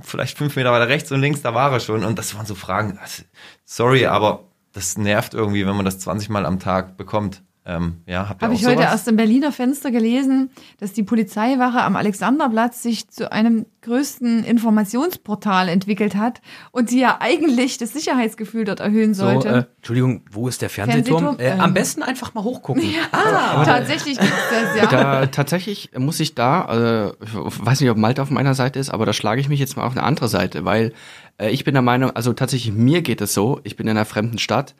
Vielleicht 0.00 0.38
fünf 0.38 0.56
Meter 0.56 0.72
weiter 0.72 0.88
rechts 0.88 1.12
und 1.12 1.20
links, 1.20 1.42
da 1.42 1.54
war 1.54 1.72
er 1.72 1.80
schon. 1.80 2.04
Und 2.04 2.18
das 2.18 2.34
waren 2.34 2.46
so 2.46 2.54
Fragen. 2.54 2.98
Also, 2.98 3.24
sorry, 3.64 4.06
aber 4.06 4.48
das 4.72 4.96
nervt 4.96 5.34
irgendwie, 5.34 5.66
wenn 5.66 5.76
man 5.76 5.84
das 5.84 5.98
20 5.98 6.30
Mal 6.30 6.46
am 6.46 6.58
Tag 6.58 6.96
bekommt. 6.96 7.42
Ähm, 7.64 7.98
ja, 8.06 8.28
habt 8.28 8.42
ihr 8.42 8.46
Habe 8.46 8.54
ich 8.56 8.66
heute 8.66 8.78
sowas? 8.78 8.94
aus 8.94 9.04
dem 9.04 9.16
Berliner 9.16 9.52
Fenster 9.52 9.92
gelesen, 9.92 10.50
dass 10.80 10.92
die 10.94 11.04
Polizeiwache 11.04 11.80
am 11.82 11.94
Alexanderplatz 11.94 12.82
sich 12.82 13.08
zu 13.08 13.30
einem 13.30 13.66
größten 13.82 14.42
Informationsportal 14.44 15.68
entwickelt 15.68 16.16
hat 16.16 16.40
und 16.72 16.88
sie 16.90 17.00
ja 17.00 17.18
eigentlich 17.20 17.78
das 17.78 17.92
Sicherheitsgefühl 17.92 18.64
dort 18.64 18.80
erhöhen 18.80 19.14
So, 19.14 19.24
sollte. 19.24 19.48
äh, 19.48 19.64
Entschuldigung, 19.76 20.22
wo 20.30 20.48
ist 20.48 20.60
der 20.62 20.70
Fernsehturm? 20.70 21.36
Fernsehturm? 21.36 21.38
Äh, 21.50 21.54
Ähm. 21.54 21.60
am 21.60 21.74
besten 21.74 22.02
einfach 22.02 22.34
mal 22.34 22.42
hochgucken. 22.44 22.82
ah, 23.12 23.64
tatsächlich 23.64 24.18
gibt's 24.18 24.34
das, 24.50 24.76
ja. 24.76 24.86
Da 24.90 25.26
tatsächlich 25.26 25.90
muss 25.96 26.18
ich 26.20 26.34
da, 26.34 27.12
äh, 27.20 27.24
ich 27.24 27.32
weiß 27.64 27.80
nicht, 27.80 27.90
ob 27.90 27.96
Malte 27.96 28.22
auf 28.22 28.30
meiner 28.30 28.54
Seite 28.54 28.78
ist, 28.80 28.90
aber 28.90 29.06
da 29.06 29.12
schlage 29.12 29.40
ich 29.40 29.48
mich 29.48 29.60
jetzt 29.60 29.76
mal 29.76 29.84
auf 29.84 29.92
eine 29.92 30.02
andere 30.02 30.28
Seite, 30.28 30.64
weil 30.64 30.92
äh, 31.38 31.50
ich 31.50 31.62
bin 31.64 31.74
der 31.74 31.82
Meinung, 31.82 32.10
also 32.10 32.32
tatsächlich 32.32 32.72
mir 32.74 33.02
geht 33.02 33.20
es 33.20 33.34
so, 33.34 33.60
ich 33.64 33.76
bin 33.76 33.86
in 33.86 33.96
einer 33.96 34.04
fremden 34.04 34.38
Stadt 34.38 34.74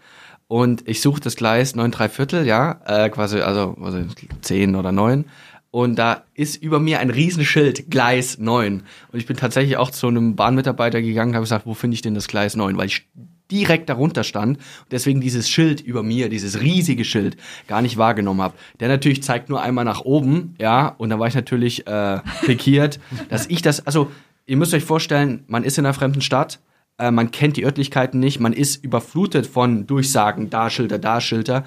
und 0.53 0.87
ich 0.87 1.01
suche 1.01 1.19
das 1.19 1.37
Gleis 1.37 1.77
9 1.77 1.93
3 1.93 2.11
Viertel, 2.11 2.47
ja, 2.47 2.79
äh, 2.85 3.09
quasi, 3.09 3.41
also, 3.41 3.75
also 3.81 4.05
10 4.43 4.77
oder 4.77 4.93
9 4.93 5.25
und 5.71 5.99
da 5.99 6.25
ist 6.35 6.63
über 6.63 6.79
mir 6.79 7.01
ein 7.01 7.09
Riesenschild, 7.09 7.91
Gleis 7.91 8.37
9 8.37 8.83
und 9.13 9.19
ich 9.19 9.25
bin 9.25 9.39
tatsächlich 9.39 9.79
auch 9.79 9.91
zu 9.91 10.09
einem 10.09 10.37
Bahnmitarbeiter 10.37 11.01
gegangen, 11.01 11.35
habe 11.35 11.45
gesagt, 11.45 11.65
wo 11.65 11.73
finde 11.73 11.95
ich 11.95 12.03
denn 12.03 12.15
das 12.15 12.29
Gleis 12.29 12.55
9, 12.55 12.77
weil 12.77 12.89
ich 12.89 13.09
direkt 13.51 13.89
darunter 13.89 14.25
stand 14.25 14.59
und 14.59 14.93
deswegen 14.93 15.23
dieses 15.23 15.49
Schild 15.49 15.81
über 15.81 16.03
mir, 16.03 16.29
dieses 16.29 16.61
riesige 16.61 17.07
Schild, 17.07 17.39
gar 17.67 17.81
nicht 17.81 17.97
wahrgenommen 17.97 18.43
habe. 18.43 18.53
Der 18.79 18.89
natürlich 18.89 19.23
zeigt 19.23 19.49
nur 19.49 19.63
einmal 19.63 19.87
nach 19.87 20.03
oben, 20.03 20.55
ja, 20.61 20.89
und 20.99 21.09
da 21.09 21.19
war 21.19 21.29
ich 21.29 21.35
natürlich 21.35 21.87
äh, 21.87 22.21
pikiert, 22.45 23.01
dass 23.31 23.47
ich 23.47 23.63
das, 23.63 23.87
also 23.87 24.11
ihr 24.45 24.59
müsst 24.59 24.75
euch 24.75 24.85
vorstellen, 24.85 25.45
man 25.47 25.65
ist 25.65 25.79
in 25.79 25.87
einer 25.87 25.95
fremden 25.95 26.21
Stadt, 26.21 26.61
äh, 26.99 27.11
man 27.11 27.31
kennt 27.31 27.57
die 27.57 27.65
Örtlichkeiten 27.65 28.21
nicht, 28.21 28.41
man 28.41 28.53
ist 28.53 28.85
überflutet 28.85 29.47
von 29.47 29.87
Durchsagen, 29.87 30.51
da 30.51 30.71
Schilder, 30.71 30.99
da 30.99 31.21
Schilder. 31.21 31.65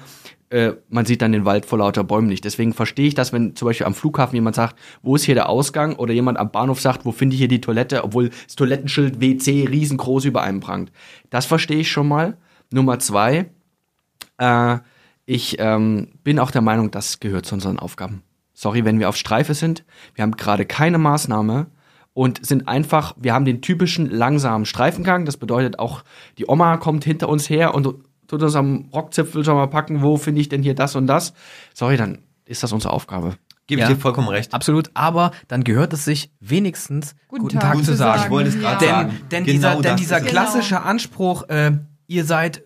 Äh, 0.48 0.72
man 0.88 1.04
sieht 1.04 1.22
dann 1.22 1.32
den 1.32 1.44
Wald 1.44 1.66
vor 1.66 1.78
lauter 1.78 2.04
Bäumen 2.04 2.28
nicht. 2.28 2.44
Deswegen 2.44 2.72
verstehe 2.72 3.08
ich 3.08 3.14
das, 3.14 3.32
wenn 3.32 3.56
zum 3.56 3.66
Beispiel 3.66 3.86
am 3.86 3.94
Flughafen 3.94 4.36
jemand 4.36 4.54
sagt, 4.54 4.78
wo 5.02 5.16
ist 5.16 5.24
hier 5.24 5.34
der 5.34 5.48
Ausgang? 5.48 5.96
Oder 5.96 6.14
jemand 6.14 6.38
am 6.38 6.52
Bahnhof 6.52 6.80
sagt, 6.80 7.04
wo 7.04 7.10
finde 7.10 7.34
ich 7.34 7.38
hier 7.38 7.48
die 7.48 7.60
Toilette? 7.60 8.04
Obwohl 8.04 8.28
das 8.28 8.54
Toilettenschild 8.54 9.20
WC 9.20 9.66
riesengroß 9.68 10.24
über 10.24 10.42
einem 10.42 10.60
prangt. 10.60 10.92
Das 11.30 11.46
verstehe 11.46 11.80
ich 11.80 11.90
schon 11.90 12.06
mal. 12.06 12.36
Nummer 12.70 12.98
zwei, 13.00 13.50
äh, 14.38 14.78
ich 15.24 15.56
ähm, 15.58 16.08
bin 16.22 16.38
auch 16.38 16.52
der 16.52 16.62
Meinung, 16.62 16.92
das 16.92 17.18
gehört 17.18 17.46
zu 17.46 17.54
unseren 17.54 17.78
Aufgaben. 17.78 18.22
Sorry, 18.54 18.84
wenn 18.84 19.00
wir 19.00 19.08
auf 19.08 19.16
Streife 19.16 19.54
sind. 19.54 19.84
Wir 20.14 20.22
haben 20.22 20.36
gerade 20.36 20.64
keine 20.64 20.98
Maßnahme 20.98 21.66
und 22.16 22.46
sind 22.46 22.66
einfach, 22.66 23.14
wir 23.20 23.34
haben 23.34 23.44
den 23.44 23.60
typischen 23.60 24.08
langsamen 24.08 24.64
Streifengang. 24.64 25.26
Das 25.26 25.36
bedeutet 25.36 25.78
auch, 25.78 26.02
die 26.38 26.46
Oma 26.48 26.78
kommt 26.78 27.04
hinter 27.04 27.28
uns 27.28 27.50
her 27.50 27.74
und 27.74 27.84
tut 28.26 28.42
uns 28.42 28.54
am 28.54 28.88
Rockzipfel 28.90 29.44
schon 29.44 29.54
mal 29.54 29.66
packen, 29.66 30.00
wo 30.00 30.16
finde 30.16 30.40
ich 30.40 30.48
denn 30.48 30.62
hier 30.62 30.74
das 30.74 30.96
und 30.96 31.06
das. 31.06 31.34
Sorry, 31.74 31.98
dann 31.98 32.20
ist 32.46 32.62
das 32.62 32.72
unsere 32.72 32.94
Aufgabe. 32.94 33.34
Gebe 33.66 33.82
Ja. 33.82 33.88
ich 33.90 33.94
dir 33.96 34.00
vollkommen 34.00 34.28
recht. 34.28 34.54
Absolut, 34.54 34.90
aber 34.94 35.32
dann 35.48 35.62
gehört 35.62 35.92
es 35.92 36.06
sich 36.06 36.30
wenigstens 36.40 37.16
Guten 37.28 37.42
guten, 37.42 37.58
Tag 37.58 37.74
Tag, 37.74 37.84
zu 37.84 37.94
sagen. 37.94 38.22
Ich 38.24 38.30
wollte 38.30 38.48
es 38.48 38.58
gerade 38.58 38.86
Ja. 38.86 39.02
Denn, 39.02 39.10
sagen. 39.10 39.20
denn 39.30 39.44
Genau 39.44 39.52
dieser, 39.58 39.74
denn 39.74 39.82
das 39.82 40.00
dieser 40.00 40.16
ist 40.16 40.24
es. 40.24 40.30
klassische 40.30 40.82
Anspruch, 40.82 41.48
äh, 41.50 41.72
ihr 42.06 42.24
seid 42.24 42.62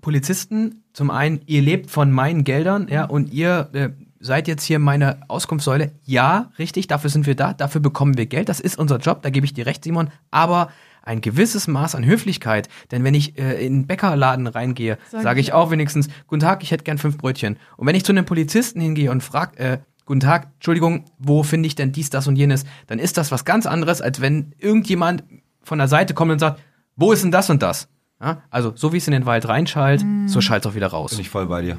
Polizisten, 0.00 0.84
zum 0.92 1.10
einen, 1.10 1.40
ihr 1.46 1.62
lebt 1.62 1.90
von 1.90 2.12
meinen 2.12 2.44
Geldern, 2.44 2.86
ja, 2.88 3.04
und 3.06 3.32
ihr 3.32 3.68
äh, 3.72 3.88
seid 4.22 4.48
jetzt 4.48 4.64
hier 4.64 4.78
meine 4.78 5.20
Auskunftssäule. 5.28 5.92
Ja, 6.04 6.50
richtig, 6.58 6.86
dafür 6.86 7.10
sind 7.10 7.26
wir 7.26 7.34
da, 7.34 7.52
dafür 7.52 7.80
bekommen 7.80 8.16
wir 8.16 8.26
Geld, 8.26 8.48
das 8.48 8.60
ist 8.60 8.78
unser 8.78 8.98
Job, 8.98 9.22
da 9.22 9.30
gebe 9.30 9.44
ich 9.44 9.52
dir 9.52 9.66
recht, 9.66 9.84
Simon, 9.84 10.10
aber 10.30 10.70
ein 11.02 11.20
gewisses 11.20 11.66
Maß 11.66 11.96
an 11.96 12.06
Höflichkeit, 12.06 12.68
denn 12.92 13.02
wenn 13.02 13.14
ich 13.14 13.36
äh, 13.36 13.66
in 13.66 13.74
einen 13.74 13.86
Bäckerladen 13.86 14.46
reingehe, 14.46 14.98
Sag 15.10 15.22
sage 15.22 15.40
ich 15.40 15.48
ich 15.48 15.52
auch 15.52 15.72
wenigstens, 15.72 16.08
guten 16.28 16.40
Tag, 16.40 16.62
ich 16.62 16.70
hätte 16.70 16.84
gern 16.84 16.98
fünf 16.98 17.18
Brötchen. 17.18 17.58
Und 17.76 17.88
wenn 17.88 17.96
ich 17.96 18.04
zu 18.04 18.12
einem 18.12 18.24
Polizisten 18.24 18.80
hingehe 18.80 19.10
und 19.10 19.20
frage, 19.22 19.58
äh, 19.58 19.78
guten 20.06 20.20
Tag, 20.20 20.48
Entschuldigung, 20.54 21.06
wo 21.18 21.42
finde 21.42 21.66
ich 21.66 21.74
denn 21.74 21.90
dies, 21.90 22.08
das 22.10 22.28
und 22.28 22.36
jenes, 22.36 22.64
dann 22.86 23.00
ist 23.00 23.16
das 23.18 23.32
was 23.32 23.44
ganz 23.44 23.66
anderes, 23.66 24.00
als 24.00 24.20
wenn 24.20 24.54
irgendjemand 24.58 25.24
von 25.64 25.78
der 25.78 25.88
Seite 25.88 26.14
kommt 26.14 26.30
und 26.30 26.38
sagt, 26.38 26.60
wo 26.94 27.10
ist 27.10 27.24
denn 27.24 27.32
das 27.32 27.50
und 27.50 27.62
das? 27.62 27.88
Ja, 28.20 28.42
also 28.50 28.72
so 28.76 28.92
wie 28.92 28.98
es 28.98 29.08
in 29.08 29.12
den 29.12 29.26
Wald 29.26 29.48
reinschallt, 29.48 30.04
so 30.26 30.40
schallt 30.40 30.64
es 30.64 30.70
auch 30.70 30.76
wieder 30.76 30.86
raus. 30.86 31.10
Bin 31.10 31.20
ich 31.20 31.30
voll 31.30 31.46
bei 31.46 31.62
dir. 31.62 31.78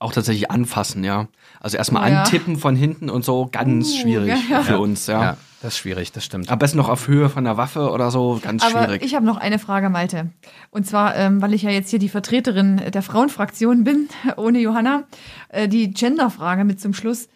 Auch 0.00 0.12
tatsächlich 0.12 0.50
anfassen, 0.50 1.02
ja. 1.02 1.26
Also 1.58 1.76
erstmal 1.76 2.08
Oh 2.08 2.12
ja. 2.12 2.22
antippen 2.22 2.56
von 2.56 2.76
hinten 2.76 3.10
und 3.10 3.24
so, 3.24 3.48
ganz 3.50 3.88
Uh, 3.88 4.00
schwierig 4.02 4.28
ja, 4.28 4.58
ja. 4.58 4.62
für 4.62 4.78
uns, 4.78 5.08
ja. 5.08 5.22
Ja, 5.22 5.36
das 5.60 5.74
ist 5.74 5.78
schwierig, 5.78 6.12
das 6.12 6.24
stimmt. 6.24 6.50
Am 6.50 6.58
besten 6.60 6.78
noch 6.78 6.88
auf 6.88 7.08
Höhe 7.08 7.28
von 7.28 7.42
der 7.42 7.56
Waffe 7.56 7.90
oder 7.90 8.12
so, 8.12 8.38
ganz 8.40 8.62
Aber 8.62 8.84
schwierig. 8.84 9.02
ich 9.02 9.16
habe 9.16 9.26
noch 9.26 9.38
eine 9.38 9.58
Frage, 9.58 9.90
Malte. 9.90 10.30
Und 10.70 10.86
zwar, 10.86 11.16
ähm, 11.16 11.42
weil 11.42 11.52
ich 11.52 11.62
ja 11.62 11.70
jetzt 11.70 11.90
hier 11.90 11.98
die 11.98 12.08
Vertreterin 12.08 12.80
der 12.92 13.02
Frauenfraktion 13.02 13.82
bin, 13.82 14.08
ohne 14.36 14.60
Johanna, 14.60 15.02
äh, 15.48 15.66
die 15.66 15.90
Genderfrage 15.90 16.62
mit 16.64 16.80
zum 16.80 16.94
Schluss. 16.94 17.28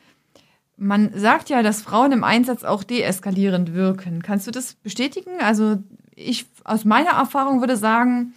Man 0.76 1.10
sagt 1.14 1.48
ja, 1.50 1.62
dass 1.62 1.82
Frauen 1.82 2.12
im 2.12 2.22
Einsatz 2.24 2.62
auch 2.62 2.84
deeskalierend 2.84 3.74
wirken. 3.74 4.22
Kannst 4.22 4.46
du 4.46 4.52
das 4.52 4.74
bestätigen? 4.74 5.30
Also 5.40 5.78
ich 6.14 6.46
aus 6.64 6.84
meiner 6.84 7.10
Erfahrung 7.10 7.60
würde 7.60 7.76
sagen, 7.76 8.34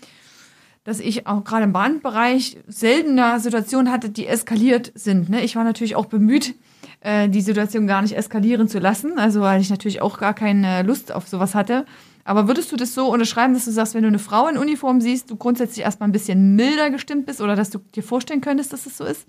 dass 0.86 1.00
ich 1.00 1.28
auch 1.28 1.44
gerade 1.44 1.66
im 1.66 1.74
Bahnbereich 1.74 2.58
seltener 2.68 3.40
Situationen 3.40 3.92
hatte, 3.92 4.10
die 4.10 4.28
eskaliert 4.28 4.92
sind. 4.96 5.30
Ne? 5.30 5.44
Ich 5.44 5.56
war 5.56 5.64
natürlich 5.64 5.96
auch 5.96 6.06
bemüht, 6.06 6.54
äh, 7.02 7.28
die 7.28 7.42
Situation 7.42 7.88
gar 7.88 8.04
nicht 8.04 8.16
eskalieren 8.16 8.70
zu 8.70 8.80
lassen, 8.80 9.18
also 9.18 9.42
weil 9.42 9.60
ich 9.60 9.70
natürlich 9.70 10.02
auch 10.02 10.20
gar 10.20 10.34
keine 10.34 10.84
Lust 10.84 11.12
auf 11.12 11.28
sowas 11.28 11.56
hatte. 11.56 11.86
Aber 12.24 12.48
würdest 12.48 12.72
du 12.72 12.76
das 12.76 12.94
so 12.94 13.12
unterschreiben, 13.12 13.54
dass 13.54 13.66
du 13.66 13.72
sagst, 13.72 13.96
wenn 13.96 14.04
du 14.04 14.08
eine 14.08 14.20
Frau 14.20 14.48
in 14.48 14.58
Uniform 14.58 15.02
siehst, 15.02 15.30
du 15.30 15.36
grundsätzlich 15.36 15.84
erstmal 15.84 16.08
ein 16.08 16.14
bisschen 16.14 16.56
milder 16.56 16.90
gestimmt 16.92 17.26
bist 17.26 17.42
oder 17.42 17.56
dass 17.56 17.72
du 17.72 17.80
dir 17.96 18.04
vorstellen 18.04 18.42
könntest, 18.42 18.72
dass 18.72 18.86
es 18.86 18.98
so 18.98 19.06
ist? 19.06 19.28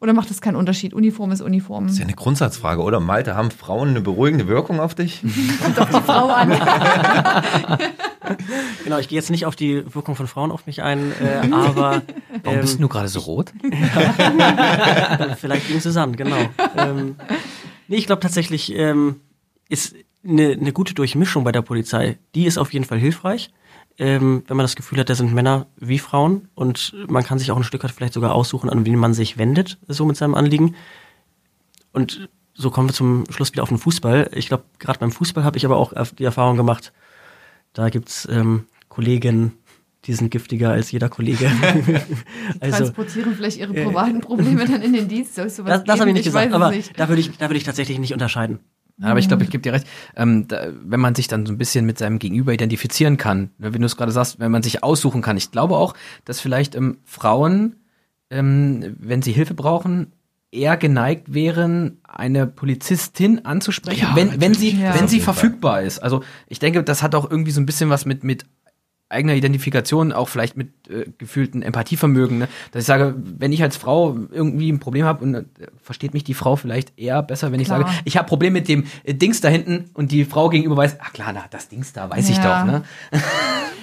Oder 0.00 0.12
macht 0.12 0.30
das 0.30 0.40
keinen 0.40 0.56
Unterschied? 0.56 0.94
Uniform 0.94 1.32
ist 1.32 1.40
Uniform. 1.40 1.84
Das 1.84 1.94
ist 1.94 1.98
ja 1.98 2.04
eine 2.04 2.14
Grundsatzfrage, 2.14 2.82
oder? 2.82 3.00
Malte, 3.00 3.34
haben 3.34 3.50
Frauen 3.50 3.88
eine 3.88 4.00
beruhigende 4.00 4.46
Wirkung 4.46 4.78
auf 4.78 4.94
dich? 4.94 5.22
Kommt 5.62 5.78
auf 5.80 5.90
die 5.90 6.02
Frau 6.02 6.28
an. 6.28 6.52
Genau, 8.84 8.98
ich 8.98 9.08
gehe 9.08 9.16
jetzt 9.16 9.30
nicht 9.30 9.46
auf 9.46 9.56
die 9.56 9.82
Wirkung 9.94 10.16
von 10.16 10.26
Frauen 10.26 10.50
auf 10.50 10.66
mich 10.66 10.82
ein, 10.82 11.12
äh, 11.12 11.48
aber 11.52 12.02
Warum 12.42 12.56
ähm, 12.56 12.60
bist 12.60 12.80
du 12.80 12.88
gerade 12.88 13.08
so 13.08 13.20
rot? 13.20 13.52
vielleicht 15.38 15.68
gegen 15.68 15.80
Susanne, 15.80 16.16
genau. 16.16 16.36
ähm, 16.76 17.16
nee, 17.86 17.96
ich 17.96 18.06
glaube 18.06 18.20
tatsächlich 18.20 18.74
ähm, 18.74 19.16
ist 19.68 19.94
eine, 20.26 20.52
eine 20.52 20.72
gute 20.72 20.94
Durchmischung 20.94 21.44
bei 21.44 21.52
der 21.52 21.62
Polizei. 21.62 22.18
Die 22.34 22.46
ist 22.46 22.58
auf 22.58 22.72
jeden 22.72 22.84
Fall 22.84 22.98
hilfreich, 22.98 23.50
ähm, 23.98 24.44
wenn 24.46 24.56
man 24.56 24.64
das 24.64 24.76
Gefühl 24.76 24.98
hat, 24.98 25.10
da 25.10 25.14
sind 25.14 25.34
Männer 25.34 25.66
wie 25.76 25.98
Frauen 25.98 26.48
und 26.54 26.94
man 27.08 27.24
kann 27.24 27.38
sich 27.38 27.50
auch 27.50 27.56
ein 27.56 27.64
Stück 27.64 27.82
weit 27.82 27.90
vielleicht 27.90 28.14
sogar 28.14 28.34
aussuchen, 28.34 28.70
an 28.70 28.86
wen 28.86 28.96
man 28.96 29.12
sich 29.12 29.38
wendet, 29.38 29.78
so 29.88 30.04
mit 30.04 30.16
seinem 30.16 30.34
Anliegen. 30.34 30.76
Und 31.92 32.28
so 32.54 32.70
kommen 32.70 32.88
wir 32.88 32.94
zum 32.94 33.24
Schluss 33.30 33.52
wieder 33.52 33.62
auf 33.62 33.68
den 33.68 33.78
Fußball. 33.78 34.30
Ich 34.34 34.48
glaube, 34.48 34.64
gerade 34.78 34.98
beim 35.00 35.10
Fußball 35.10 35.42
habe 35.42 35.56
ich 35.56 35.64
aber 35.64 35.76
auch 35.76 35.92
die 36.16 36.24
Erfahrung 36.24 36.56
gemacht, 36.56 36.92
da 37.72 37.88
gibt's 37.88 38.26
ähm, 38.30 38.66
Kollegen, 38.88 39.52
die 40.04 40.14
sind 40.14 40.30
giftiger 40.30 40.70
als 40.70 40.90
jeder 40.90 41.08
Kollege. 41.08 41.50
Die 42.54 42.58
transportieren 42.70 43.34
vielleicht 43.34 43.58
ihre 43.58 43.74
privaten 43.74 44.20
Probleme 44.20 44.64
dann 44.64 44.80
in 44.80 44.92
den 44.92 45.08
Dienst. 45.08 45.34
Soll 45.34 45.46
das, 45.46 45.84
das 45.84 46.00
habe 46.00 46.10
ich 46.10 46.14
nicht 46.14 46.24
geben? 46.24 46.24
gesagt, 46.24 46.52
aber 46.52 46.70
nicht. 46.70 46.98
da 46.98 47.08
würde 47.08 47.20
ich, 47.20 47.36
da 47.36 47.48
würde 47.48 47.56
ich 47.56 47.64
tatsächlich 47.64 47.98
nicht 47.98 48.12
unterscheiden. 48.12 48.60
Aber 49.00 49.18
ich 49.20 49.28
glaube, 49.28 49.44
ich 49.44 49.50
gebe 49.50 49.62
dir 49.62 49.72
recht, 49.72 49.86
ähm, 50.16 50.48
da, 50.48 50.66
wenn 50.82 50.98
man 51.00 51.14
sich 51.14 51.28
dann 51.28 51.46
so 51.46 51.52
ein 51.52 51.58
bisschen 51.58 51.86
mit 51.86 51.98
seinem 51.98 52.18
Gegenüber 52.18 52.52
identifizieren 52.52 53.16
kann, 53.16 53.50
ne, 53.58 53.72
wie 53.72 53.78
du 53.78 53.84
es 53.86 53.96
gerade 53.96 54.10
sagst, 54.12 54.40
wenn 54.40 54.50
man 54.50 54.62
sich 54.62 54.82
aussuchen 54.82 55.22
kann. 55.22 55.36
Ich 55.36 55.50
glaube 55.52 55.76
auch, 55.76 55.94
dass 56.24 56.40
vielleicht 56.40 56.74
ähm, 56.74 56.98
Frauen, 57.04 57.76
ähm, 58.30 58.96
wenn 58.98 59.22
sie 59.22 59.32
Hilfe 59.32 59.54
brauchen, 59.54 60.12
eher 60.50 60.76
geneigt 60.76 61.32
wären, 61.34 61.98
eine 62.04 62.46
Polizistin 62.46 63.44
anzusprechen, 63.44 64.00
Ja, 64.00 64.16
wenn, 64.16 64.40
wenn 64.40 64.54
sie, 64.54 64.70
Ja. 64.70 64.94
wenn 64.94 65.06
sie 65.06 65.20
verfügbar 65.20 65.82
ist. 65.82 65.98
Also 65.98 66.22
ich 66.46 66.58
denke, 66.58 66.82
das 66.82 67.02
hat 67.02 67.14
auch 67.14 67.30
irgendwie 67.30 67.50
so 67.50 67.60
ein 67.60 67.66
bisschen 67.66 67.90
was 67.90 68.06
mit, 68.06 68.24
mit 68.24 68.46
eigener 69.10 69.34
Identifikation, 69.34 70.12
auch 70.12 70.28
vielleicht 70.28 70.56
mit 70.56 70.68
äh, 70.90 71.06
gefühlten 71.16 71.62
Empathievermögen, 71.62 72.38
ne? 72.38 72.48
dass 72.72 72.82
ich 72.82 72.86
sage, 72.86 73.14
wenn 73.16 73.52
ich 73.52 73.62
als 73.62 73.76
Frau 73.76 74.16
irgendwie 74.30 74.70
ein 74.70 74.80
Problem 74.80 75.04
habe 75.04 75.24
und 75.24 75.34
äh, 75.34 75.44
versteht 75.82 76.12
mich 76.14 76.24
die 76.24 76.34
Frau 76.34 76.56
vielleicht 76.56 76.98
eher 76.98 77.22
besser, 77.22 77.50
wenn 77.52 77.60
ich 77.60 77.68
Klar. 77.68 77.80
sage, 77.86 77.92
ich 78.04 78.16
habe 78.16 78.28
Problem 78.28 78.52
mit 78.52 78.68
dem 78.68 78.84
äh, 79.04 79.14
Dings 79.14 79.40
da 79.40 79.48
hinten 79.48 79.86
und 79.94 80.12
die 80.12 80.24
Frau 80.24 80.48
gegenüber 80.50 80.76
weiß, 80.76 80.96
ach 81.00 81.12
klar, 81.12 81.32
na, 81.32 81.44
das 81.50 81.68
Dings 81.68 81.92
da, 81.92 82.10
weiß 82.10 82.28
ich 82.28 82.36
Ja. 82.36 82.64
doch, 82.64 82.70
ne? 82.70 82.82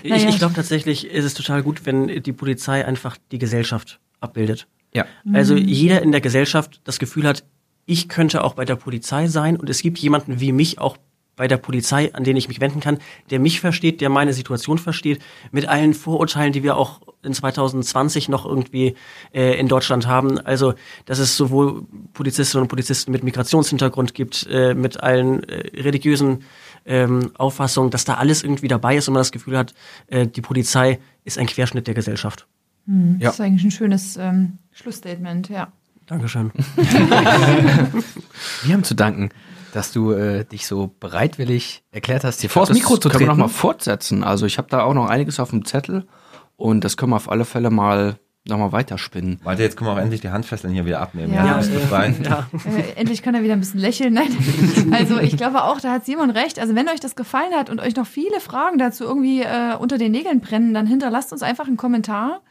Ich, 0.03 0.11
Naja. 0.11 0.29
ich 0.29 0.37
glaube 0.37 0.53
tatsächlich 0.53 1.07
ist 1.09 1.25
es 1.25 1.33
total 1.33 1.63
gut, 1.63 1.87
wenn 1.87 2.21
die 2.21 2.31
Polizei 2.31 2.85
einfach 2.85 3.17
die 3.31 3.39
Gesellschaft 3.39 3.99
abbildet. 4.19 4.67
Ja. 4.93 5.05
Also 5.33 5.55
jeder 5.55 6.03
in 6.03 6.11
der 6.11 6.21
Gesellschaft 6.21 6.79
das 6.83 6.99
Gefühl 6.99 7.25
hat, 7.27 7.43
ich 7.87 8.07
könnte 8.07 8.43
auch 8.43 8.53
bei 8.53 8.65
der 8.65 8.75
Polizei 8.75 9.25
sein 9.27 9.57
und 9.57 9.67
es 9.67 9.81
gibt 9.81 9.97
jemanden 9.97 10.39
wie 10.39 10.51
mich 10.51 10.77
auch 10.79 10.97
bei 11.35 11.47
der 11.47 11.57
Polizei, 11.57 12.13
an 12.13 12.23
den 12.23 12.37
ich 12.37 12.47
mich 12.47 12.61
wenden 12.61 12.79
kann, 12.79 12.99
der 13.29 13.39
mich 13.39 13.59
versteht, 13.59 14.01
der 14.01 14.09
meine 14.09 14.33
Situation 14.33 14.77
versteht, 14.77 15.21
mit 15.51 15.67
allen 15.67 15.93
Vorurteilen, 15.93 16.53
die 16.53 16.63
wir 16.63 16.77
auch 16.77 17.01
in 17.23 17.33
2020 17.33 18.29
noch 18.29 18.45
irgendwie 18.45 18.95
äh, 19.33 19.59
in 19.59 19.67
Deutschland 19.67 20.07
haben. 20.07 20.39
Also, 20.39 20.73
dass 21.05 21.19
es 21.19 21.35
sowohl 21.35 21.83
Polizistinnen 22.13 22.63
und 22.63 22.69
Polizisten 22.69 23.11
mit 23.11 23.23
Migrationshintergrund 23.23 24.13
gibt, 24.13 24.47
äh, 24.49 24.73
mit 24.73 25.01
allen 25.01 25.43
äh, 25.43 25.81
religiösen 25.81 26.43
ähm, 26.85 27.31
Auffassungen, 27.37 27.89
dass 27.89 28.05
da 28.05 28.13
alles 28.15 28.43
irgendwie 28.43 28.67
dabei 28.67 28.97
ist 28.97 29.07
und 29.07 29.13
man 29.13 29.21
das 29.21 29.31
Gefühl 29.31 29.57
hat, 29.57 29.73
äh, 30.07 30.27
die 30.27 30.41
Polizei 30.41 30.99
ist 31.23 31.37
ein 31.37 31.47
Querschnitt 31.47 31.87
der 31.87 31.95
Gesellschaft. 31.95 32.47
Ja. 32.87 32.93
Das 33.19 33.33
ist 33.35 33.41
eigentlich 33.41 33.63
ein 33.63 33.71
schönes 33.71 34.15
ähm, 34.17 34.59
Schlussstatement, 34.71 35.49
ja. 35.49 35.71
Dankeschön. 36.05 36.51
Wir 36.75 38.73
haben 38.73 38.83
zu 38.83 38.93
danken, 38.93 39.31
dass 39.75 39.91
du 39.91 40.11
äh, 40.11 40.45
dich 40.45 40.67
so 40.67 40.95
bereitwillig 40.99 41.83
erklärt 41.91 42.23
hast, 42.23 42.39
hier 42.39 42.49
vor 42.49 42.65
das 42.65 42.77
Mikro 42.77 42.97
zu 42.97 43.09
können 43.09 43.19
wir 43.19 43.27
treten. 43.27 43.39
noch 43.39 43.47
mal 43.47 43.53
fortsetzen. 43.53 44.23
Also 44.23 44.45
ich 44.45 44.57
habe 44.57 44.69
da 44.69 44.83
auch 44.83 44.93
noch 44.93 45.09
einiges 45.09 45.39
auf 45.39 45.49
dem 45.49 45.65
Zettel 45.65 46.07
und 46.55 46.85
das 46.85 46.95
können 46.95 47.11
wir 47.11 47.17
auf 47.17 47.29
alle 47.29 47.43
Fälle 47.43 47.69
mal 47.69 48.17
noch 48.47 48.57
mal 48.57 48.71
weiterspinnen. 48.71 49.39
Warte, 49.43 49.63
jetzt 49.63 49.75
können 49.75 49.89
wir 49.89 49.93
auch 49.93 49.97
endlich 49.97 50.21
die 50.21 50.29
Handfesseln 50.29 50.71
hier 50.71 50.85
wieder 50.85 51.01
abnehmen. 51.01 51.33
Ja. 51.33 51.45
Ja, 51.45 51.57
befreit. 51.57 52.23
Ja. 52.23 52.47
Äh, 52.53 52.99
endlich 52.99 53.23
kann 53.23 53.33
er 53.35 53.43
wieder 53.43 53.53
ein 53.53 53.59
bisschen 53.59 53.79
lächeln. 53.79 54.13
Nein, 54.13 54.29
also 54.91 55.19
ich 55.19 55.35
glaube 55.35 55.63
auch, 55.63 55.81
da 55.81 55.91
hat 55.91 56.05
Simon 56.05 56.29
recht. 56.29 56.59
Also 56.59 56.75
wenn 56.75 56.87
euch 56.87 56.99
das 56.99 57.15
gefallen 57.15 57.53
hat 57.53 57.69
und 57.69 57.81
euch 57.81 57.95
noch 57.95 58.05
viele 58.05 58.39
Fragen 58.39 58.77
dazu 58.77 59.03
irgendwie 59.03 59.41
äh, 59.41 59.75
unter 59.77 59.97
den 59.97 60.11
Nägeln 60.11 60.41
brennen, 60.41 60.73
dann 60.73 60.85
hinterlasst 60.85 61.33
uns 61.33 61.41
einfach 61.41 61.67
einen 61.67 61.77
Kommentar. 61.77 62.41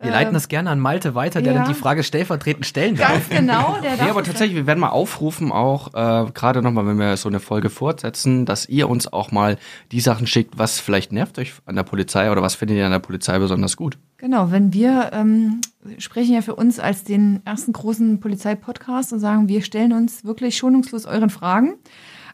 Wir 0.00 0.12
leiten 0.12 0.32
das 0.32 0.46
gerne 0.46 0.70
an 0.70 0.78
Malte 0.78 1.16
weiter, 1.16 1.42
der 1.42 1.52
ja. 1.52 1.58
dann 1.58 1.68
die 1.68 1.74
Frage 1.74 2.04
stellvertretend 2.04 2.64
stellen 2.66 2.94
darf. 2.94 3.10
Ganz 3.10 3.28
genau. 3.30 3.78
Der 3.82 3.90
Ja, 3.90 3.96
darf 3.96 4.10
aber 4.10 4.20
das 4.20 4.28
tatsächlich, 4.28 4.56
wir 4.56 4.66
werden 4.66 4.78
mal 4.78 4.90
aufrufen, 4.90 5.50
auch 5.50 5.88
äh, 5.88 6.30
gerade 6.30 6.62
nochmal, 6.62 6.86
wenn 6.86 6.98
wir 6.98 7.16
so 7.16 7.28
eine 7.28 7.40
Folge 7.40 7.68
fortsetzen, 7.68 8.46
dass 8.46 8.68
ihr 8.68 8.88
uns 8.88 9.12
auch 9.12 9.32
mal 9.32 9.58
die 9.90 10.00
Sachen 10.00 10.28
schickt, 10.28 10.56
was 10.56 10.78
vielleicht 10.78 11.10
nervt 11.10 11.38
euch 11.40 11.52
an 11.66 11.74
der 11.74 11.82
Polizei 11.82 12.30
oder 12.30 12.42
was 12.42 12.54
findet 12.54 12.76
ihr 12.76 12.86
an 12.86 12.92
der 12.92 13.00
Polizei 13.00 13.40
besonders 13.40 13.76
gut. 13.76 13.98
Genau, 14.18 14.52
wenn 14.52 14.72
wir 14.72 15.10
ähm, 15.12 15.60
sprechen 15.98 16.34
ja 16.34 16.42
für 16.42 16.54
uns 16.54 16.78
als 16.78 17.02
den 17.02 17.40
ersten 17.44 17.72
großen 17.72 18.20
Polizei-Podcast 18.20 19.12
und 19.12 19.18
sagen, 19.18 19.48
wir 19.48 19.62
stellen 19.62 19.92
uns 19.92 20.24
wirklich 20.24 20.56
schonungslos 20.56 21.06
euren 21.06 21.30
Fragen. 21.30 21.74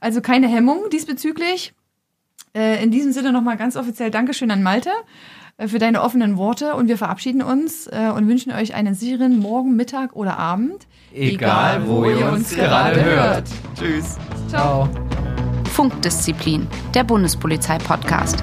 Also 0.01 0.21
keine 0.21 0.49
Hemmung 0.49 0.91
diesbezüglich. 0.93 1.73
Äh, 2.55 2.83
in 2.85 2.91
diesem 2.91 3.12
Sinne 3.12 3.33
nochmal 3.33 3.57
ganz 3.57 3.75
offiziell 3.77 4.11
Dankeschön 4.11 4.51
an 4.51 4.62
Malte 4.62 4.91
für 5.59 5.78
deine 5.78 6.02
offenen 6.02 6.36
Worte 6.36 6.74
und 6.74 6.88
wir 6.88 6.98
verabschieden 6.98 7.42
uns 7.42 7.86
äh, 7.86 8.11
und 8.14 8.28
wünschen 8.28 8.52
euch 8.52 8.74
einen 8.74 8.94
sicheren 8.94 9.38
Morgen, 9.38 9.76
Mittag 9.76 10.16
oder 10.16 10.38
Abend. 10.38 10.86
Egal, 11.14 11.86
wo 11.86 12.05
ihr 12.05 12.30
uns 12.30 12.55
gerade 12.55 13.05
hört. 13.05 13.44
Tschüss. 13.78 14.16
Ciao. 14.48 14.88
Funkdisziplin, 15.72 16.66
der 16.94 17.05
Bundespolizei-Podcast. 17.05 18.42